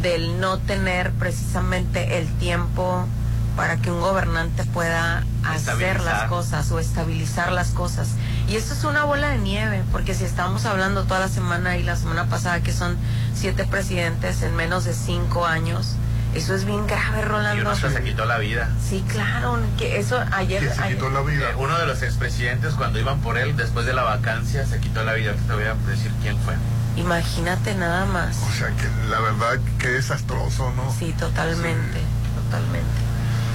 [0.00, 3.06] del no tener precisamente el tiempo
[3.56, 8.08] para que un gobernante pueda hacer las cosas o estabilizar las cosas.
[8.48, 11.82] Y esto es una bola de nieve, porque si estamos hablando toda la semana y
[11.82, 12.96] la semana pasada que son
[13.34, 15.94] siete presidentes en menos de cinco años,
[16.34, 17.62] eso es bien grave, Y Rolando.
[17.62, 18.68] uno hasta se quitó la vida.
[18.84, 20.60] Sí, claro, que eso ayer...
[20.68, 21.50] Que se ayer- quitó la vida.
[21.50, 25.04] Eh, uno de los expresidentes, cuando iban por él, después de la vacancia, se quitó
[25.04, 25.32] la vida.
[25.46, 26.54] Te voy a decir quién fue.
[26.96, 28.36] Imagínate nada más.
[28.42, 30.92] O sea, que la verdad, qué desastroso, ¿no?
[30.98, 32.00] Sí, totalmente,
[32.44, 33.03] totalmente.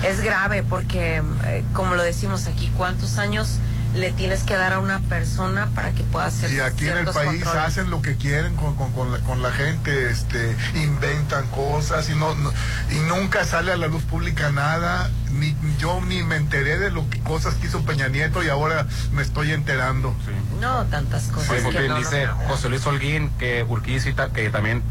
[0.03, 3.59] Es grave porque, eh, como lo decimos aquí, ¿cuántos años
[3.95, 6.93] le tienes que dar a una persona para que pueda hacer Y aquí en el
[7.05, 7.63] ciertos país controles?
[7.63, 12.13] hacen lo que quieren con, con, con, la, con la gente, este, inventan cosas y
[12.15, 12.53] no, no-
[12.91, 15.09] y nunca sale a la luz pública nada.
[15.31, 18.85] Ni yo ni me enteré de lo que cosas que hizo Peña Nieto y ahora
[19.11, 20.15] me estoy enterando.
[20.61, 22.35] No, tantas cosas que porque no, no, dice no.
[22.47, 24.81] José Luis Holguín que Urquidy ta- que también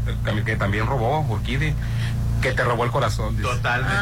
[0.45, 1.73] que también robó Urquidi
[2.41, 3.49] que te robó el corazón dice.
[3.49, 3.95] Totalmente.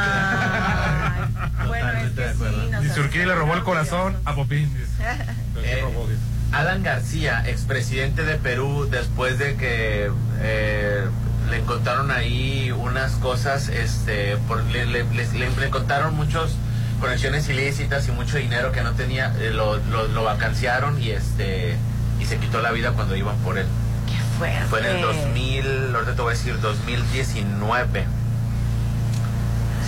[1.68, 2.64] Bueno, es Totalmente de que acuerdo.
[2.66, 2.72] sí.
[2.72, 4.88] nos Dice le robó el corazón a Popín dice.
[5.64, 6.22] Eh, robó, dice.
[6.52, 10.10] Alan García, expresidente de Perú, después de que
[10.40, 11.02] eh,
[11.50, 16.56] le encontraron ahí unas cosas, este, por- le, le, les- le- le encontraron muchos
[17.02, 21.76] conexiones ilícitas y mucho dinero que no tenía, eh, lo, lo, lo vacanciaron y este
[22.20, 23.66] y se quitó la vida cuando iban por él.
[24.08, 24.66] Qué fuerte.
[24.70, 28.06] Fue en el 2000, ahorita te voy a decir 2019.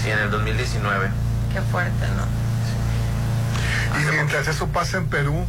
[0.10, 1.10] En el 2019.
[1.54, 4.00] Qué fuerte, ¿no?
[4.00, 5.46] Y mientras eso pasa en Perú,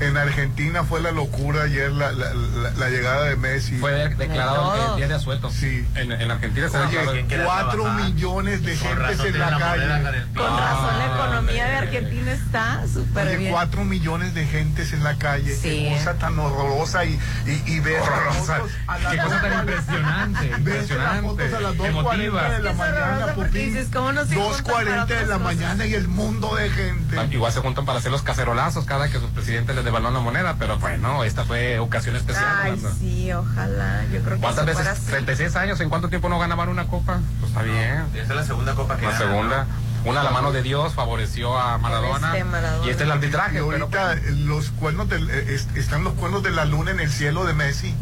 [0.00, 3.76] en Argentina fue la locura ayer la, la, la- la llegada de Messi.
[3.78, 4.90] Fue de- declarado todos.
[4.90, 5.50] el día de asueto.
[5.50, 5.86] Sí.
[5.94, 10.24] En, en Argentina se Oye, declaró- ¿quién quiere cuatro millones de gentes en la calle.
[10.34, 11.76] Con razón la Ah, economía de.
[11.76, 13.52] Argentina está súper Oye, bien.
[13.52, 15.54] cuatro millones de gentes en la calle.
[15.54, 15.86] Sí.
[15.88, 18.58] Qué cosa tan horrorosa y, y, y Horrorosa.
[18.86, 22.50] las Qué cosa tan impresionante, Ves las impresionante, fotos a las 2.40 emotiva.
[22.50, 23.52] de la mañana, Pupín.
[23.52, 27.16] dices, ¿cómo no se juntan 2.40 para de la mañana y el mundo de gente.
[27.30, 30.56] Igual se juntan para hacer los cacerolazos cada que sus presidentes les devalúan la moneda,
[30.58, 32.46] pero bueno, esta fue ocasión especial.
[32.62, 34.02] Ay, sí, ojalá.
[34.12, 34.86] Yo creo que ¿Cuántas veces?
[34.86, 35.02] así.
[35.06, 37.20] 36 años, ¿en cuánto tiempo no ganaban una copa?
[37.40, 38.04] Pues está bien.
[38.14, 39.66] Esta es la segunda copa que La gana, segunda.
[40.04, 42.28] Una a la mano de Dios favoreció a Maradona.
[42.32, 42.86] Este Maradona.
[42.86, 43.58] Y este es el arbitraje.
[43.58, 44.14] Y pero ahorita
[44.46, 47.52] los cuernos del, eh, est- están los cuernos de la luna en el cielo de
[47.52, 47.94] Messi.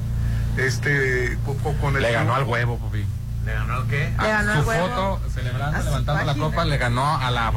[0.56, 3.05] Este, co- co- con el le ganó al huevo, Pupi.
[3.44, 4.12] ¿Le ganó el qué?
[4.20, 4.89] Le ganó Su al huevo.
[4.89, 6.44] foto celebrando, A su levantando la página.
[6.47, 7.52] copa, le ganó a la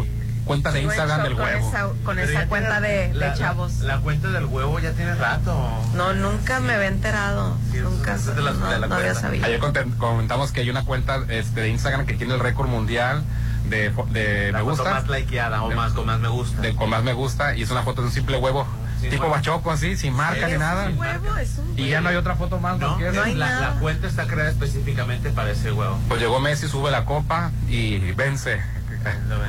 [0.46, 1.68] cuenta de Instagram del con huevo.
[1.70, 3.80] esa, con esa cuenta de, la- chavos.
[3.80, 5.56] La, cuenta del huevo ya tiene rato.
[5.96, 7.58] No, nunca me había enterado.
[7.72, 8.16] Sí, nunca.
[8.16, 9.22] es de la- no, de la no había cuenta.
[9.22, 9.46] sabido.
[9.46, 9.60] Ayer
[9.98, 13.24] comentamos que hay una cuenta este, de Instagram que tiene el récord mundial
[13.70, 14.90] de, de La me gusta.
[14.92, 16.62] más likeada o De- más con más me gusta.
[16.62, 18.68] de- con más me gusta y es una foto de un simple huevo.
[19.00, 20.86] Sí, tipo bachoco así, sin marca ni nada.
[20.88, 22.78] un huevo, es un Y ya no hay otra foto más.
[22.78, 23.62] No, No hay la, nada.
[23.74, 25.98] la cuenta está creada específicamente para ese huevo.
[26.08, 28.62] Pues llegó Messi, sube la copa y vence.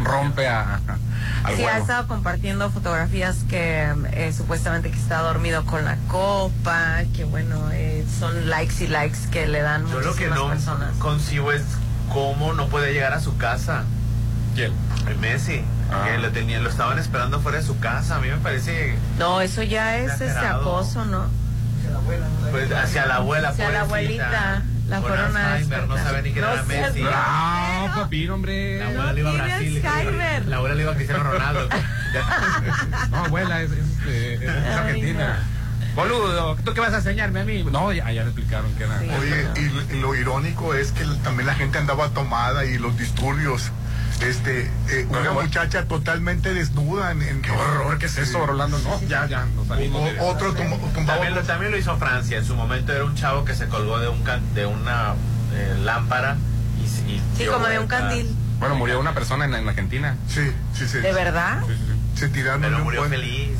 [0.03, 0.81] Rompe a, a-
[1.45, 7.03] al Sí, ha estado compartiendo fotografías que eh, supuestamente que está dormido con la copa,
[7.15, 10.95] que bueno, eh, son likes y likes que le dan Yo lo que no personas.
[10.99, 11.63] concibo es
[12.13, 13.85] cómo no puede llegar a su casa.
[14.55, 14.73] ¿Quién?
[15.09, 15.63] El Messi.
[15.91, 16.05] Ah.
[16.07, 18.17] Que lo, tenían, lo estaban esperando fuera de su casa.
[18.17, 20.61] A mí me parece No, eso ya es este Exagerado.
[20.63, 21.27] acoso, ¿no?
[22.51, 23.49] pues, hacia la abuela.
[23.51, 24.63] Hacia la abuelita,
[24.93, 27.03] la Con fueron a Alzheimer, no sabe ni No era seas Messi.
[27.03, 28.79] No, papi, hombre.
[28.79, 29.87] La abuela le iba a Brasil.
[29.87, 30.47] Alzheimer.
[30.47, 31.69] La abuela le iba a Cristiano Ronaldo.
[33.11, 35.39] No, abuela, es, es, eh, es Ay, argentina.
[35.95, 37.65] Boludo, ¿tú qué vas a enseñarme a mí?
[37.65, 38.99] No, ya, ya le explicaron que era.
[38.99, 39.09] Sí.
[39.19, 43.73] Oye, y, y lo irónico es que también la gente andaba tomada y los disturbios.
[44.27, 48.79] Este, eh, una muchacha totalmente desnuda en, en- Qué horror, ¿qué es eso, Rolando?
[48.79, 49.47] No, ya, ya,
[49.77, 49.91] de-
[50.21, 52.39] O- otro tum- tumbaba También, lo- también lo hizo Francia.
[52.39, 55.15] En su momento era un chavo que se colgó de, un can- de una
[55.55, 56.37] eh, lámpara.
[56.81, 58.35] Y, y Sí, como de un candil.
[58.61, 60.17] Bueno, murió una persona en, en Argentina.
[60.29, 60.99] Sí, sí, sí.
[60.99, 61.59] ¿De verdad?
[61.67, 62.21] Sí, sí, sí.
[62.21, 63.17] Se tiraron Pero de un murió puente.
[63.19, 63.59] feliz.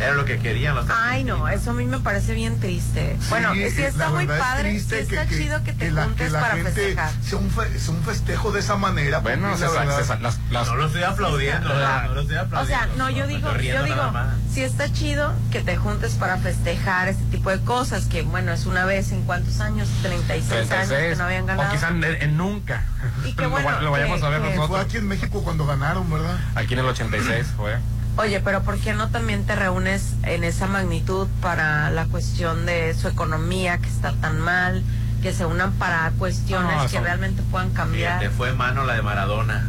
[0.00, 3.16] Era lo que querían los Ay, no, eso a mí me parece bien triste.
[3.20, 6.54] Sí, bueno, sí está muy padre, sí está chido que te la- juntes la para
[6.54, 7.10] gente festejar.
[7.22, 9.20] Sea un, fe- sea un festejo de esa manera.
[9.20, 9.70] Bueno, se, la
[10.02, 11.68] se las, las- No lo estoy aplaudiendo.
[11.74, 12.84] La- no lo estoy O aplaudiendo.
[12.86, 14.12] sea, no, yo digo, yo digo,
[14.52, 18.66] sí está chido que te juntes para festejar este tipo de cosas, que bueno, es
[18.66, 21.68] una vez en cuántos años, 36, años que no habían ganado.
[21.68, 22.82] O quizás en, en nunca.
[23.24, 24.84] Y qué Lo- bueno lo, vayamos que- a ver que- Fue nosotros.
[24.84, 26.36] aquí en México cuando ganaron, ¿verdad?
[26.54, 27.76] Aquí en el 86 fue.
[28.16, 32.94] Oye, pero ¿por qué no también te reúnes en esa magnitud para la cuestión de
[32.94, 34.82] su economía que está tan mal,
[35.22, 38.18] que se unan para cuestiones No, que son- realmente puedan cambiar?
[38.18, 39.66] Fíjate, fue mano la de Maradona.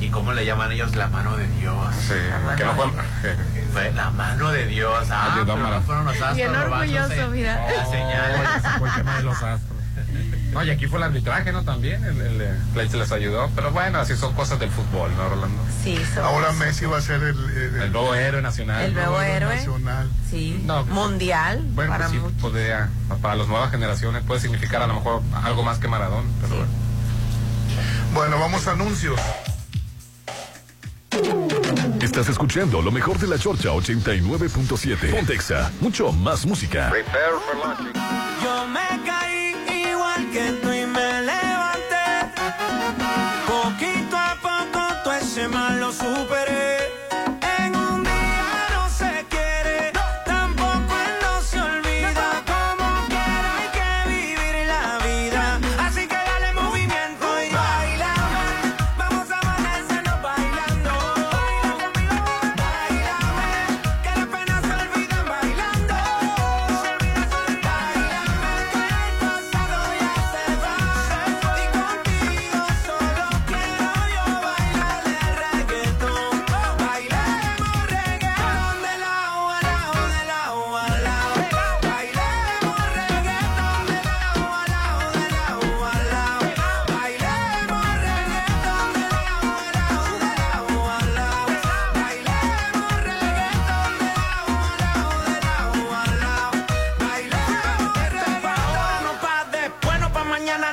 [0.00, 0.94] ¿Y cómo le llaman ellos?
[0.96, 1.76] La mano de Dios.
[2.08, 2.86] Sí, Ah, que no fue.
[3.72, 5.08] Fue la mano de Dios.
[5.10, 5.86] Ah, Ayudó pero no Maradona.
[5.86, 6.36] fueron los astros.
[6.36, 7.66] Bien robándose orgulloso, mira.
[7.76, 8.32] La señal.
[8.74, 9.79] Oh, fue el tema de los astros.
[10.52, 11.62] No, y aquí fue el arbitraje, ¿no?
[11.64, 13.48] También, el, el, el Play les ayudó.
[13.54, 15.62] Pero bueno, así son cosas del fútbol, ¿no, Rolando?
[15.84, 18.82] Sí, son- Ahora Messi va a ser el, el- El nuevo héroe nacional.
[18.84, 19.54] El nuevo héroe.
[19.56, 20.10] nacional.
[20.28, 20.84] Sí, No.
[20.86, 22.90] mundial Bueno, para pues sí, podría,
[23.22, 26.72] para las nuevas generaciones puede significar a lo mejor algo más que Maradona, pero bueno.
[28.14, 29.18] Bueno, vamos a anuncios.
[32.02, 35.10] Estás escuchando lo mejor de la Chorcha 89.7.
[35.10, 36.88] Pontexa, mucho más música.
[36.90, 37.92] Prepare for launching.
[38.42, 39.39] Yo me caí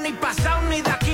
[0.07, 1.06] ni pasado ni de aquí.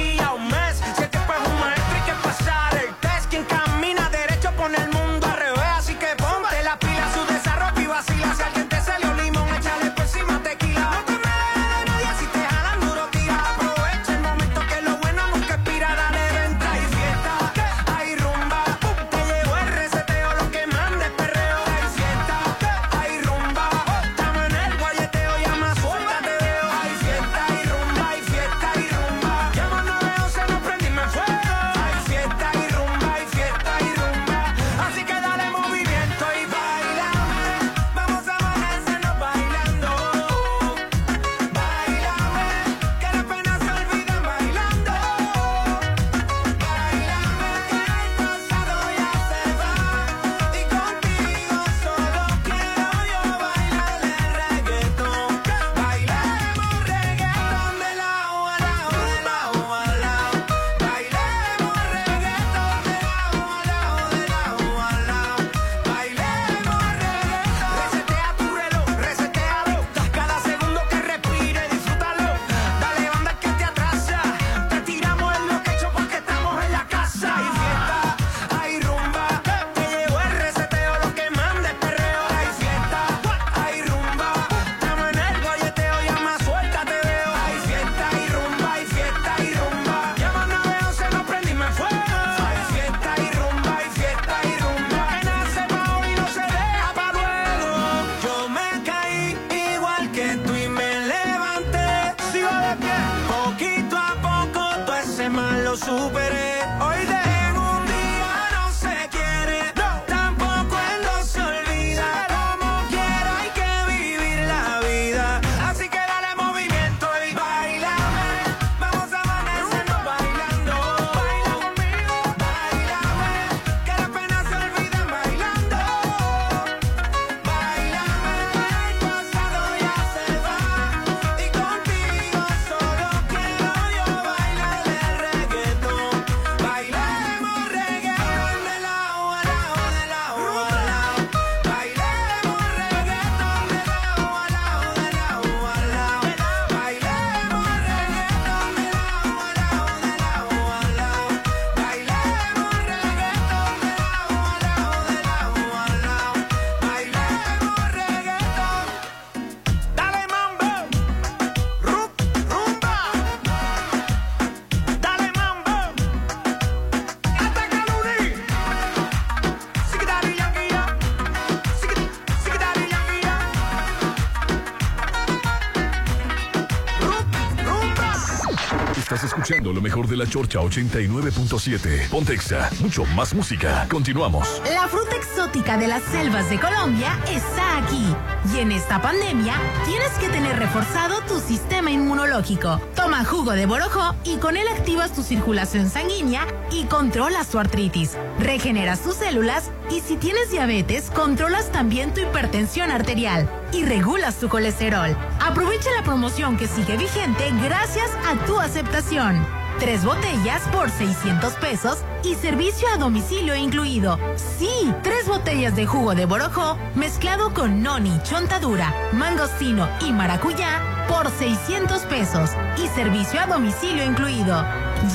[179.73, 182.09] Lo mejor de la Chorcha 89.7.
[182.09, 183.87] Pontexa, mucho más música.
[183.89, 184.61] Continuamos.
[184.71, 188.15] La fruta exótica de las selvas de Colombia está aquí.
[188.53, 189.55] Y en esta pandemia
[189.85, 192.79] tienes que tener reforzado tu sistema inmunológico.
[192.95, 198.17] Toma jugo de borojó y con él activas tu circulación sanguínea y controlas tu artritis.
[198.39, 204.49] Regeneras tus células y si tienes diabetes, controlas también tu hipertensión arterial y regulas tu
[204.49, 205.17] colesterol.
[205.39, 209.52] Aprovecha la promoción que sigue vigente gracias a tu aceptación.
[209.83, 214.17] Tres botellas por 600 pesos y servicio a domicilio incluido.
[214.37, 214.69] Sí,
[215.03, 220.79] tres botellas de jugo de borojó mezclado con noni, chontadura, mangostino y maracuyá
[221.09, 222.51] por 600 pesos
[222.81, 224.63] y servicio a domicilio incluido.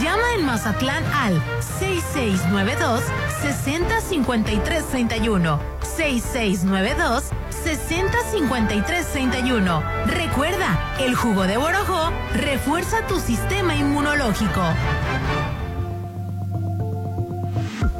[0.03, 1.43] Llama en Mazatlán al
[1.78, 3.05] 6692
[3.40, 5.61] 605331
[5.97, 7.24] 6692
[7.65, 14.62] 605331 Recuerda, el jugo de borojó refuerza tu sistema inmunológico.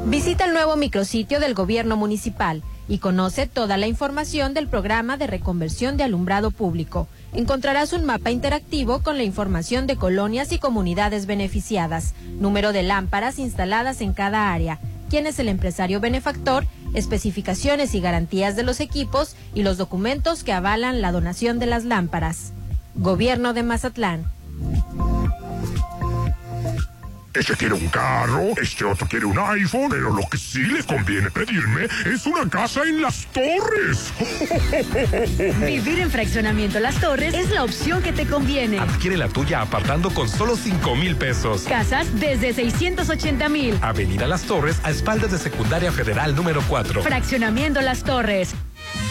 [0.05, 5.27] Visita el nuevo micrositio del gobierno municipal y conoce toda la información del programa de
[5.27, 7.07] reconversión de alumbrado público.
[7.33, 13.39] Encontrarás un mapa interactivo con la información de colonias y comunidades beneficiadas, número de lámparas
[13.39, 19.35] instaladas en cada área, quién es el empresario benefactor, especificaciones y garantías de los equipos
[19.53, 22.51] y los documentos que avalan la donación de las lámparas.
[22.99, 24.25] Gobierno de Mazatlán.
[27.33, 31.31] Este quiere un carro, este otro quiere un iPhone, pero lo que sí le conviene
[31.31, 34.11] pedirme es una casa en las torres.
[35.65, 38.79] Vivir en Fraccionamiento Las Torres es la opción que te conviene.
[38.79, 41.61] Adquiere la tuya apartando con solo 5 mil pesos.
[41.61, 43.79] Casas desde 680 mil.
[43.81, 47.01] Avenida Las Torres, a espaldas de Secundaria Federal número 4.
[47.01, 48.53] Fraccionamiento Las Torres.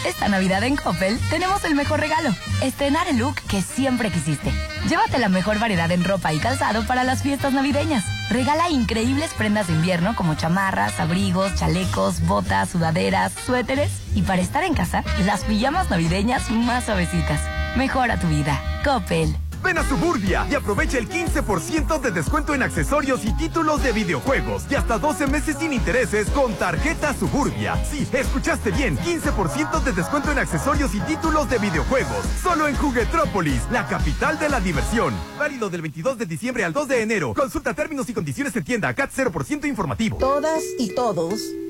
[0.05, 4.51] Esta Navidad en Coppel tenemos el mejor regalo, estrenar el look que siempre quisiste.
[4.87, 8.05] Llévate la mejor variedad en ropa y calzado para las fiestas navideñas.
[8.29, 14.63] Regala increíbles prendas de invierno como chamarras, abrigos, chalecos, botas, sudaderas, suéteres y para estar
[14.63, 17.41] en casa, las pijamas navideñas más suavecitas.
[17.75, 18.61] Mejora tu vida.
[18.83, 19.35] Coppel.
[19.63, 24.63] Ven a Suburbia y aprovecha el 15% de descuento en accesorios y títulos de videojuegos
[24.69, 27.75] y hasta 12 meses sin intereses con tarjeta Suburbia.
[27.85, 32.25] Sí, escuchaste bien, 15% de descuento en accesorios y títulos de videojuegos.
[32.41, 35.13] Solo en Juguetrópolis, la capital de la diversión.
[35.37, 37.33] Válido del 22 de diciembre al 2 de enero.
[37.33, 40.17] Consulta términos y condiciones en tienda CAT 0% informativo.
[40.17, 41.39] Todas y todos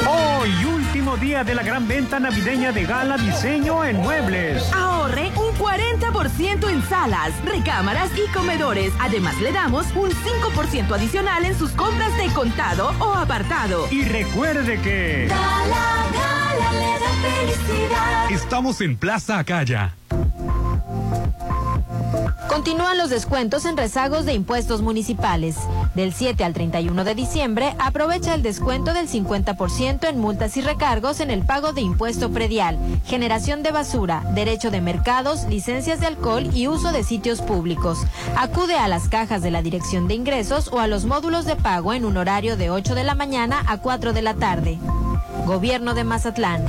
[0.00, 4.70] Hoy, último día de la gran venta navideña de Gala Diseño en Muebles.
[4.72, 8.92] Ahorre un 40% en salas, recámaras y comedores.
[9.00, 13.86] Además, le damos un 5% adicional en sus compras de contado o apartado.
[13.90, 15.26] Y recuerde que...
[15.28, 18.30] Gala, gala, le da felicidad.
[18.30, 19.94] Estamos en Plaza Acaya.
[22.54, 25.56] Continúan los descuentos en rezagos de impuestos municipales.
[25.96, 31.18] Del 7 al 31 de diciembre, aprovecha el descuento del 50% en multas y recargos
[31.18, 36.48] en el pago de impuesto predial, generación de basura, derecho de mercados, licencias de alcohol
[36.54, 37.98] y uso de sitios públicos.
[38.36, 41.92] Acude a las cajas de la Dirección de Ingresos o a los módulos de pago
[41.92, 44.78] en un horario de 8 de la mañana a 4 de la tarde.
[45.44, 46.64] Gobierno de Mazatlán.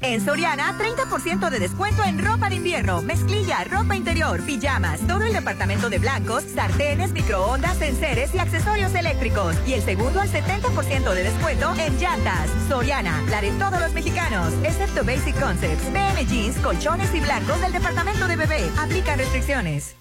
[0.00, 5.32] En Soriana, 30% de descuento en ropa de invierno, mezclilla, ropa interior, pijamas, todo el
[5.32, 9.56] departamento de blancos, sartenes, microondas, enseres y accesorios eléctricos.
[9.66, 12.48] Y el segundo al 70% de descuento en llantas.
[12.68, 17.72] Soriana, la de todos los mexicanos, excepto Basic Concepts, PM Jeans, colchones y blancos del
[17.72, 18.70] departamento de bebé.
[18.78, 19.96] Aplican restricciones.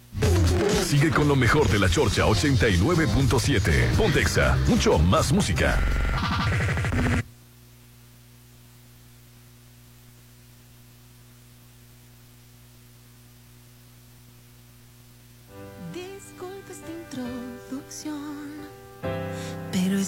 [0.86, 3.95] Sigue con lo mejor de la Chorcha 89.7.
[3.98, 5.80] Pontexa, mucho más música.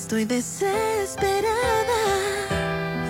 [0.09, 2.01] Estoy desesperada.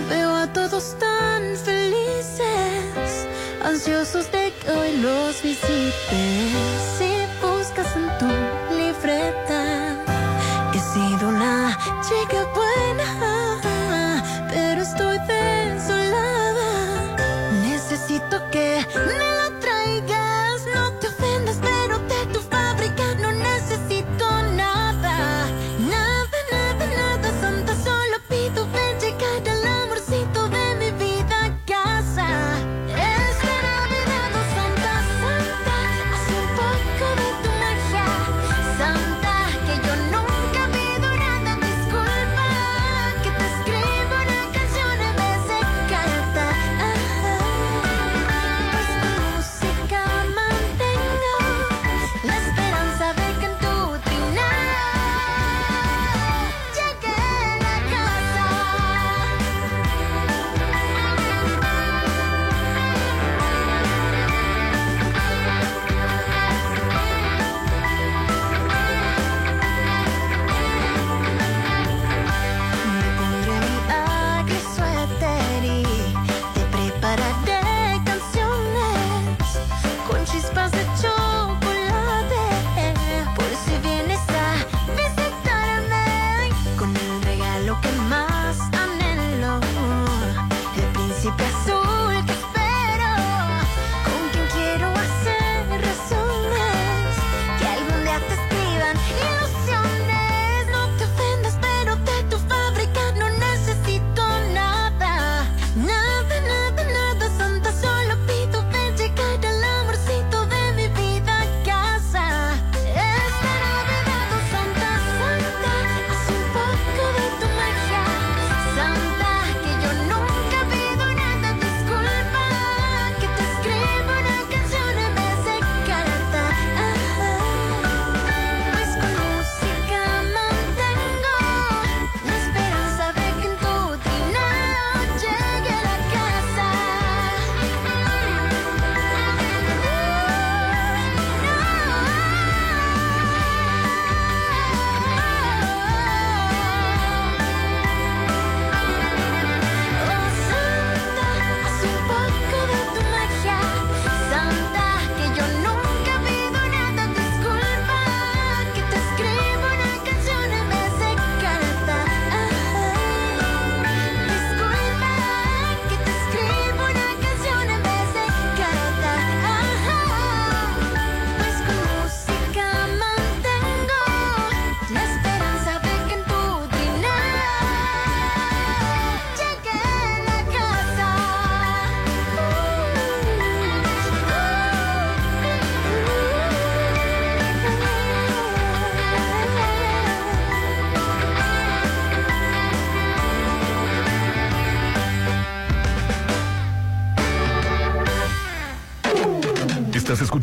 [0.09, 3.25] Veo a todos tan felices,
[3.63, 6.98] ansiosos de que hoy los visites.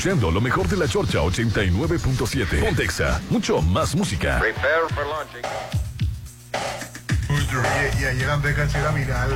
[0.07, 2.61] Escuchando lo mejor de la Chorcha 89.7.
[2.65, 4.39] Pontexa, mucho más música.
[4.39, 5.43] Prepare for launching.
[7.29, 9.31] Y, y ayer Andrés García viral.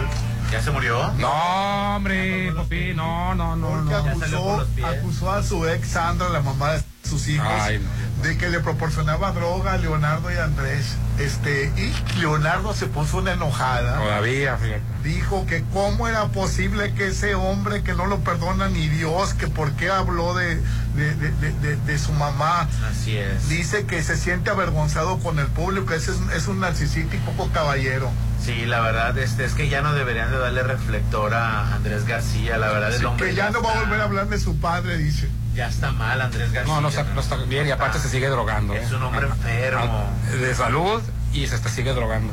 [0.52, 1.12] ¿Ya se murió?
[1.14, 3.68] No, hombre, papi, no, no, no.
[3.68, 3.96] Porque no.
[3.96, 7.80] acusó, acusó a su ex Sandra, la mamá de sus hijos, Ay,
[8.22, 10.86] de que le proporcionaba droga a Leonardo y Andrés.
[11.18, 13.98] Este, y Leonardo se puso una enojada.
[13.98, 14.80] Todavía, fíjate.
[15.04, 19.48] Dijo que cómo era posible que ese hombre que no lo perdona ni Dios, que
[19.48, 20.56] por qué habló de,
[20.94, 22.68] de, de- de- su mamá.
[22.90, 23.48] Así es.
[23.50, 27.50] Dice que se siente avergonzado con el público, ese es, es un narcisista y poco
[27.52, 28.10] caballero.
[28.44, 32.56] Sí, la verdad este, es que ya no deberían de darle reflector a Andrés García,
[32.56, 34.58] la verdad el Sí, hombre que ya no va a volver a hablar de su
[34.58, 35.28] padre, dice.
[35.60, 36.72] Ya está mal Andrés García.
[36.74, 38.72] No, no está, no está bien y aparte se sigue drogando.
[38.72, 38.94] Es ¿eh?
[38.96, 40.08] un hombre enfermo.
[40.40, 41.02] De salud
[41.34, 42.32] y se está, sigue drogando.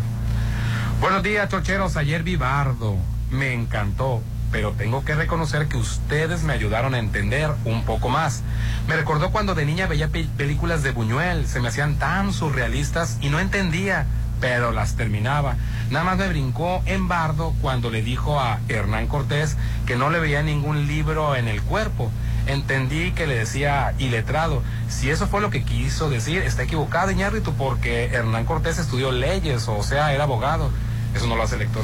[1.01, 1.97] Buenos días, chocheros.
[1.97, 2.95] Ayer vi Bardo.
[3.29, 4.21] Me encantó.
[4.49, 8.43] Pero tengo que reconocer que ustedes me ayudaron a entender un poco más.
[8.87, 11.47] Me recordó cuando de niña veía pe- películas de Buñuel.
[11.49, 14.05] Se me hacían tan surrealistas y no entendía,
[14.39, 15.57] pero las terminaba.
[15.89, 20.19] Nada más me brincó en Bardo cuando le dijo a Hernán Cortés que no le
[20.19, 22.09] veía ningún libro en el cuerpo.
[22.47, 24.63] Entendí que le decía iletrado.
[24.89, 29.67] Si eso fue lo que quiso decir, está equivocado, Iñárritu, porque Hernán Cortés estudió leyes,
[29.67, 30.71] o sea, era abogado.
[31.15, 31.83] Eso no lo hace el lector.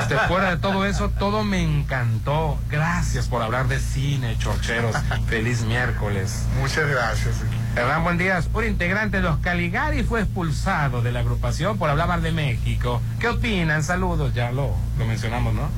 [0.00, 2.58] Este, fuera de todo eso, todo me encantó.
[2.70, 4.96] Gracias por hablar de cine, chorcheros.
[5.26, 6.46] Feliz miércoles.
[6.58, 7.36] Muchas gracias.
[7.76, 8.40] Hernán, buen día.
[8.54, 13.02] Un integrante de los Caligari fue expulsado de la agrupación por hablar mal de México.
[13.18, 13.82] ¿Qué opinan?
[13.82, 15.68] Saludos, ya lo, lo mencionamos, ¿no?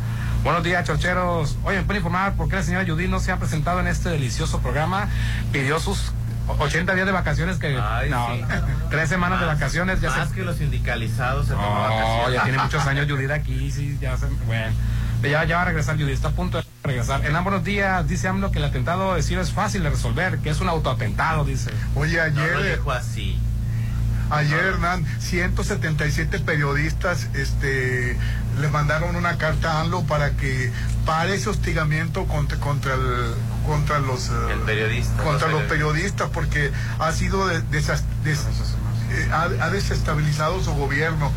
[0.43, 1.57] Buenos días, chorcheros.
[1.63, 4.09] Oye, ¿me pueden informar por qué la señora Judith no se ha presentado en este
[4.09, 5.09] delicioso programa?
[5.53, 6.13] Pidió sus
[6.59, 7.73] 80 días de vacaciones que...
[8.11, 8.29] no,
[8.91, 10.01] tres semanas de vacaciones.
[10.01, 10.35] Ya Más se...
[10.35, 12.35] que los sindicalizados se vacaciones.
[12.35, 14.27] ya tiene muchos años Judith aquí, sí, ya se...
[14.47, 14.75] Bueno,
[15.23, 17.25] ya, ya va a regresar Judith, está a punto de regresar.
[17.25, 20.51] En buenos días dice AMLO que el atentado de Ciro es fácil de resolver, que
[20.51, 21.71] es un autoatentado, dice.
[21.95, 22.53] Oye, ayer...
[22.53, 23.39] No lo dijo así.
[24.33, 28.17] Ayer, Hernán, 177 periodistas este,
[28.59, 30.71] le mandaron una carta a ANLO para que
[31.05, 33.35] pare ese hostigamiento contra, contra, el,
[33.67, 39.43] contra los, eh, El periodista, contra los los periodistas porque ha sido de- eh, ha,
[39.43, 41.31] ha desestabilizado su gobierno.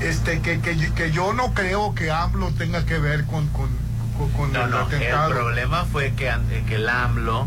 [0.00, 3.68] Este, que, que, que yo no creo que AMLO tenga que ver con, con,
[4.16, 5.30] con- con No, el no, el atentado.
[5.34, 6.30] problema fue que
[6.76, 7.46] el AMLO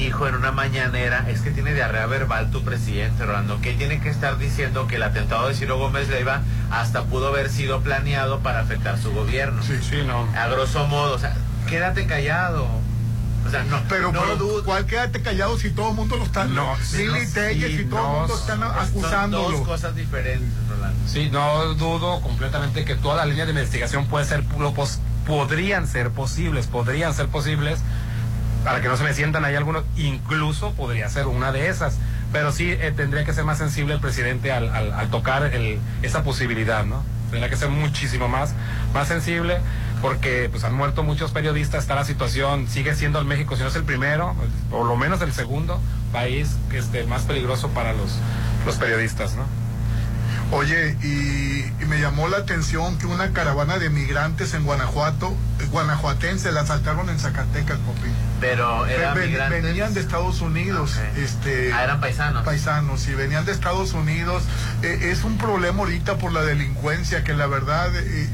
[0.00, 4.08] dijo en una mañanera, es que tiene diarrea verbal tu presidente, Rolando, que tiene que
[4.08, 8.60] estar diciendo que el atentado de Ciro Gómez Leiva hasta pudo haber sido planeado para
[8.60, 9.62] afectar su gobierno.
[9.62, 10.28] Sí, sí, no.
[10.38, 11.34] A grosso modo, o sea,
[11.68, 12.66] quédate callado.
[13.46, 14.64] O sea, no, Pero, no pero.
[14.64, 16.46] ¿cuál quédate callado si todo el mundo lo está...
[16.46, 19.58] No, sí, Telles sí, y todo el no, mundo están Son acusándolo.
[19.58, 20.98] dos cosas diferentes, Rolando.
[21.06, 25.86] Sí, no dudo completamente que toda la línea de investigación puede ser, lo pos- podrían
[25.86, 27.80] ser posibles, podrían ser posibles,
[28.64, 31.98] para que no se me sientan ahí algunos, incluso podría ser una de esas.
[32.32, 35.52] Pero sí eh, tendría que ser más sensible el presidente al, tocar
[36.02, 37.02] esa posibilidad, ¿no?
[37.30, 38.54] Tendría que ser muchísimo más,
[38.92, 39.58] más sensible,
[40.02, 43.68] porque pues han muerto muchos periodistas, está la situación, sigue siendo el México, si no
[43.68, 44.34] es el primero,
[44.70, 45.80] por lo menos el segundo
[46.12, 48.18] país esté más peligroso para los,
[48.66, 49.44] los periodistas, ¿no?
[50.52, 55.66] Oye, y, y me llamó la atención que una caravana de migrantes en Guanajuato, eh,
[55.70, 58.08] guanajuatense, la asaltaron en Zacatecas, Popi.
[58.40, 59.62] Pero eran Ven- migrantes.
[59.64, 60.96] Venían de Estados Unidos.
[61.16, 62.44] este, Ah, eran paisanos.
[62.44, 64.44] Paisanos, y venían de Estados Unidos.
[64.82, 68.28] Eh, es un problema ahorita por la delincuencia, que la verdad eh,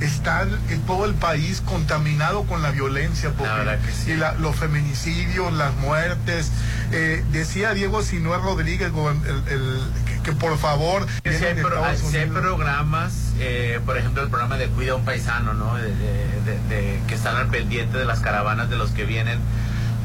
[0.00, 3.30] está en todo el país contaminado con la violencia.
[3.78, 4.10] Que sí.
[4.12, 6.50] Y la- los feminicidios, las muertes.
[6.92, 11.06] Eh, decía Diego Sinué Rodríguez gober- el- el- que, que por favor...
[11.38, 11.70] Si hay, pro-
[12.10, 15.76] si programas, eh, por ejemplo, el programa de Cuida a un Paisano, ¿no?
[15.76, 19.38] De, de- de- de- que están al pendiente de las caravanas de los que vienen,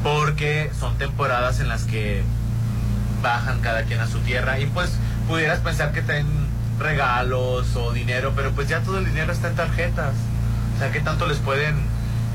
[0.02, 4.90] porque son temporadas en las que mm, bajan cada quien a su tierra y pues
[5.26, 6.26] pudieras pensar que traen
[6.78, 10.14] regalos o dinero, pero pues ya todo el dinero está en tarjetas.
[10.74, 11.76] O sea, ¿qué tanto les pueden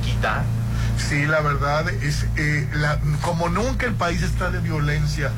[0.04, 0.44] quitar?
[0.98, 5.32] Sí, la verdad es eh, la- como nunca el país está de violencia,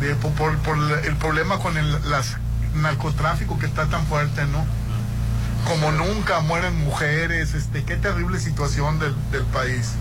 [0.00, 2.36] de, por, por- por la- el problema con el las
[2.74, 4.64] narcotráfico que está tan fuerte, ¿no?
[5.66, 9.92] Como nunca mueren mujeres, este, qué terrible situación del, del país.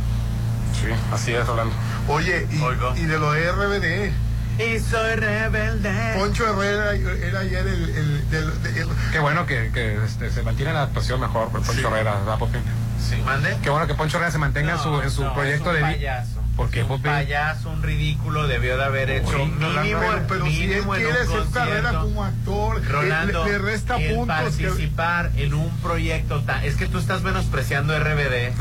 [0.79, 1.73] Sí, así es, Rolando.
[2.07, 2.57] Oye, y,
[2.97, 4.13] y de lo de RBD.
[4.57, 6.13] Y soy rebelde.
[6.17, 6.93] Poncho Herrera
[7.27, 11.49] era ayer el, el- el- Qué bueno que, que, este, se mantiene la actuación mejor
[11.49, 12.61] por Poncho Herrera, ¿verdad, Popín?
[12.99, 13.57] Sí, mande.
[13.61, 15.83] Qué bueno que Poncho Herrera se mantenga en su, en su No, proyecto es de...
[15.83, 16.41] un vi- payaso.
[16.55, 17.03] ¿Por qué, un Popín?
[17.11, 21.01] payaso, un ridículo, debió de haber hecho Rolando, mínimo, pero, pero si él mínimo en
[21.03, 22.01] quiere un hacer carrera concierto.
[22.05, 24.37] como actor, Rolando, le, le resta el puntos.
[24.55, 26.63] que- participar en un proyecto tan...
[26.63, 28.53] Es que tú estás menospreciando RBD.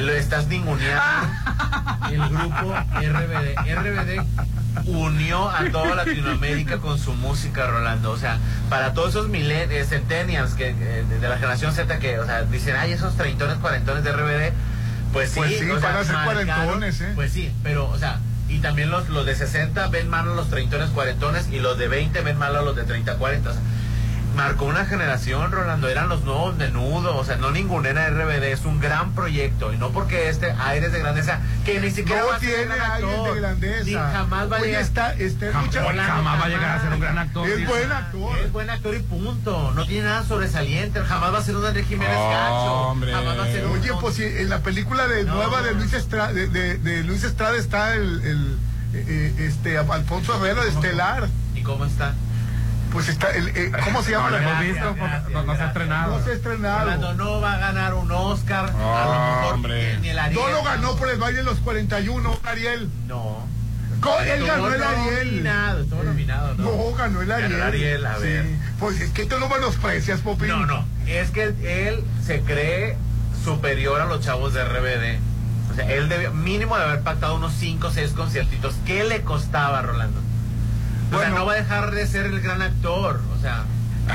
[0.00, 1.28] Lo estás ninguneando.
[2.10, 3.74] el grupo RBD.
[3.76, 4.26] RBD
[4.86, 8.10] unió a toda Latinoamérica con su música, Rolando.
[8.10, 8.38] O sea,
[8.68, 12.42] para todos esos milen eh, centennials que, eh, de, la generación Z que, o sea,
[12.44, 14.52] dicen, ay, esos treintones, cuarentones de RBD.
[15.12, 17.12] Pues sí, Pues sí, o sea, van a ser marcaron- cuarentones, ¿eh?
[17.14, 20.48] Pues sí, pero, o sea, Y también los, los de 60 ven mal a los
[20.50, 23.50] treintones, cuarentones y los de 20 ven mal a los de 30, 40.
[23.50, 23.62] O sea,
[24.36, 25.88] marcó una generación, Rolando.
[25.88, 27.16] Eran los nuevos menudos.
[27.16, 28.44] O sea, no ninguna era RBD.
[28.52, 29.72] Es un gran proyecto.
[29.72, 32.76] Y no porque este aires de grandeza, que ni siquiera No va a ser tiene
[32.76, 33.84] gran aires de grandeza.
[33.84, 34.82] Ni jamás va a llegar.
[34.82, 37.48] está, está Jam- mucha- jamás va a llegar a ser un gran actor.
[37.48, 38.38] Es buen actor.
[38.38, 39.72] Es buen actor y punto.
[39.74, 41.00] No tiene nada sobresaliente.
[41.00, 42.72] Jamás va a ser un Enrique Jiménez Cacho.
[42.90, 43.12] Hombre.
[43.12, 43.72] Jamás va a ser un.
[43.78, 45.34] Oye, pues si en la película de No.
[45.34, 48.58] nueva de Luis Estrada, de, de- de Luis Estrada está el, el,
[48.94, 51.28] eh, este Alfonso Herrera de Estelar.
[51.54, 52.14] ¿Y cómo está?
[52.92, 54.30] Pues está el, eh, ¿cómo se llama?
[54.30, 56.18] No hemos Gracias, visto, porque gracias, no, no se ha estrenado.
[56.18, 56.78] No se ha estrenado.
[56.84, 58.64] Rolando no va a ganar un Oscar.
[58.70, 59.98] a lo mejor Hombre.
[60.00, 60.40] ni el Ariel.
[60.40, 62.88] No lo ganó por el baile de los 41, Ariel.
[63.06, 63.46] No.
[64.24, 65.26] Él ganó el Ariel.
[65.30, 66.64] Nominado, estuvo nominado, ¿no?
[66.64, 67.50] No, ganó el Ariel.
[67.52, 68.22] Ganó el Ariel, a Sí.
[68.22, 68.46] ver.
[68.78, 70.48] Pues es que tú no menosprecias, Popín.
[70.48, 70.84] No, no.
[71.06, 72.96] Es que él se cree
[73.44, 75.18] superior a los chavos de RBD.
[75.72, 78.74] O sea, él debe mínimo de haber pactado unos 5 o 6 conciertitos.
[78.86, 80.20] ¿Qué le costaba, Rolando?
[81.12, 83.20] O sea, no va a dejar de ser el gran actor.
[83.36, 83.64] O sea,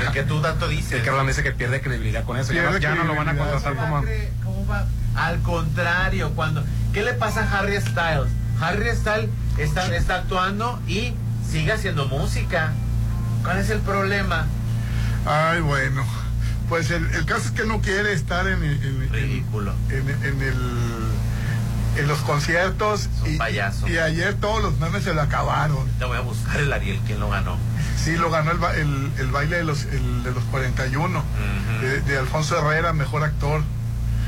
[0.00, 0.92] el que tú tanto dices.
[0.92, 2.52] El que Rolando dice que pierde credibilidad con eso.
[2.52, 4.12] Ya, no, Pierde ya no lo van a contratar ¿Cómo va como.
[4.44, 4.86] cómo va?
[5.14, 8.30] Al contrario, cuando ¿qué le pasa a Harry Styles?
[8.60, 9.28] Harry Styles
[9.58, 11.14] está, está actuando y
[11.50, 12.72] sigue haciendo música.
[13.42, 14.46] ¿Cuál es el problema?
[15.26, 16.04] Ay, bueno.
[16.68, 18.60] Pues el, el caso es que no quiere estar en,
[19.10, 19.74] Ridículo.
[19.90, 20.54] en, en el
[21.96, 23.86] en los conciertos y, payaso.
[23.88, 25.86] y ayer todos los memes se lo acabaron.
[25.98, 27.56] Te voy a buscar el Ariel, ¿quién lo ganó?
[28.02, 31.82] Sí, lo ganó el, ba- el, el baile de los, el de los 41 Ujú.
[31.86, 33.62] de, de Alfonso Herrera, mejor actor.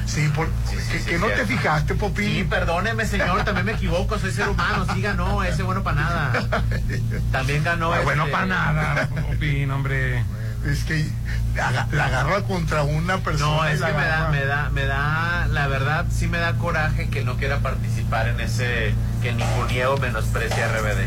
[0.07, 2.29] Sí, por, Sí, sí, que, sí, que no te fijaste, Popín.
[2.31, 6.47] Sí, perdóneme, señor, también me equivoco, soy ser humano, sí ganó, ese bueno para nada.
[7.33, 7.91] También ganó.
[7.93, 9.09] Ah, bueno, este, para nada.
[9.35, 10.23] Opin, hombre.
[10.67, 11.07] Es que
[11.55, 13.57] la, agarra contra una persona.
[13.57, 17.09] No, es que me da, me da, me da, la verdad sí me da coraje
[17.11, 21.07] que no quiera participar en ese, que ninguneo menosprecia RBD.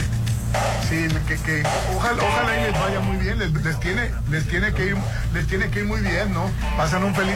[0.88, 1.64] Sí, que, que
[1.96, 4.98] ojalá, ojalá y les vaya muy bien, les, les tiene, les tiene que ir,
[5.34, 6.50] les tiene que ir muy bien, ¿no?
[6.78, 7.36] Pasan un feliz.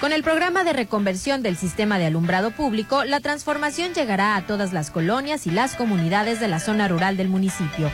[0.00, 4.72] Con el programa de reconversión del sistema de alumbrado público, la transformación llegará a todas
[4.72, 7.90] las colonias y las comunidades de la zona rural del municipio.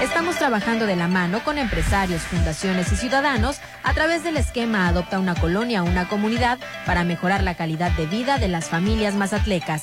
[0.00, 5.18] Estamos trabajando de la mano con empresarios, fundaciones y ciudadanos a través del esquema Adopta
[5.18, 9.82] una colonia, una comunidad para mejorar la calidad de vida de las familias mazatlecas.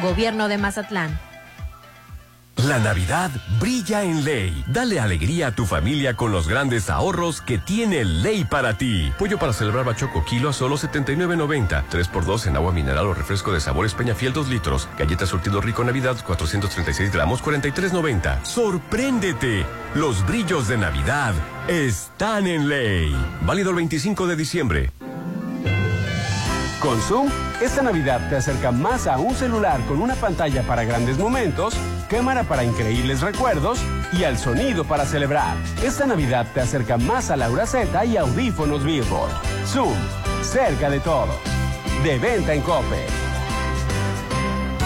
[0.00, 1.29] Gobierno de Mazatlán.
[2.64, 4.64] La Navidad brilla en Ley.
[4.66, 9.12] Dale alegría a tu familia con los grandes ahorros que tiene Ley para ti.
[9.18, 11.84] Pollo para celebrar bachoco kilo a solo 79.90.
[11.88, 14.88] 3x2 en agua mineral o refresco de sabores Peñafiel 2 litros.
[14.98, 18.44] Galletas surtido rico Navidad 436 gramos 43.90.
[18.44, 19.64] ¡Sorpréndete!
[19.94, 21.34] Los brillos de Navidad
[21.68, 23.16] están en Ley.
[23.42, 24.90] Válido el 25 de diciembre.
[26.80, 27.28] Con Zoom,
[27.60, 31.74] esta Navidad te acerca más a un celular con una pantalla para grandes momentos,
[32.08, 33.78] cámara para increíbles recuerdos
[34.12, 35.58] y al sonido para celebrar.
[35.82, 39.30] Esta Navidad te acerca más a Laura Z y audífonos Billboard.
[39.66, 39.94] Zoom,
[40.42, 41.36] cerca de todos.
[42.02, 43.29] De venta en Cope.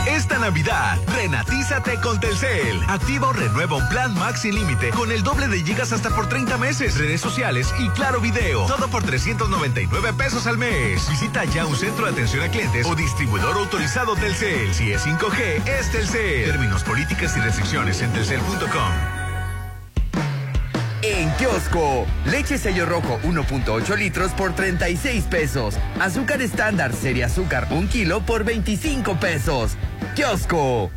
[0.07, 2.83] Esta Navidad, renatízate con Telcel.
[2.89, 6.29] Activa o renueva un plan Max sin límite con el doble de gigas hasta por
[6.29, 8.67] 30 meses, redes sociales y claro video.
[8.67, 11.09] Todo por 399 pesos al mes.
[11.09, 14.75] Visita ya un centro de atención a clientes o distribuidor autorizado Telcel.
[14.75, 16.51] Si es 5G, es Telcel.
[16.51, 19.14] Términos, políticas y restricciones en telcel.com.
[21.07, 25.77] En kiosco, leche sello rojo 1.8 litros por 36 pesos.
[26.01, 29.77] Azúcar estándar serie azúcar 1 kilo por 25 pesos.
[30.15, 30.91] Kiosco.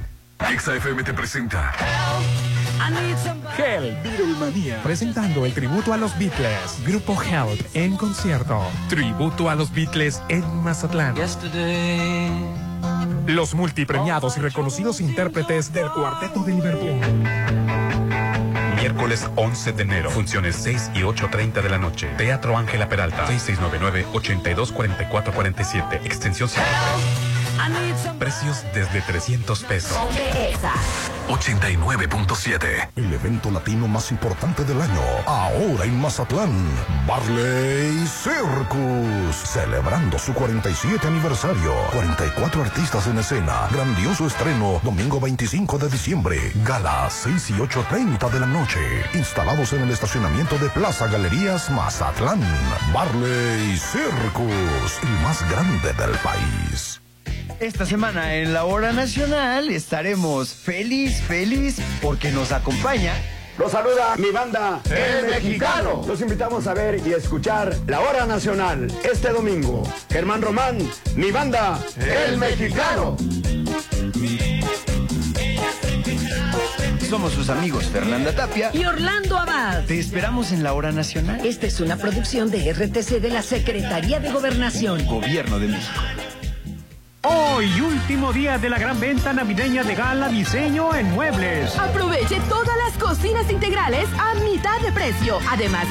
[0.49, 1.73] Exa FM te presenta.
[3.57, 4.81] Hell, Beatlemania.
[4.81, 6.81] Presentando el tributo a los Beatles.
[6.85, 8.61] Grupo Help en concierto.
[8.87, 11.15] Tributo a los Beatles en Mazatlán.
[13.25, 17.56] Los multipremiados y reconocidos intérpretes del Cuarteto de Liverpool.
[18.87, 20.09] Miércoles 11 de enero.
[20.09, 22.07] Funciones 6 y 8.30 de la noche.
[22.17, 23.27] Teatro Ángela Peralta.
[23.27, 26.05] 6699-824447.
[26.05, 26.65] Extensión 5.
[28.17, 29.97] Precios desde 300 pesos.
[31.27, 32.89] 89.7.
[32.95, 36.51] El evento latino más importante del año, ahora en Mazatlán.
[37.05, 41.73] Barley Circus, celebrando su 47 aniversario.
[41.93, 43.67] 44 artistas en escena.
[43.71, 46.51] Grandioso estreno, domingo 25 de diciembre.
[46.63, 48.79] Gala 6 y 8.30 de la noche.
[49.13, 52.41] Instalados en el estacionamiento de Plaza Galerías Mazatlán.
[52.93, 57.01] Barley Circus, el más grande del país.
[57.59, 63.13] Esta semana en la hora nacional estaremos feliz, feliz, porque nos acompaña.
[63.57, 66.03] Los saluda mi banda El Mexicano.
[66.07, 69.81] Los invitamos a ver y escuchar la hora nacional este domingo.
[70.11, 70.77] Germán Román,
[71.15, 73.17] mi banda El Mexicano.
[77.09, 79.85] Somos sus amigos Fernanda Tapia y Orlando Abad.
[79.85, 81.43] Te esperamos en la hora nacional.
[81.43, 85.03] Esta es una producción de RTC de la Secretaría de Gobernación.
[85.07, 86.01] Gobierno de México.
[87.29, 91.77] Hoy, último día de la gran venta navideña de Gala Diseño en Muebles.
[91.77, 95.37] Aproveche todas las cocinas integrales a mitad de precio.
[95.49, 95.85] Además,